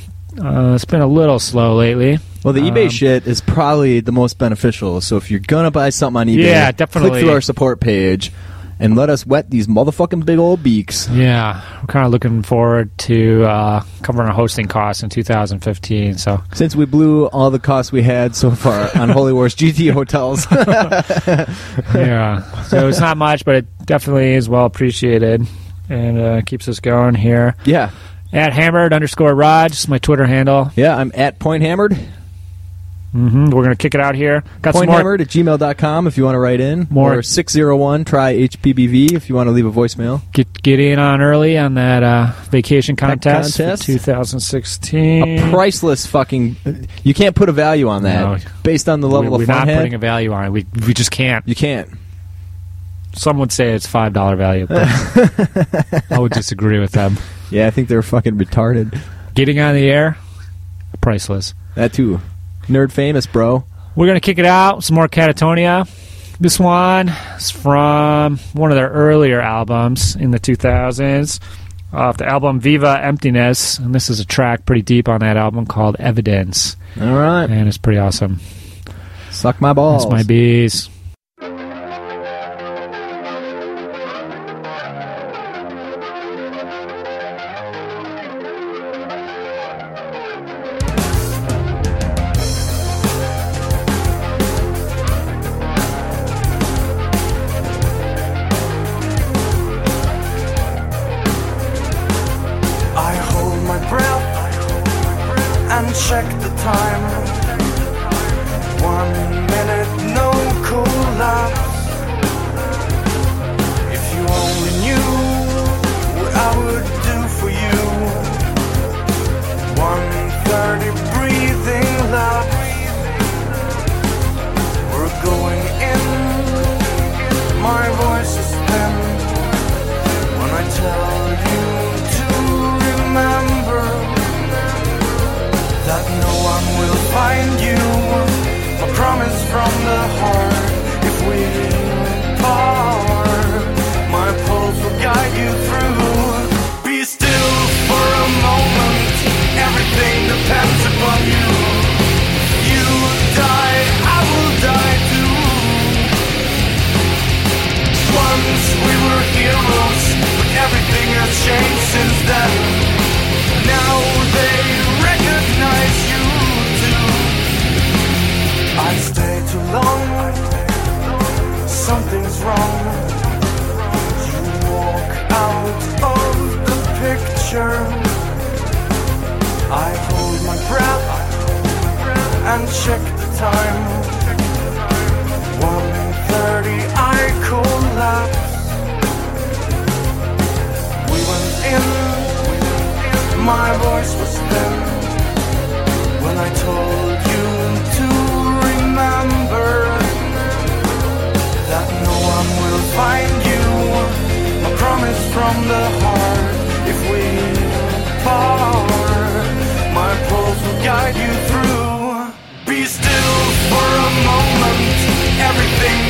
Uh, 0.42 0.72
it's 0.74 0.84
been 0.84 1.00
a 1.00 1.06
little 1.06 1.38
slow 1.38 1.76
lately. 1.76 2.18
Well, 2.44 2.54
the 2.54 2.60
eBay 2.60 2.84
Um, 2.84 2.90
shit 2.90 3.26
is 3.26 3.40
probably 3.40 4.00
the 4.00 4.12
most 4.12 4.38
beneficial. 4.38 5.00
So 5.00 5.16
if 5.16 5.30
you're 5.30 5.40
gonna 5.40 5.70
buy 5.70 5.90
something 5.90 6.20
on 6.20 6.26
eBay, 6.28 6.44
Yeah, 6.44 6.70
definitely. 6.72 7.10
click 7.10 7.22
through 7.24 7.32
our 7.32 7.40
support 7.40 7.80
page 7.80 8.32
and 8.80 8.94
let 8.96 9.10
us 9.10 9.26
wet 9.26 9.50
these 9.50 9.66
motherfucking 9.66 10.24
big 10.24 10.38
old 10.38 10.62
beaks. 10.62 11.08
Yeah, 11.12 11.60
we're 11.82 11.88
kind 11.88 12.06
of 12.06 12.12
looking 12.12 12.42
forward 12.44 12.96
to 12.98 13.44
uh, 13.44 13.82
covering 14.02 14.28
our 14.28 14.34
hosting 14.34 14.68
costs 14.68 15.02
in 15.02 15.10
2015. 15.10 16.16
So 16.16 16.40
Since 16.54 16.76
we 16.76 16.84
blew 16.86 17.26
all 17.26 17.50
the 17.50 17.58
costs 17.58 17.90
we 17.90 18.02
had 18.02 18.36
so 18.36 18.52
far 18.52 18.88
on 18.96 19.08
Holy 19.08 19.32
Wars 19.32 19.54
GT 19.56 19.90
hotels, 19.92 20.46
yeah, 21.94 22.42
so 22.62 22.88
it's 22.88 23.00
not 23.00 23.16
much, 23.16 23.44
but 23.44 23.56
it 23.56 23.66
definitely 23.84 24.34
is 24.34 24.48
well 24.48 24.64
appreciated 24.64 25.46
and 25.88 26.18
uh, 26.18 26.40
keeps 26.42 26.68
us 26.68 26.80
going 26.80 27.14
here. 27.14 27.54
yeah, 27.64 27.90
At 28.32 28.52
hammered 28.52 28.92
underscore 28.92 29.34
Rod, 29.34 29.70
just 29.72 29.88
my 29.88 29.98
Twitter 29.98 30.26
handle. 30.26 30.70
yeah, 30.76 30.96
I'm 30.96 31.10
at 31.14 31.38
Point 31.38 31.62
Hammered. 31.62 31.96
hmm 33.12 33.46
We're 33.48 33.62
gonna 33.62 33.74
kick 33.76 33.94
it 33.94 34.00
out 34.02 34.14
here. 34.14 34.44
Got 34.60 34.74
some 34.74 34.80
Point 34.80 34.90
more. 34.90 34.98
Hammered 34.98 35.20
at 35.22 35.28
gmail.com 35.28 36.06
if 36.06 36.18
you 36.18 36.24
want 36.24 36.34
to 36.34 36.38
write 36.38 36.60
in. 36.60 36.86
More- 36.90 37.14
Or 37.18 37.22
601 37.22 38.04
try 38.04 38.34
HPBV 38.34 39.12
if 39.14 39.30
you 39.30 39.34
want 39.34 39.46
to 39.46 39.52
leave 39.52 39.64
a 39.64 39.72
voicemail. 39.72 40.20
Get 40.34 40.52
get 40.62 40.78
in 40.78 40.98
on 40.98 41.22
early 41.22 41.56
on 41.56 41.72
that 41.74 42.02
uh, 42.02 42.32
vacation 42.50 42.96
contest, 42.96 43.56
contest? 43.56 43.84
for 43.84 43.92
2016. 43.92 45.38
A 45.38 45.50
priceless 45.50 46.06
fucking. 46.06 46.56
You 47.02 47.14
can't 47.14 47.34
put 47.34 47.48
a 47.48 47.52
value 47.52 47.88
on 47.88 48.02
that 48.02 48.20
No. 48.44 48.50
based 48.62 48.90
on 48.90 49.00
the 49.00 49.08
level 49.08 49.30
we, 49.38 49.44
of 49.44 49.48
we're 49.48 49.54
not 49.54 49.66
had. 49.68 49.78
putting 49.78 49.94
a 49.94 49.98
value 49.98 50.32
on 50.32 50.44
it. 50.44 50.50
We 50.50 50.66
we 50.86 50.92
just 50.92 51.10
can't. 51.10 51.48
You 51.48 51.54
can't. 51.54 51.88
Some 53.18 53.38
would 53.38 53.50
say 53.52 53.72
it's 53.74 53.86
five 53.86 54.12
dollar 54.12 54.36
value, 54.36 54.66
but 54.66 54.86
I 56.10 56.18
would 56.18 56.32
disagree 56.32 56.78
with 56.78 56.92
them. 56.92 57.16
Yeah, 57.50 57.66
I 57.66 57.70
think 57.70 57.88
they're 57.88 58.02
fucking 58.02 58.38
retarded. 58.38 58.98
Getting 59.34 59.58
on 59.60 59.74
the 59.74 59.90
air, 59.90 60.16
priceless. 61.00 61.54
That 61.74 61.92
too. 61.92 62.20
Nerd 62.66 62.92
famous, 62.92 63.26
bro. 63.26 63.64
We're 63.96 64.06
gonna 64.06 64.20
kick 64.20 64.38
it 64.38 64.46
out. 64.46 64.84
Some 64.84 64.94
more 64.94 65.08
Katatonia. 65.08 65.88
This 66.40 66.60
one 66.60 67.08
is 67.36 67.50
from 67.50 68.38
one 68.52 68.70
of 68.70 68.76
their 68.76 68.90
earlier 68.90 69.40
albums 69.40 70.14
in 70.14 70.30
the 70.30 70.38
2000s, 70.38 71.40
off 71.92 72.16
the 72.18 72.26
album 72.26 72.60
Viva 72.60 73.00
Emptiness, 73.02 73.78
and 73.78 73.92
this 73.92 74.08
is 74.08 74.20
a 74.20 74.24
track 74.24 74.64
pretty 74.64 74.82
deep 74.82 75.08
on 75.08 75.18
that 75.20 75.36
album 75.36 75.66
called 75.66 75.96
Evidence, 75.98 76.76
All 77.00 77.12
right. 77.12 77.50
and 77.50 77.66
it's 77.66 77.78
pretty 77.78 77.98
awesome. 77.98 78.38
Suck 79.32 79.60
my 79.60 79.72
balls. 79.72 80.04
That's 80.04 80.12
my 80.12 80.22
bees. 80.22 80.88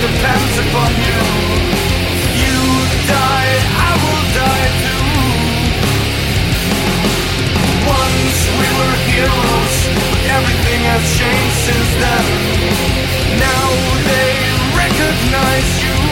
depends 0.01 0.55
upon 0.59 0.91
you. 1.03 1.23
You 2.43 2.59
die, 3.11 3.55
I 3.89 3.93
will 4.03 4.27
die 4.43 4.71
too. 4.85 5.07
Once 7.83 8.39
we 8.61 8.69
were 8.79 8.97
heroes, 9.11 9.77
but 10.11 10.23
everything 10.39 10.81
has 10.93 11.03
changed 11.19 11.59
since 11.67 11.91
then. 12.03 12.27
Now 13.43 13.67
they 14.07 14.31
recognize 14.79 15.71
you. 15.83 16.08